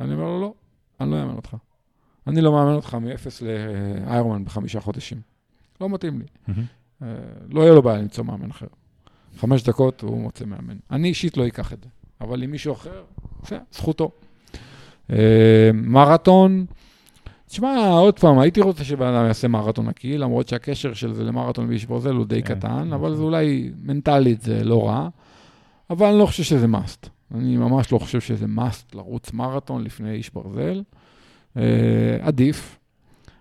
אני 0.00 0.14
אומר 0.14 0.24
לו, 0.24 0.40
לא, 0.40 0.54
אני 1.00 1.10
לא 1.10 1.22
אאמן 1.22 1.36
אותך. 1.36 1.56
אני 2.26 2.40
לא 2.40 2.52
מאמן 2.52 2.74
אותך 2.74 2.94
מ-0 2.94 3.44
לאיירמן 3.44 4.44
בחמישה 4.44 4.80
חודשים. 4.80 5.20
לא 5.80 5.88
מתאים 5.88 6.18
לי. 6.18 6.24
אה, 7.02 7.08
לא 7.48 7.60
יהיה 7.60 7.72
לו 7.72 7.82
בעיה 7.82 7.98
למצוא 7.98 8.24
מאמן 8.24 8.50
אחר. 8.50 8.66
חמש 9.36 9.62
דקות 9.62 10.00
הוא 10.00 10.20
מוצא 10.20 10.44
מאמן. 10.44 10.76
אני 10.90 11.08
אישית 11.08 11.36
לא 11.36 11.46
אקח 11.46 11.72
את 11.72 11.78
זה, 11.82 11.88
אבל 12.20 12.42
עם 12.42 12.50
מישהו 12.50 12.72
אחר, 12.72 13.02
זה 13.48 13.58
זכותו. 13.72 14.10
אה, 15.10 15.70
מרתון, 15.74 16.66
תשמע, 17.48 17.88
עוד 17.88 18.18
פעם, 18.18 18.38
הייתי 18.38 18.60
רוצה 18.60 18.84
שבן 18.84 19.06
אדם 19.06 19.26
יעשה 19.26 19.48
מרתון 19.48 19.88
נקי, 19.88 20.18
למרות 20.18 20.48
שהקשר 20.48 20.94
של 20.94 21.12
זה 21.12 21.24
למרתון 21.24 21.68
באיש 21.68 21.86
ברזל 21.86 22.14
הוא 22.14 22.26
די 22.26 22.42
כן, 22.42 22.54
קטן, 22.54 22.92
אבל 22.92 22.96
נכון. 22.96 23.16
זה 23.16 23.22
אולי 23.22 23.70
מנטלית 23.82 24.42
זה 24.42 24.64
לא 24.64 24.88
רע, 24.88 25.08
אבל 25.90 26.06
אני 26.06 26.18
לא 26.18 26.26
חושב 26.26 26.42
שזה 26.42 26.66
must. 26.66 27.08
אני 27.34 27.56
ממש 27.56 27.92
לא 27.92 27.98
חושב 27.98 28.20
שזה 28.20 28.46
must 28.56 28.94
לרוץ 28.94 29.32
מרתון 29.32 29.84
לפני 29.84 30.10
איש 30.10 30.30
ברזל. 30.30 30.82
אה, 31.56 31.62
עדיף, 32.20 32.77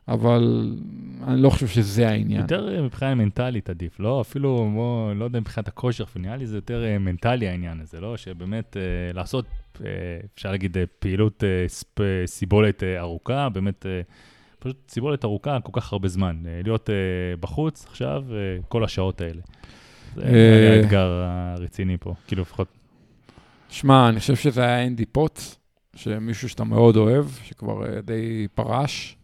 אבל 0.08 0.74
אני 1.28 1.41
לא 1.41 1.49
חושב 1.49 1.68
שזה 1.68 2.10
העניין. 2.10 2.41
יותר 2.41 2.76
אה, 2.76 2.82
מבחינה 2.82 3.16
מנטלית 3.16 3.70
עדיף, 3.70 3.99
לא? 3.99 4.22
אפילו, 4.22 4.72
בוא, 4.74 5.14
לא 5.14 5.26
יודע, 5.26 5.39
מבחינת 5.39 5.68
הכושר, 5.68 6.05
נראה 6.16 6.36
לי 6.36 6.47
זה 6.47 6.58
יותר 6.58 6.86
אה, 6.86 6.97
מנטלי 6.97 7.47
העניין 7.47 7.82
הזה, 7.82 7.99
לא? 7.99 8.18
שבאמת 8.18 8.78
אה, 8.78 9.14
לעשות, 9.14 9.45
אה, 9.86 9.89
אפשר 10.36 10.51
להגיד, 10.51 10.78
אה, 10.78 10.84
פעילות 10.99 11.43
אה, 11.43 11.68
ספ, 11.68 12.01
אה, 12.01 12.05
סיבולת 12.26 12.84
אה, 12.84 12.99
ארוכה, 12.99 13.49
באמת, 13.49 13.86
אה, 13.86 14.01
פשוט 14.60 14.78
סיבולת 14.89 15.26
ארוכה 15.26 15.58
כל 15.64 15.82
כך 15.82 15.93
הרבה 15.93 16.08
זמן. 16.08 16.43
אה, 16.47 16.62
להיות 16.64 16.89
אה, 16.89 16.95
בחוץ 17.39 17.86
עכשיו, 17.89 18.24
אה, 18.32 18.38
כל 18.68 18.84
השעות 18.84 19.22
האלה. 19.22 19.41
זה 20.16 20.22
אה, 20.24 20.78
האתגר 20.78 21.24
הרציני 21.26 21.97
פה, 21.97 22.14
כאילו 22.28 22.41
לפחות. 22.41 22.68
שמע, 23.70 24.10
אני 24.10 24.20
חושב 24.20 24.36
שזה 24.36 24.62
היה 24.62 24.88
אנדי 24.88 25.05
פוטס, 25.05 25.60
שמישהו 25.95 26.49
שאתה 26.49 26.64
מאוד 26.64 26.97
אוהב, 26.97 27.26
שכבר 27.43 27.86
אה, 27.86 28.01
די 28.01 28.47
פרש, 28.55 29.18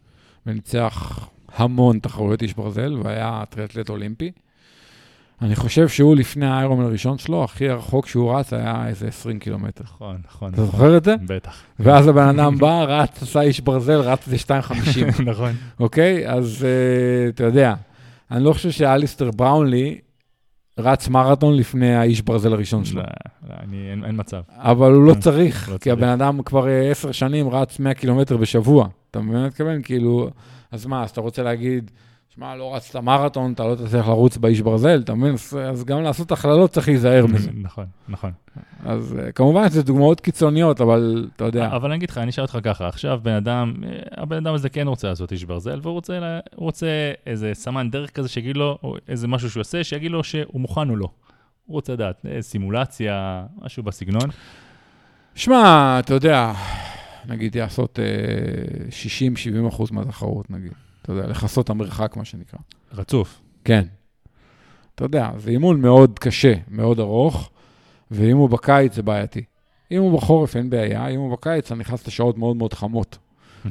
וניצח 0.47 1.27
המון 1.55 1.99
תחרויות 1.99 2.41
איש 2.41 2.53
ברזל, 2.53 2.97
והיה 3.03 3.43
טריאטלט 3.49 3.89
אולימפי. 3.89 4.31
אני 5.41 5.55
חושב 5.55 5.87
שהוא 5.87 6.15
לפני 6.15 6.45
האיירומן 6.45 6.83
הראשון 6.85 7.17
שלו, 7.17 7.43
הכי 7.43 7.67
רחוק 7.67 8.07
שהוא 8.07 8.35
רץ 8.35 8.53
היה 8.53 8.87
איזה 8.87 9.07
20 9.07 9.39
קילומטר. 9.39 9.83
נכון, 9.83 10.17
נכון. 10.27 10.53
אתה 10.53 10.61
נכון. 10.61 10.71
זוכר 10.71 10.97
את 10.97 11.03
זה? 11.05 11.15
בטח. 11.27 11.61
ואז 11.79 12.07
הבן 12.07 12.39
אדם 12.39 12.57
בא, 12.57 12.83
רץ, 12.83 13.23
עשה 13.23 13.41
איש 13.41 13.59
ברזל, 13.59 13.99
רץ 13.99 14.27
איזה 14.27 14.43
2.50, 14.47 15.21
נכון. 15.31 15.51
אוקיי? 15.79 16.29
אז 16.29 16.65
אה, 16.65 17.29
אתה 17.29 17.43
יודע, 17.43 17.73
אני 18.31 18.43
לא 18.43 18.53
חושב 18.53 18.71
שאליסטר 18.71 19.31
בראונלי 19.31 19.99
רץ 20.79 21.07
מרתון 21.07 21.55
לפני 21.55 21.95
האיש 21.95 22.21
ברזל 22.21 22.53
הראשון 22.53 22.85
שלו. 22.85 23.01
לא, 23.01 23.07
לא, 23.49 23.55
אני- 23.63 23.91
אין 23.91 24.05
אין 24.05 24.15
מצב. 24.19 24.41
אבל 24.49 24.91
הוא 24.93 25.03
לא 25.03 25.13
צריך, 25.19 25.69
לא 25.69 25.73
כי 25.77 25.79
צריך. 25.79 25.97
הבן 25.97 26.07
אדם 26.07 26.43
כבר 26.43 26.67
אה, 26.67 26.91
עשר 26.91 27.11
שנים 27.11 27.49
רץ 27.49 27.79
100 27.79 27.93
קילומטר 27.93 28.37
בשבוע. 28.37 28.87
אתה 29.11 29.19
מבין 29.19 29.33
מה 29.33 29.39
אני 29.39 29.47
מתכוון? 29.47 29.81
כאילו, 29.83 30.29
אז 30.71 30.85
מה, 30.85 31.03
אז 31.03 31.09
אתה 31.09 31.21
רוצה 31.21 31.43
להגיד 31.43 31.91
שמע, 32.35 32.55
לא 32.55 32.75
רצת 32.75 32.95
מרתון, 32.95 33.53
אתה 33.53 33.63
לא 33.63 33.75
תצליח 33.75 34.07
לרוץ 34.07 34.37
באיש 34.37 34.61
ברזל, 34.61 35.01
אתה 35.03 35.13
מבין? 35.15 35.33
אז- 35.33 35.83
גם 35.85 36.01
לעשות 36.03 36.31
הכללות 36.31 36.71
צריך 36.71 36.87
להיזהר 36.87 37.25
מזה. 37.27 37.51
נכון, 37.53 37.85
נכון. 38.09 38.31
אז 38.85 39.15
אה, 39.19 39.31
כמובן 39.31 39.69
שזה 39.69 39.83
דוגמאות 39.83 40.21
קיצוניות, 40.21 40.81
אבל 40.81 41.29
אתה 41.35 41.43
יודע, 41.45 41.67
אבל 41.75 41.89
אני 41.89 41.97
אגיד 41.97 42.09
לך, 42.09 42.17
אני 42.17 42.29
אשאל 42.29 42.43
אותך 42.43 42.57
ככה, 42.63 42.87
עכשיו 42.87 43.19
בן 43.23 43.33
אדם, 43.33 43.73
אה, 43.83 43.89
הבן 44.23 44.35
אדם 44.37 44.53
הזה 44.53 44.69
כן 44.69 44.87
רוצה 44.87 45.07
לעשות 45.07 45.31
איש 45.31 45.43
ברזל, 45.45 45.79
והוא 45.83 45.93
רוצה, 45.93 46.19
לה- 46.19 46.39
רוצה 46.55 46.87
איזה 47.27 47.51
סמן 47.53 47.89
דרך 47.89 48.09
כזה 48.11 48.29
שיגיד 48.29 48.57
לו, 48.57 48.77
או 48.83 48.95
איזה 49.07 49.27
משהו 49.27 49.49
שהוא 49.49 49.61
עושה, 49.61 49.83
שיגיד 49.83 50.11
לו 50.11 50.23
שהוא 50.23 50.61
מוכן 50.61 50.89
או 50.89 50.95
לא. 50.95 51.07
הוא 51.65 51.73
רוצה 51.75 51.93
לדעת, 51.93 52.25
אה, 52.25 52.41
סימולציה, 52.41 53.43
משהו 53.61 53.83
בסגנון. 53.83 54.29
שמע, 55.35 55.95
אתה 55.99 56.13
יודע, 56.13 56.53
נגיד 57.27 57.57
לעשות 57.57 57.99
אה, 57.99 58.05
60-70 58.89 59.67
אחוז 59.67 59.91
מהתחרות, 59.91 60.51
נגיד. 60.51 60.71
אתה 61.03 61.11
יודע, 61.11 61.27
לכסות 61.27 61.69
המרחק, 61.69 62.17
מה 62.17 62.25
שנקרא. 62.25 62.59
רצוף. 62.93 63.41
כן. 63.65 63.83
אתה 64.95 65.05
יודע, 65.05 65.31
זה 65.37 65.49
אימון 65.51 65.81
מאוד 65.81 66.19
קשה, 66.19 66.53
מאוד 66.67 66.99
ארוך, 66.99 67.49
ואם 68.11 68.37
הוא 68.37 68.49
בקיץ 68.49 68.95
זה 68.95 69.03
בעייתי. 69.03 69.43
אם 69.91 70.01
הוא 70.01 70.17
בחורף 70.17 70.55
אין 70.55 70.69
בעיה, 70.69 71.07
אם 71.07 71.19
הוא 71.19 71.31
בקיץ 71.31 71.71
אני 71.71 71.79
נכנס 71.79 72.07
לשעות 72.07 72.37
מאוד 72.37 72.55
מאוד 72.55 72.73
חמות. 72.73 73.17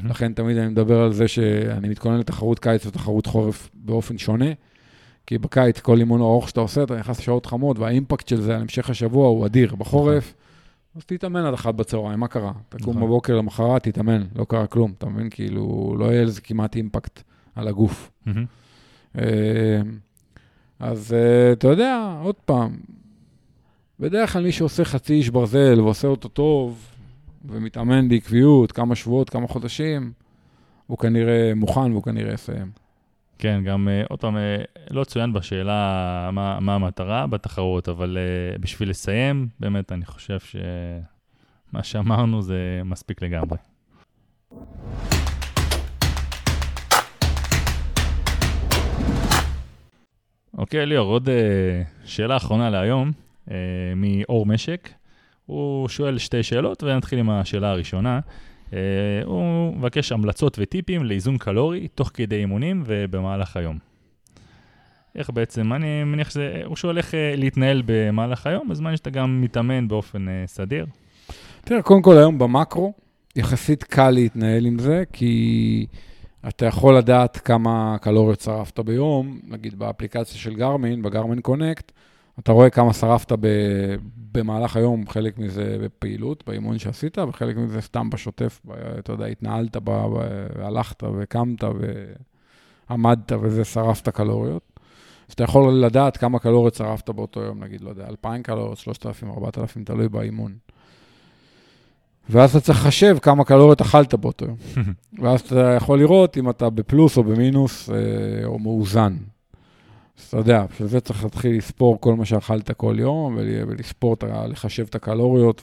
לכן 0.09 0.33
תמיד 0.33 0.57
אני 0.57 0.67
מדבר 0.67 1.01
על 1.01 1.13
זה 1.13 1.27
שאני 1.27 1.89
מתכונן 1.89 2.17
לתחרות 2.19 2.59
קיץ 2.59 2.85
ותחרות 2.85 3.25
חורף 3.25 3.69
באופן 3.73 4.17
שונה, 4.17 4.45
כי 5.27 5.37
בקיץ 5.37 5.79
כל 5.79 5.99
אימון 5.99 6.21
ארוך 6.21 6.49
שאתה 6.49 6.59
עושה, 6.61 6.83
אתה 6.83 6.95
נכנס 6.95 7.19
לשעות 7.19 7.45
חמות, 7.45 7.79
והאימפקט 7.79 8.27
של 8.27 8.41
זה 8.41 8.55
על 8.55 8.61
המשך 8.61 8.89
השבוע 8.89 9.27
הוא 9.27 9.45
אדיר. 9.45 9.75
בחורף, 9.75 10.33
אז 10.95 11.05
תתאמן 11.05 11.45
עד 11.45 11.53
אחת 11.53 11.75
בצהריים, 11.75 12.19
מה 12.19 12.27
קרה? 12.27 12.51
תקום 12.69 12.95
נכון. 12.95 13.03
בבוקר 13.03 13.35
למחרת, 13.35 13.83
תתאמן, 13.83 14.23
לא 14.35 14.45
קרה 14.45 14.67
כלום, 14.67 14.93
אתה 14.97 15.05
מבין? 15.09 15.29
כאילו, 15.29 15.95
לא 15.99 16.05
יהיה 16.05 16.23
לזה 16.23 16.41
כמעט 16.41 16.75
אימפקט 16.75 17.23
על 17.55 17.67
הגוף. 17.67 18.11
אה, 19.19 19.81
אז 20.79 21.13
אה, 21.13 21.51
אתה 21.51 21.67
יודע, 21.67 22.17
עוד 22.23 22.35
פעם, 22.35 22.77
בדרך 23.99 24.33
כלל 24.33 24.43
מי 24.43 24.51
שעושה 24.51 24.85
חצי 24.85 25.13
איש 25.13 25.29
ברזל 25.29 25.81
ועושה 25.81 26.07
אותו 26.07 26.27
טוב, 26.29 26.87
ומתאמן 27.45 28.09
בעקביות 28.09 28.71
כמה 28.71 28.95
שבועות, 28.95 29.29
כמה 29.29 29.47
חודשים, 29.47 30.11
הוא 30.87 30.97
כנראה 30.97 31.51
מוכן 31.55 31.91
והוא 31.91 32.03
כנראה 32.03 32.33
יסיים. 32.33 32.82
כן, 33.39 33.63
גם 33.63 33.87
אה, 33.89 34.03
עוד 34.09 34.19
פעם, 34.19 34.37
אה, 34.37 34.57
לא 34.91 35.03
צוין 35.03 35.33
בשאלה 35.33 36.29
מה, 36.33 36.59
מה 36.59 36.75
המטרה 36.75 37.27
בתחרות, 37.27 37.89
אבל 37.89 38.17
אה, 38.17 38.57
בשביל 38.57 38.89
לסיים, 38.89 39.47
באמת, 39.59 39.91
אני 39.91 40.05
חושב 40.05 40.39
שמה 40.39 41.83
שאמרנו 41.83 42.41
זה 42.41 42.81
מספיק 42.85 43.21
לגמרי. 43.21 43.57
אוקיי, 50.57 50.85
ליאור, 50.85 51.11
עוד 51.11 51.29
שאלה 52.05 52.37
אחרונה 52.37 52.69
להיום, 52.69 53.11
מאור 53.95 54.45
משק. 54.45 54.89
הוא 55.45 55.87
שואל 55.87 56.17
שתי 56.17 56.43
שאלות, 56.43 56.83
ונתחיל 56.83 57.19
עם 57.19 57.29
השאלה 57.29 57.71
הראשונה. 57.71 58.19
אה, 58.73 58.77
הוא 59.25 59.75
מבקש 59.77 60.11
המלצות 60.11 60.57
וטיפים 60.61 61.03
לאיזון 61.03 61.37
קלורי 61.37 61.87
תוך 61.87 62.11
כדי 62.13 62.35
אימונים 62.35 62.83
ובמהלך 62.85 63.57
היום. 63.57 63.77
איך 65.15 65.29
בעצם, 65.29 65.73
אני 65.73 66.03
מניח 66.03 66.29
שזה, 66.29 66.61
הוא 66.65 66.75
שואל 66.75 66.97
איך 66.97 67.15
אה, 67.15 67.33
להתנהל 67.37 67.83
במהלך 67.85 68.47
היום, 68.47 68.69
בזמן 68.69 68.97
שאתה 68.97 69.09
גם 69.09 69.41
מתאמן 69.41 69.87
באופן 69.87 70.29
אה, 70.29 70.43
סדיר. 70.47 70.85
תראה, 71.61 71.81
קודם 71.81 72.01
כל 72.01 72.17
היום 72.17 72.37
במקרו, 72.37 72.93
יחסית 73.35 73.83
קל 73.83 74.09
להתנהל 74.09 74.65
עם 74.65 74.79
זה, 74.79 75.03
כי 75.13 75.85
אתה 76.47 76.65
יכול 76.65 76.97
לדעת 76.97 77.37
כמה 77.37 77.97
קלוריות 78.01 78.41
שרפת 78.41 78.79
ביום, 78.79 79.39
נגיד 79.47 79.79
באפליקציה 79.79 80.37
של 80.37 80.55
גרמין, 80.55 81.01
בגרמין 81.01 81.41
קונקט, 81.41 81.91
אתה 82.39 82.51
רואה 82.51 82.69
כמה 82.69 82.93
שרפת 82.93 83.31
ב, 83.31 83.47
במהלך 84.31 84.75
היום, 84.75 85.07
חלק 85.09 85.37
מזה 85.37 85.77
בפעילות, 85.81 86.43
באימון 86.47 86.79
שעשית, 86.79 87.17
וחלק 87.17 87.57
מזה 87.57 87.81
סתם 87.81 88.09
בשוטף, 88.09 88.61
אתה 88.99 89.11
יודע, 89.11 89.25
התנהלת, 89.25 89.77
ב, 89.77 89.89
ב, 89.89 90.17
הלכת 90.59 91.03
וקמת 91.17 91.63
ועמדת 92.89 93.31
וזה, 93.41 93.65
שרפת 93.65 94.09
קלוריות. 94.09 94.63
אז 95.27 95.33
אתה 95.33 95.43
יכול 95.43 95.73
לדעת 95.73 96.17
כמה 96.17 96.39
קלוריות 96.39 96.75
שרפת 96.75 97.09
באותו 97.09 97.41
יום, 97.41 97.63
נגיד, 97.63 97.81
לא 97.81 97.89
יודע, 97.89 98.07
2,000 98.07 98.43
קלוריות, 98.43 98.77
3,000, 98.77 99.29
4,000, 99.31 99.83
תלוי 99.83 100.09
באימון. 100.09 100.53
ואז 102.29 102.55
אתה 102.55 102.65
צריך 102.65 102.79
לחשב 102.85 103.17
כמה 103.21 103.43
קלוריות 103.43 103.81
אכלת 103.81 104.13
באותו 104.15 104.45
יום. 104.45 104.57
ואז 105.21 105.41
אתה 105.41 105.73
יכול 105.77 105.99
לראות 105.99 106.37
אם 106.37 106.49
אתה 106.49 106.69
בפלוס 106.69 107.17
או 107.17 107.23
במינוס 107.23 107.89
אה, 107.89 107.95
או 108.45 108.59
מאוזן. 108.59 109.17
אז 110.19 110.25
אתה 110.27 110.37
יודע, 110.37 110.65
בשביל 110.71 110.87
זה 110.87 110.99
צריך 110.99 111.23
להתחיל 111.23 111.57
לספור 111.57 111.97
כל 112.01 112.15
מה 112.15 112.25
שאכלת 112.25 112.71
כל 112.71 112.95
יום, 112.99 113.35
ול- 113.37 113.63
ולספור, 113.67 114.15
לחשב 114.49 114.85
את 114.89 114.95
הקלוריות, 114.95 115.61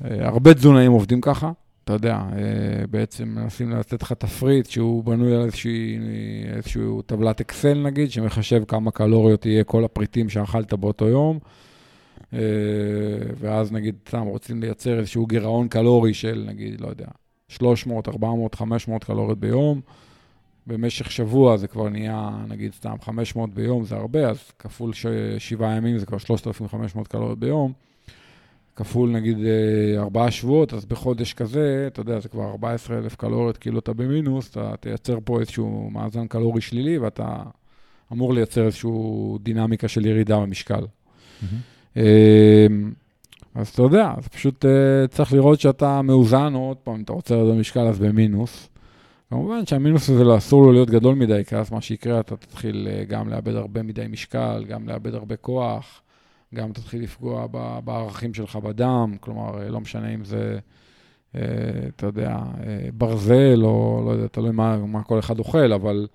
והרבה 0.00 0.54
תזונאים 0.54 0.92
עובדים 0.92 1.20
ככה. 1.20 1.52
אתה 1.84 1.92
יודע, 1.92 2.14
אה, 2.14 2.86
בעצם 2.90 3.28
מנסים 3.28 3.70
לתת 3.70 4.02
לך 4.02 4.12
תפריט 4.12 4.70
שהוא 4.70 5.04
בנוי 5.04 5.34
על 5.34 5.42
איזושהי, 5.42 5.98
איזושהי 6.56 6.82
טבלת 7.06 7.40
אקסל 7.40 7.74
נגיד, 7.82 8.10
שמחשב 8.10 8.62
כמה 8.68 8.90
קלוריות 8.90 9.46
יהיה 9.46 9.64
כל 9.64 9.84
הפריטים 9.84 10.28
שאכלת 10.28 10.74
באותו 10.74 11.08
יום. 11.08 11.38
אה, 12.34 12.38
ואז 13.40 13.72
נגיד, 13.72 13.94
סתם 14.08 14.22
רוצים 14.22 14.60
לייצר 14.60 14.98
איזשהו 14.98 15.26
גירעון 15.26 15.68
קלורי 15.68 16.14
של 16.14 16.44
נגיד, 16.46 16.80
לא 16.80 16.88
יודע, 16.88 17.06
300, 17.48 18.08
400, 18.08 18.54
500 18.54 19.04
קלוריות 19.04 19.38
ביום. 19.40 19.80
במשך 20.66 21.10
שבוע 21.10 21.56
זה 21.56 21.68
כבר 21.68 21.88
נהיה, 21.88 22.30
נגיד, 22.48 22.74
סתם 22.74 22.96
500 23.00 23.54
ביום, 23.54 23.84
זה 23.84 23.96
הרבה, 23.96 24.30
אז 24.30 24.38
כפול 24.58 24.92
ש... 24.92 25.06
שבעה 25.38 25.76
ימים 25.76 25.98
זה 25.98 26.06
כבר 26.06 26.18
3,500 26.18 27.08
קלוריות 27.08 27.38
ביום. 27.38 27.72
כפול 28.76 29.10
נגיד 29.10 29.38
אה, 29.38 30.02
ארבעה 30.02 30.30
שבועות, 30.30 30.74
אז 30.74 30.84
בחודש 30.84 31.32
כזה, 31.32 31.84
אתה 31.86 32.00
יודע, 32.00 32.20
זה 32.20 32.28
כבר 32.28 32.50
14,000 32.50 33.14
קלוריות, 33.14 33.56
כאילו 33.56 33.78
אתה 33.78 33.92
במינוס, 33.92 34.50
אתה 34.50 34.74
תייצר 34.80 35.18
פה 35.24 35.40
איזשהו 35.40 35.90
מאזן 35.90 36.26
קלורי 36.26 36.60
שלילי, 36.60 36.98
ואתה 36.98 37.42
אמור 38.12 38.34
לייצר 38.34 38.66
איזושהי 38.66 38.90
דינמיקה 39.42 39.88
של 39.88 40.06
ירידה 40.06 40.38
במשקל. 40.38 40.86
אמ, 41.96 42.02
אז 43.54 43.68
אתה 43.68 43.82
יודע, 43.82 44.12
אז 44.16 44.28
פשוט 44.28 44.64
אה, 44.64 45.08
צריך 45.08 45.32
לראות 45.32 45.60
שאתה 45.60 46.02
מאוזן, 46.02 46.54
או 46.54 46.68
עוד 46.68 46.76
פעם, 46.76 46.94
אם 46.94 47.02
אתה 47.02 47.12
רוצה 47.12 47.34
לרדת 47.34 47.54
במשקל, 47.54 47.80
אז 47.80 47.98
במינוס. 47.98 48.68
כמובן 49.34 49.66
שהמינוס 49.66 50.10
הזה 50.10 50.24
לא 50.24 50.36
אסור 50.36 50.62
לו 50.62 50.72
להיות 50.72 50.90
גדול 50.90 51.14
מדי, 51.14 51.42
כי 51.46 51.56
אז 51.56 51.72
מה 51.72 51.80
שיקרה, 51.80 52.20
אתה 52.20 52.36
תתחיל 52.36 52.88
אה, 52.90 53.04
גם 53.04 53.28
לאבד 53.28 53.54
הרבה 53.54 53.82
מדי 53.82 54.06
משקל, 54.08 54.64
גם 54.68 54.88
לאבד 54.88 55.14
הרבה 55.14 55.36
כוח, 55.36 56.02
גם 56.54 56.72
תתחיל 56.72 57.02
לפגוע 57.02 57.46
בערכים 57.84 58.34
שלך 58.34 58.56
בדם, 58.56 59.16
כלומר, 59.20 59.62
אה, 59.62 59.68
לא 59.68 59.80
משנה 59.80 60.14
אם 60.14 60.24
זה, 60.24 60.58
אה, 61.34 61.40
אתה 61.96 62.06
יודע, 62.06 62.38
ברזל, 62.94 63.60
או 63.64 64.02
לא 64.06 64.10
יודע, 64.10 64.26
תלוי 64.26 64.50
מה, 64.50 64.76
מה 64.76 65.02
כל 65.02 65.18
אחד 65.18 65.38
אוכל, 65.38 65.72
אבל 65.72 66.06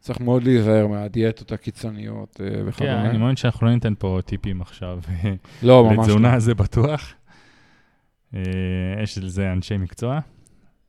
צריך 0.00 0.20
מאוד 0.20 0.44
להיזהר 0.44 0.86
מהדיאטות 0.86 1.52
הקיצוניות 1.52 2.40
אה, 2.40 2.50
כן, 2.50 2.62
וכדומה. 2.66 3.10
אני 3.10 3.18
מאמין 3.18 3.36
שאנחנו 3.36 3.66
לא 3.66 3.74
ניתן 3.74 3.94
פה 3.98 4.18
טיפים 4.24 4.62
עכשיו. 4.62 4.98
לא, 5.62 5.84
ממש 5.84 5.96
לא. 5.96 6.02
לתזונה 6.02 6.38
זה 6.38 6.54
בטוח. 6.54 7.14
יש 9.02 9.18
לזה 9.18 9.52
אנשי 9.52 9.76
מקצוע. 9.76 10.20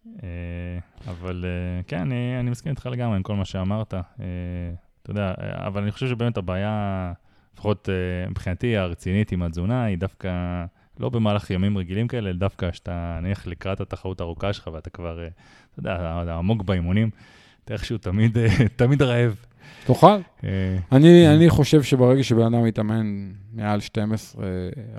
אה, 0.08 0.80
אבל 1.08 1.46
אה, 1.48 1.84
כן, 1.84 2.00
אני, 2.00 2.40
אני 2.40 2.50
מסכים 2.50 2.72
איתך 2.72 2.86
לגמרי 2.86 3.16
עם 3.16 3.24
כל 3.24 3.36
מה 3.36 3.46
שאמרת. 3.46 3.94
אה, 3.94 4.00
אתה 5.02 5.12
יודע, 5.12 5.34
אבל 5.40 5.82
אני 5.82 5.92
חושב 5.92 6.08
שבאמת 6.08 6.38
הבעיה, 6.38 7.14
לפחות 7.54 7.90
מבחינתי 8.30 8.78
הרצינית 8.78 9.32
עם 9.32 9.42
התזונה, 9.44 9.84
היא 9.84 9.98
דווקא 9.98 10.64
לא 11.00 11.10
במהלך 11.10 11.50
ימים 11.50 11.78
רגילים 11.78 12.08
כאלה, 12.08 12.30
אלא 12.30 12.38
דווקא 12.40 12.72
שאתה 12.72 13.20
נניח 13.22 13.48
לקראת 13.48 13.82
התחרות 13.82 14.20
הארוכה 14.20 14.54
שלך 14.54 14.70
ואתה 14.74 14.90
כבר, 14.90 15.28
אתה 15.72 15.80
יודע, 15.80 16.36
עמוק 16.38 16.64
באימונים, 16.64 17.10
אתה 17.66 17.74
איכשהו 17.74 17.98
תמיד, 17.98 18.38
תמיד 18.76 19.02
רעב. 19.02 19.36
תאכל. 19.86 20.18
אני, 20.92 21.36
אני 21.36 21.50
חושב 21.50 21.84
שברגע 21.84 22.24
שבן 22.24 22.54
אדם 22.54 22.64
מתאמן 22.64 23.32
מעל 23.54 23.80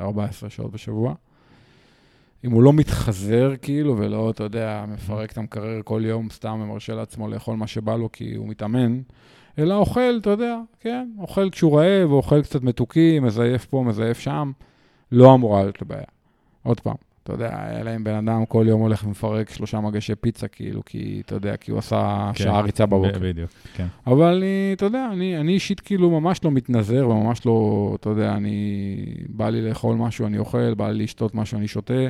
12-14 0.00 0.02
שעות 0.48 0.72
בשבוע, 0.72 1.14
אם 2.44 2.50
הוא 2.50 2.62
לא 2.62 2.72
מתחזר 2.72 3.52
כאילו, 3.62 3.98
ולא, 3.98 4.30
אתה 4.30 4.44
יודע, 4.44 4.84
מפרק 4.88 5.32
את 5.32 5.38
המקרר 5.38 5.80
כל 5.84 6.02
יום 6.04 6.30
סתם 6.30 6.60
ומרשה 6.62 6.94
לעצמו 6.94 7.28
לאכול 7.28 7.56
מה 7.56 7.66
שבא 7.66 7.96
לו 7.96 8.12
כי 8.12 8.34
הוא 8.34 8.48
מתאמן, 8.48 9.00
אלא 9.58 9.74
אוכל, 9.74 10.18
אתה 10.20 10.30
יודע, 10.30 10.58
כן, 10.80 11.08
אוכל 11.18 11.50
כשהוא 11.50 11.80
רעב, 11.80 12.12
אוכל 12.12 12.42
קצת 12.42 12.62
מתוקים, 12.62 13.24
מזייף 13.24 13.64
פה, 13.64 13.84
מזייף 13.86 14.18
שם, 14.18 14.52
לא 15.12 15.34
אמורה 15.34 15.62
להיות 15.62 15.80
לו 15.80 15.86
בעיה. 15.86 16.04
עוד 16.62 16.80
פעם, 16.80 16.94
אתה 17.22 17.32
יודע, 17.32 17.80
אלא 17.80 17.96
אם 17.96 18.04
בן 18.04 18.14
אדם 18.14 18.46
כל 18.46 18.64
יום 18.68 18.80
הולך 18.80 19.04
ומפרק 19.06 19.50
שלושה 19.50 19.80
מגשי 19.80 20.14
פיצה, 20.14 20.48
כאילו, 20.48 20.82
כי, 20.86 21.22
אתה 21.26 21.34
יודע, 21.34 21.56
כי 21.56 21.70
הוא 21.70 21.78
עשה 21.78 22.30
כן, 22.34 22.44
שעה 22.44 22.60
ריצה 22.60 22.86
בבוקר. 22.86 23.18
בדיוק, 23.20 23.50
כן. 23.74 23.86
אבל 24.06 24.34
אני, 24.34 24.72
אתה 24.72 24.84
יודע, 24.84 25.08
אני, 25.12 25.40
אני 25.40 25.52
אישית 25.52 25.80
כאילו 25.80 26.20
ממש 26.20 26.44
לא 26.44 26.50
מתנזר 26.50 27.08
וממש 27.08 27.46
לא, 27.46 27.96
אתה 28.00 28.10
יודע, 28.10 28.32
אני, 28.32 28.96
בא 29.28 29.48
לי 29.48 29.68
לאכול 29.68 29.96
משהו, 29.96 30.26
אני 30.26 30.38
אוכל, 30.38 30.74
בא 30.74 30.90
לי 30.90 31.04
לשתות 31.04 31.34
משהו, 31.34 31.58
אני 31.58 31.68
שותה. 31.68 32.08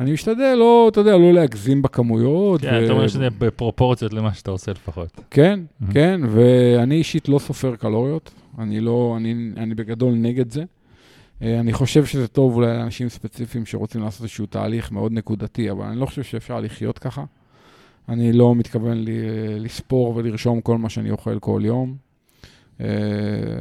אני 0.00 0.12
משתדל 0.12 0.54
לא, 0.58 0.88
אתה 0.92 1.00
יודע, 1.00 1.16
לא 1.16 1.32
להגזים 1.32 1.82
בכמויות. 1.82 2.60
כן, 2.60 2.84
אתה 2.84 2.92
אומר 2.92 3.08
שזה 3.08 3.28
בפרופורציות 3.38 4.12
למה 4.12 4.34
שאתה 4.34 4.50
עושה 4.50 4.72
לפחות. 4.72 5.20
כן, 5.30 5.60
כן, 5.92 6.20
ואני 6.28 6.94
אישית 6.94 7.28
לא 7.28 7.38
סופר 7.38 7.76
קלוריות, 7.76 8.30
אני 8.58 8.80
לא, 8.80 9.14
אני, 9.16 9.50
אני 9.56 9.74
בגדול 9.74 10.14
נגד 10.14 10.50
זה. 10.50 10.64
אה, 11.44 11.60
אני 11.60 11.72
חושב 11.72 12.04
שזה 12.04 12.28
טוב 12.28 12.54
אולי 12.54 12.66
לאנשים 12.66 13.08
ספציפיים 13.08 13.66
שרוצים 13.66 14.02
לעשות 14.02 14.22
איזשהו 14.22 14.46
תהליך 14.46 14.92
מאוד 14.92 15.12
נקודתי, 15.12 15.70
אבל 15.70 15.84
אני 15.84 16.00
לא 16.00 16.06
חושב 16.06 16.22
שאפשר 16.22 16.60
לחיות 16.60 16.98
ככה. 16.98 17.24
אני 18.08 18.32
לא 18.32 18.54
מתכוון 18.54 19.04
לספור 19.58 20.16
ולרשום 20.16 20.60
כל 20.60 20.78
מה 20.78 20.88
שאני 20.88 21.10
אוכל 21.10 21.38
כל 21.38 21.62
יום. 21.64 21.96
אה, 22.80 22.86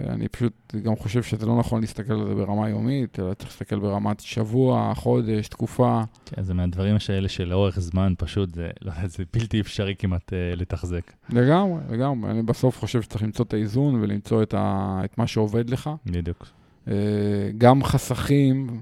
אני 0.10 0.28
פשוט 0.28 0.54
גם 0.84 0.96
חושב 0.96 1.24
שזה 1.24 1.46
לא 1.46 1.60
נכון 1.60 1.82
להסתכל 1.82 2.14
על 2.14 2.28
זה 2.28 2.36
ברמה 2.36 2.70
יומית, 2.70 3.20
אלא 3.20 3.34
צריך 3.34 3.50
להסתכל 3.50 3.80
ברמת 3.80 4.20
שבוע, 4.20 4.94
חודש, 4.96 5.48
תקופה. 5.48 6.02
כן, 6.26 6.44
זה 6.44 6.54
מהדברים 6.54 6.96
האלה 7.10 7.30
שלאורך 7.30 7.80
זמן 7.80 8.14
פשוט, 8.18 8.54
זה, 8.54 8.70
לא 8.82 8.94
זה 9.06 9.24
בלתי 9.34 9.62
אפשרי 9.62 9.96
כמעט 10.00 10.30
uh, 10.30 10.60
לתחזק. 10.60 11.12
לגמרי, 11.30 11.82
לגמרי. 11.90 12.32
אני 12.32 12.42
בסוף 12.42 12.80
חושב 12.80 13.02
שצריך 13.02 13.24
למצוא 13.24 13.46
את 13.46 13.54
האיזון 13.54 13.96
ולמצוא 13.96 14.44
את, 14.44 14.54
ה, 14.54 15.02
את 15.06 15.18
מה 15.18 15.28
שעובד 15.28 15.70
לך. 15.70 15.90
בדיוק. 16.06 16.48
אה, 16.88 16.94
גם 17.58 17.84
חסכים, 17.84 18.82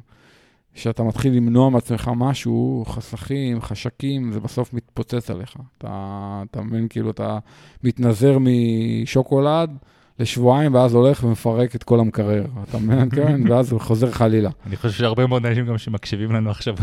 כשאתה 0.74 1.04
מתחיל 1.04 1.34
למנוע 1.34 1.70
מעצמך 1.70 2.12
משהו, 2.16 2.84
חסכים, 2.88 3.62
חשקים, 3.62 4.32
זה 4.32 4.40
בסוף 4.40 4.74
מתפוצץ 4.74 5.30
עליך. 5.30 5.56
אתה, 5.78 6.44
אתה 6.52 6.62
מבין, 6.62 6.88
כאילו, 6.88 7.12
אתה 7.12 7.40
מתנזר 7.84 8.38
משוקולד 8.40 9.78
לשבועיים, 10.20 10.74
ואז 10.74 10.94
הולך 10.94 11.24
ומפרק 11.24 11.76
את 11.76 11.84
כל 11.84 12.00
המקרר. 12.00 12.46
אתה 12.70 12.78
מבין, 12.78 13.10
כן? 13.16 13.52
ואז 13.52 13.72
הוא 13.72 13.82
חוזר 13.82 14.12
חלילה. 14.12 14.50
אני 14.68 14.76
חושב 14.76 14.94
שהרבה 14.94 15.28
מאוד 15.28 15.46
אנשים 15.46 15.66
גם 15.66 15.78
שמקשיבים 15.78 16.32
לנו 16.32 16.50
עכשיו, 16.50 16.76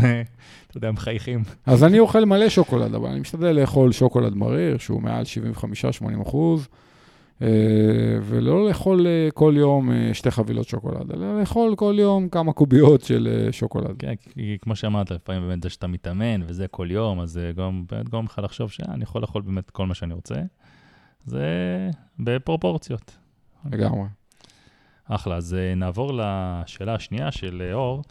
אתה 0.67 0.77
יודע, 0.77 0.91
מחייכים. 0.91 1.43
אז 1.65 1.83
אני 1.83 1.99
אוכל 1.99 2.25
מלא 2.25 2.49
שוקולד, 2.49 2.95
אבל 2.95 3.09
אני 3.09 3.19
משתדל 3.19 3.51
לאכול 3.51 3.91
שוקולד 3.91 4.35
מריר, 4.35 4.77
שהוא 4.77 5.01
מעל 5.01 5.23
75-80 6.21 6.21
אחוז. 6.21 6.67
אה, 7.41 7.47
ולא 8.21 8.67
לאכול 8.67 9.07
אה, 9.07 9.29
כל 9.33 9.53
יום 9.57 9.91
אה, 9.91 10.13
שתי 10.13 10.31
חבילות 10.31 10.67
שוקולד, 10.67 11.11
אלא 11.11 11.39
לאכול 11.39 11.75
כל 11.75 11.95
יום 11.99 12.29
כמה 12.29 12.53
קוביות 12.53 13.01
של 13.01 13.47
שוקולד. 13.51 13.95
כן, 13.99 14.13
כי 14.15 14.57
כמו 14.61 14.75
שאמרת, 14.75 15.11
לפעמים 15.11 15.41
באמת 15.41 15.63
זה 15.63 15.69
שאתה 15.69 15.87
מתאמן 15.87 16.41
וזה 16.47 16.67
כל 16.67 16.87
יום, 16.91 17.19
אז 17.19 17.31
זה 17.31 17.51
באמת 17.55 18.09
גורם 18.09 18.25
לך 18.25 18.41
לחשוב 18.43 18.71
שאני 18.71 19.03
יכול 19.03 19.21
לאכול 19.21 19.41
באמת 19.41 19.69
כל 19.69 19.85
מה 19.85 19.93
שאני 19.93 20.13
רוצה. 20.13 20.35
זה 21.25 21.45
בפרופורציות. 22.19 23.17
לגמרי. 23.71 24.07
אחלה, 25.05 25.35
אז 25.35 25.57
נעבור 25.75 26.13
לשאלה 26.13 26.95
השנייה 26.95 27.31
של 27.31 27.69
אור. 27.73 28.03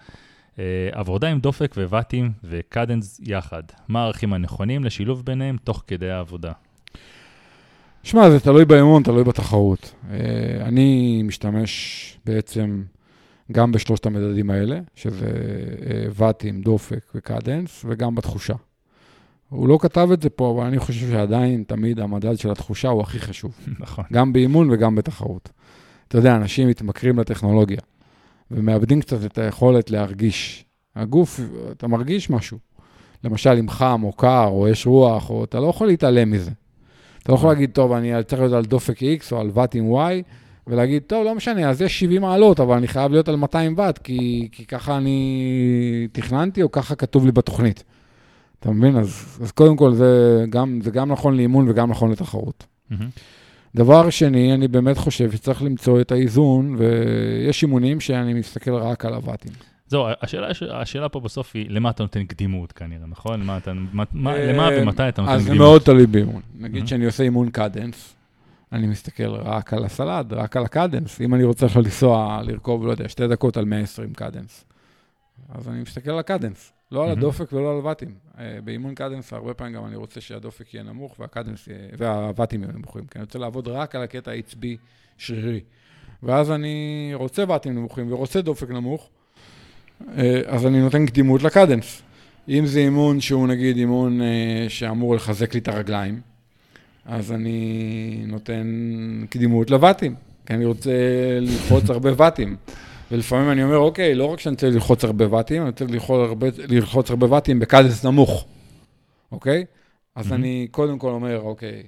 עבודה 0.93 1.29
עם 1.29 1.41
דופק 1.41 1.75
וואטים 1.89 2.33
וקדנס 2.45 3.21
יחד. 3.25 3.63
מה 3.89 4.03
הערכים 4.03 4.33
הנכונים 4.33 4.85
לשילוב 4.85 5.25
ביניהם 5.25 5.57
תוך 5.65 5.85
כדי 5.87 6.11
העבודה? 6.11 6.53
שמע, 8.09 8.31
זה 8.31 8.41
תלוי 8.41 8.65
באמון, 8.65 9.03
תלוי 9.03 9.25
בתחרות. 9.25 9.95
אה, 10.11 10.17
אני 10.61 11.23
משתמש 11.23 12.19
בעצם 12.27 12.83
גם 13.53 13.73
בשלושת 13.73 14.07
המדדים 14.07 14.51
האלה, 14.51 14.81
שזה 14.95 15.27
אה, 15.27 16.07
ואטים, 16.15 16.61
דופק 16.61 17.05
וקדנס, 17.15 17.85
וגם 17.89 18.15
בתחושה. 18.15 18.55
הוא 19.49 19.69
לא 19.69 19.79
כתב 19.81 20.09
את 20.13 20.23
זה 20.23 20.31
פה, 20.31 20.51
אבל 20.51 20.67
אני 20.67 20.79
חושב 20.79 21.11
שעדיין 21.11 21.65
תמיד 21.67 22.01
המדד 22.01 22.39
של 22.39 22.51
התחושה 22.51 22.89
הוא 22.89 23.01
הכי 23.01 23.19
חשוב. 23.19 23.55
נכון. 23.81 24.05
גם 24.13 24.33
באימון 24.33 24.71
וגם 24.71 24.95
בתחרות. 24.95 25.49
אתה 26.09 26.19
יודע, 26.19 26.37
אנשים 26.37 26.69
מתמכרים 26.69 27.19
לטכנולוגיה, 27.19 27.81
ומאבדים 28.51 29.01
קצת 29.01 29.25
את 29.25 29.39
היכולת 29.39 29.91
להרגיש. 29.91 30.65
הגוף, 30.97 31.41
אתה 31.73 31.89
מרגיש 31.89 32.31
משהו. 32.31 32.59
למשל, 33.25 33.57
אם 33.59 33.69
חם 33.69 34.01
או 34.05 34.13
קר 34.13 34.47
או 34.47 34.69
יש 34.69 34.87
רוח, 34.87 35.31
או 35.31 35.45
אתה 35.45 35.61
לא 35.61 35.67
יכול 35.67 35.87
להתעלם 35.87 36.31
מזה. 36.31 36.51
אתה 37.23 37.33
לא 37.33 37.37
יכול 37.37 37.49
להגיד, 37.49 37.71
טוב, 37.71 37.93
אני 37.93 38.13
צריך 38.27 38.41
להיות 38.41 38.55
על 38.55 38.65
דופק 38.65 38.99
X 38.99 39.33
או 39.33 39.41
על 39.41 39.51
ואט 39.55 39.75
עם 39.75 39.95
Y, 39.95 40.23
ולהגיד, 40.67 41.03
טוב, 41.07 41.25
לא 41.25 41.35
משנה, 41.35 41.71
אז 41.71 41.83
יש 41.83 42.01
70 42.01 42.23
מעלות, 42.23 42.61
אבל 42.61 42.77
אני 42.77 42.89
חייב 42.89 43.13
להיות 43.13 43.29
על 43.29 43.37
200 43.37 43.75
ואט, 43.77 43.99
כי, 43.99 44.49
כי 44.53 44.65
ככה 44.65 44.97
אני 44.97 46.09
תכננתי, 46.13 46.63
או 46.63 46.73
ככה 46.73 46.95
כתוב 46.95 47.27
לי 47.27 47.33
בתוכנית. 47.33 47.85
אתה 48.61 48.71
מבין? 48.71 48.97
אז, 48.97 49.39
אז 49.43 49.53
קודם 49.53 49.77
כל, 49.77 49.95
זה 49.95 50.45
גם, 50.51 50.81
זה 50.83 50.91
גם 50.91 51.13
נכון 51.13 51.37
לאימון 51.37 51.69
וגם 51.69 51.91
נכון 51.91 52.11
לתחרות. 52.11 52.67
Mm-hmm. 52.93 52.95
דבר 53.75 54.11
שני, 54.11 54.55
אני 54.55 54.69
באמת 54.69 54.99
חושב 54.99 55.33
שצריך 55.33 55.63
למצוא 55.63 56.01
את 56.01 56.13
האיזון, 56.13 56.77
ויש 56.79 57.63
אימונים 57.63 58.01
שאני 58.01 58.35
מסתכל 58.35 58.75
רק 58.75 59.05
על 59.05 59.15
הוואטים. 59.15 59.53
זהו, 59.89 60.07
השאלה, 60.23 60.49
השאלה 60.71 61.09
פה 61.09 61.21
בסוף 61.21 61.51
היא, 61.55 61.67
למה 61.71 61.91
אתה 61.91 62.03
נותן 62.03 62.25
קדימות 62.25 62.73
כנראה, 62.73 63.07
נכון? 63.07 63.41
למה, 63.41 63.57
אתה, 63.57 63.73
מה, 63.73 64.05
מה, 64.13 64.39
למה 64.39 64.71
אה, 64.71 64.83
ומתי 64.83 65.09
אתה 65.09 65.23
נותן 65.23 65.35
קדימות? 65.35 65.53
אז 65.53 65.59
מאוד 65.59 65.83
תלוי 65.83 66.07
באימון. 66.07 66.43
נגיד 66.55 66.89
שאני 66.89 67.05
עושה 67.05 67.23
אימון 67.23 67.51
קדנס, 67.51 68.15
אני 68.73 68.87
מסתכל 68.87 69.29
רק 69.29 69.75
על 69.75 69.85
הסלד, 69.85 70.33
רק 70.33 70.57
על 70.57 70.65
הקדנס. 70.65 71.21
אם 71.21 71.35
אני 71.35 71.45
רוצה 71.45 71.67
עכשיו 71.67 71.83
לנסוע, 71.83 72.41
לרכוב, 72.45 72.87
לא 72.87 72.91
יודע, 72.91 73.09
שתי 73.09 73.29
דקות 73.29 73.57
על 73.57 73.65
120 73.65 74.15
קדנס, 74.15 74.65
אז 75.49 75.69
אני 75.69 75.81
מסתכל 75.81 76.11
על 76.11 76.19
הקדנס, 76.19 76.73
לא 76.93 77.05
על 77.05 77.11
הדופק 77.11 77.53
ולא 77.53 77.71
על 77.71 77.77
הוואטים. 77.77 78.15
אה, 78.39 78.59
באימון 78.65 78.95
קדנס, 78.95 79.33
הרבה 79.33 79.55
פעמים 79.55 79.75
גם 79.75 79.87
אני 79.87 79.97
רוצה 79.97 80.21
שהדופק 80.21 80.75
יהיה 80.75 80.85
נמוך 80.85 81.17
והקדנס 81.19 81.69
והוואטים 81.99 82.63
יהיו 82.63 82.73
נמוכים, 82.73 83.07
כי 83.07 83.19
אני 83.19 83.25
רוצה 83.25 83.39
לעבוד 83.39 83.69
רק 83.69 83.95
על 83.95 84.03
הקטע 84.03 84.31
עצבי 84.31 84.77
שרירי. 85.19 85.61
ואז 86.23 86.51
אני 86.51 87.11
רוצה 87.15 87.45
ואטים 87.49 87.75
נמוכים 87.75 88.13
ורוצה 88.13 88.43
דופק 88.43 88.71
נמוך, 88.71 89.03
אה, 89.03 89.18
אז 90.47 90.67
אני 90.67 90.81
נותן 90.81 91.07
קדימות 91.07 91.43
לקדנס. 91.43 92.03
אם 92.49 92.67
זה 92.67 92.79
אימון 92.79 93.21
שהוא 93.21 93.49
נגיד 93.49 93.77
אימון 93.77 94.21
אה, 94.23 94.67
שאמור 94.69 95.15
לחזק 95.15 95.55
לי 95.55 95.61
את 95.61 95.69
הרגליים, 95.69 96.21
אז 97.05 97.33
אני 97.33 98.23
נותן 98.27 98.67
קדימות 99.31 99.71
לוואטים, 99.71 100.15
כי 100.47 100.55
אני 100.55 100.65
רוצה 100.65 100.91
ללחוץ 101.41 101.91
הרבה 101.91 102.11
ואטים. 102.17 102.57
ולפעמים 103.11 103.51
אני 103.51 103.63
אומר, 103.63 103.77
אוקיי, 103.77 104.15
לא 104.15 104.25
רק 104.25 104.41
שאני 104.41 104.53
רוצה 104.53 104.71
ללחוץ 104.71 105.05
הרבה 105.05 105.33
ואטים, 105.35 105.63
אני 105.63 105.71
רוצה 105.71 105.85
ללחוץ 105.85 106.29
הרבה, 106.29 106.47
ללחוץ 106.69 107.11
הרבה 107.11 107.33
ואטים 107.33 107.59
בקדנס 107.59 108.05
נמוך, 108.05 108.47
אוקיי? 109.33 109.65
אז 110.17 110.31
mm-hmm. 110.31 110.35
אני 110.35 110.69
קודם 110.71 110.99
כל 110.99 111.11
אומר, 111.11 111.41
אוקיי, 111.41 111.83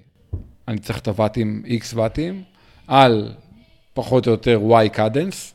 אני 0.69 0.79
צריך 0.79 0.99
את 0.99 1.09
הוואטים, 1.09 1.63
X 1.67 1.85
ואטים, 1.95 2.43
על 2.87 3.33
פחות 3.95 4.27
או 4.27 4.33
יותר 4.33 4.61
Y 4.85 4.89
קדנס, 4.89 5.55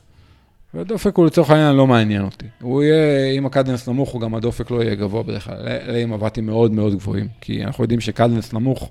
והדופק 0.76 1.16
הוא 1.16 1.26
לצורך 1.26 1.50
העניין 1.50 1.76
לא 1.76 1.86
מעניין 1.86 2.24
אותי. 2.24 2.46
הוא 2.60 2.82
יהיה, 2.82 3.30
אם 3.30 3.46
הקדנס 3.46 3.88
נמוך, 3.88 4.10
הוא 4.10 4.20
גם 4.20 4.34
הדופק 4.34 4.70
לא 4.70 4.82
יהיה 4.82 4.94
גבוה 4.94 5.22
בדרך 5.22 5.44
כלל, 5.44 5.68
אלא 5.68 6.04
אם 6.04 6.12
עבדתי 6.12 6.40
מאוד 6.40 6.72
מאוד 6.72 6.94
גבוהים. 6.94 7.28
כי 7.40 7.64
אנחנו 7.64 7.84
יודעים 7.84 8.00
שקדנס 8.00 8.52
נמוך, 8.52 8.90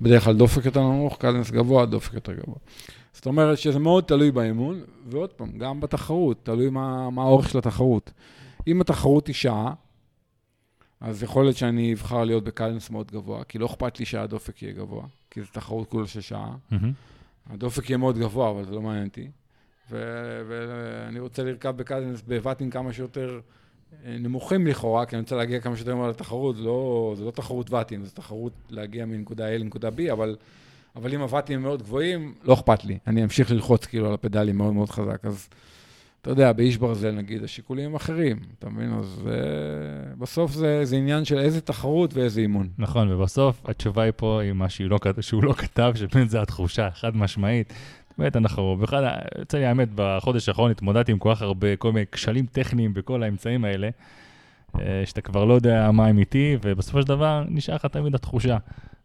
בדרך 0.00 0.24
כלל 0.24 0.36
דופק 0.36 0.64
יותר 0.64 0.80
נמוך, 0.80 1.16
קדנס 1.18 1.50
גבוה, 1.50 1.86
דופק 1.86 2.14
יותר 2.14 2.32
גבוה. 2.32 2.54
זאת 3.12 3.26
אומרת 3.26 3.58
שזה 3.58 3.78
מאוד 3.78 4.04
תלוי 4.04 4.30
באימון, 4.30 4.80
ועוד 5.06 5.30
פעם, 5.30 5.58
גם 5.58 5.80
בתחרות, 5.80 6.36
תלוי 6.42 6.70
מה, 6.70 7.10
מה 7.10 7.22
האורך 7.22 7.48
של 7.48 7.58
התחרות. 7.58 8.10
אם 8.66 8.80
התחרות 8.80 9.26
היא 9.26 9.34
שעה, 9.34 9.72
אז 11.00 11.22
יכול 11.22 11.44
להיות 11.44 11.56
שאני 11.56 11.92
אבחר 11.92 12.24
להיות 12.24 12.44
בקדנס 12.44 12.90
מאוד 12.90 13.10
גבוה, 13.12 13.44
כי 13.44 13.58
לא 13.58 13.66
אכפת 13.66 13.98
לי 13.98 14.04
שהדופק 14.04 14.62
יהיה 14.62 14.74
גבוה, 14.74 15.04
כי 15.30 15.40
זו 15.40 15.46
תחרות 15.52 15.88
כולה 15.88 16.06
של 16.06 16.20
שעה. 16.20 16.54
Mm-hmm. 16.72 16.76
הדופק 17.50 17.90
יהיה 17.90 17.98
מאוד 17.98 18.18
גבוה, 18.18 18.50
אבל 18.50 18.64
זה 18.64 18.70
לא 18.70 18.82
מעניין 18.82 19.06
אותי. 19.06 19.28
ואני 19.90 21.18
רוצה 21.18 21.42
לרכב 21.42 21.76
בקדנס 21.76 22.22
בבטים 22.28 22.70
כמה 22.70 22.92
שיותר 22.92 23.40
אה, 24.04 24.16
נמוכים 24.18 24.66
לכאורה, 24.66 25.06
כי 25.06 25.16
אני 25.16 25.22
רוצה 25.22 25.36
להגיע 25.36 25.60
כמה 25.60 25.76
שיותר 25.76 25.96
מהר 25.96 26.08
לתחרות, 26.08 26.56
לא, 26.58 27.14
זה 27.16 27.24
לא 27.24 27.30
תחרות 27.30 27.70
ואטים, 27.70 28.04
זה 28.04 28.10
תחרות 28.10 28.52
להגיע 28.70 29.06
מנקודה 29.06 29.54
A 29.54 29.58
לנקודה 29.58 29.88
B, 29.88 30.12
אבל, 30.12 30.36
אבל 30.96 31.14
אם 31.14 31.20
הוואטים 31.20 31.62
מאוד 31.62 31.82
גבוהים, 31.82 32.34
לא 32.44 32.54
אכפת 32.54 32.84
לי. 32.84 32.98
אני 33.06 33.24
אמשיך 33.24 33.50
ללחוץ 33.50 33.86
כאילו 33.86 34.08
על 34.08 34.14
הפדלים 34.14 34.56
מאוד 34.56 34.74
מאוד 34.74 34.90
חזק. 34.90 35.24
אז 35.24 35.48
אתה 36.24 36.32
יודע, 36.32 36.52
באיש 36.52 36.76
ברזל 36.76 37.10
נגיד, 37.10 37.44
השיקולים 37.44 37.84
הם 37.84 37.94
אחרים, 37.94 38.38
אתה 38.58 38.68
מבין? 38.68 38.92
אז 38.92 39.22
uh, 39.24 39.28
בסוף 40.18 40.52
זה, 40.52 40.84
זה 40.84 40.96
עניין 40.96 41.24
של 41.24 41.38
איזה 41.38 41.60
תחרות 41.60 42.14
ואיזה 42.14 42.40
אימון. 42.40 42.68
נכון, 42.78 43.12
ובסוף 43.12 43.62
התשובה 43.64 44.02
היא 44.02 44.12
פה, 44.16 44.40
היא 44.42 44.52
מה 44.52 44.66
לא, 44.80 44.98
שהוא 45.20 45.44
לא 45.44 45.52
כתב, 45.52 45.92
שבאמת 45.94 46.30
זו 46.30 46.38
התחושה, 46.38 46.90
חד 46.90 47.16
משמעית. 47.16 47.72
באמת, 48.18 48.36
אנחנו, 48.36 48.76
בכלל, 48.76 49.08
יוצא 49.38 49.58
לי 49.58 49.66
האמת, 49.66 49.88
בחודש 49.94 50.48
האחרון 50.48 50.70
התמודדתי 50.70 51.12
עם 51.12 51.18
כל 51.18 51.32
כך 51.34 51.42
הרבה, 51.42 51.76
כל 51.76 51.92
מיני 51.92 52.06
כשלים 52.12 52.46
טכניים 52.46 52.94
בכל 52.94 53.22
האמצעים 53.22 53.64
האלה, 53.64 53.88
אה, 54.80 55.02
שאתה 55.04 55.20
כבר 55.20 55.44
לא 55.44 55.54
יודע 55.54 55.90
מה 55.90 56.06
הם 56.06 56.18
איתי, 56.18 56.56
ובסופו 56.62 57.02
של 57.02 57.08
דבר 57.08 57.44
נשאר 57.48 57.74
לך 57.74 57.86
תמיד 57.86 58.14
התחושה. 58.14 58.56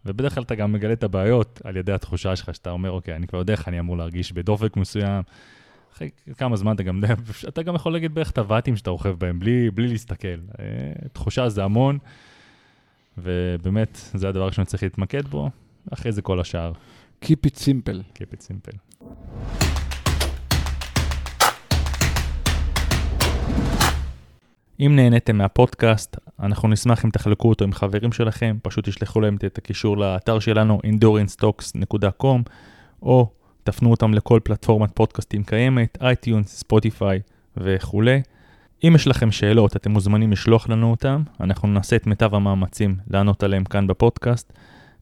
ובדרך 0.06 0.34
כלל 0.34 0.44
אתה 0.44 0.56
גם 0.56 0.72
מגלה 0.74 0.94
את 0.94 1.04
הבעיות 1.04 1.62
על 1.64 1.78
ידי 1.78 1.92
התחושה 1.92 2.36
שלך, 2.36 2.56
שאתה 2.56 2.72
אומר, 2.72 2.92
אוקיי, 2.92 3.16
אני 3.16 3.28
כבר 3.28 3.40
יודע 3.40 3.54
איך 3.54 3.68
אני 3.68 3.80
אמור 3.80 3.98
להרגיש 3.98 4.32
בדופק 4.32 4.78
מסוים. 4.78 5.24
אחרי 5.94 6.10
כמה 6.38 6.56
זמן 6.56 6.76
אתה 6.76 6.84
גם 6.84 7.04
אתה 7.50 7.64
גם 7.64 7.76
יכול 7.76 7.94
להגיד 7.94 8.14
בערך 8.14 8.32
את 8.32 8.38
הוואטים 8.38 8.76
שאתה 8.76 8.90
רוכב 8.90 9.16
בהם, 9.20 9.40
בלי, 9.40 9.72
בלי 9.72 9.88
להסתכל. 9.88 10.28
אה, 10.28 10.66
תחושה 11.14 11.50
זה 11.50 11.64
המון, 11.64 11.98
ובאמת, 13.18 14.00
זה 14.14 14.30
הדבר 14.30 14.52
שאני 14.52 14.66
צריך 14.66 14.84
להתמקד 14.84 15.28
בו, 15.28 15.50
אחרי 15.94 16.12
זה 16.12 16.22
כל 16.22 16.40
השאר. 16.40 16.72
Keep 17.26 17.46
it 17.46 17.58
simple. 17.58 18.00
Keep 18.16 18.34
it 18.34 18.42
simple. 18.42 18.78
אם 24.80 24.96
נהניתם 24.96 25.38
מהפודקאסט, 25.38 26.18
אנחנו 26.40 26.68
נשמח 26.68 27.06
אם 27.06 27.10
תחלקו 27.10 27.50
אותו 27.50 27.66
עם 27.66 27.74
חברים 27.74 28.12
שלכם, 28.12 28.58
פשוט 28.64 28.90
תשלחו 28.90 29.22
להם 29.22 29.36
את 29.46 29.58
הקישור 29.58 29.98
לאתר 29.98 30.40
שלנו, 30.40 30.80
endurancetalks.com, 30.86 32.50
או 33.02 33.32
תפנו 33.64 33.92
אותם 33.92 34.14
לכל 34.14 34.40
פלטפורמת 34.44 34.92
פודקאסטים 34.94 35.44
קיימת, 35.44 35.98
אייטיונס, 36.02 36.60
ספוטיפיי 36.60 37.20
וכולי. 37.58 38.22
אם 38.84 38.92
יש 38.96 39.08
לכם 39.08 39.32
שאלות, 39.32 39.76
אתם 39.76 39.92
מוזמנים 39.92 40.32
לשלוח 40.32 40.70
לנו 40.70 40.92
אותם, 40.92 41.24
אנחנו 41.40 41.68
נעשה 41.68 41.96
את 41.96 42.08
מיטב 42.08 42.36
המאמצים 42.36 42.96
לענות 43.08 43.44
עליהם 43.44 43.64
כאן 43.64 43.88
בפודקאסט. 43.88 44.54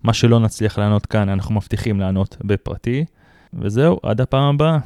מה 0.04 0.14
שלא 0.14 0.40
נצליח 0.40 0.80
לענות 0.80 1.06
כאן, 1.06 1.30
אנחנו 1.30 1.56
מבטיחים 1.56 2.00
לענות 2.00 2.38
בפרטי. 2.44 3.06
וזהו, 3.54 4.00
עד 4.04 4.22
הפעם 4.22 4.56
הבאה. 4.56 4.78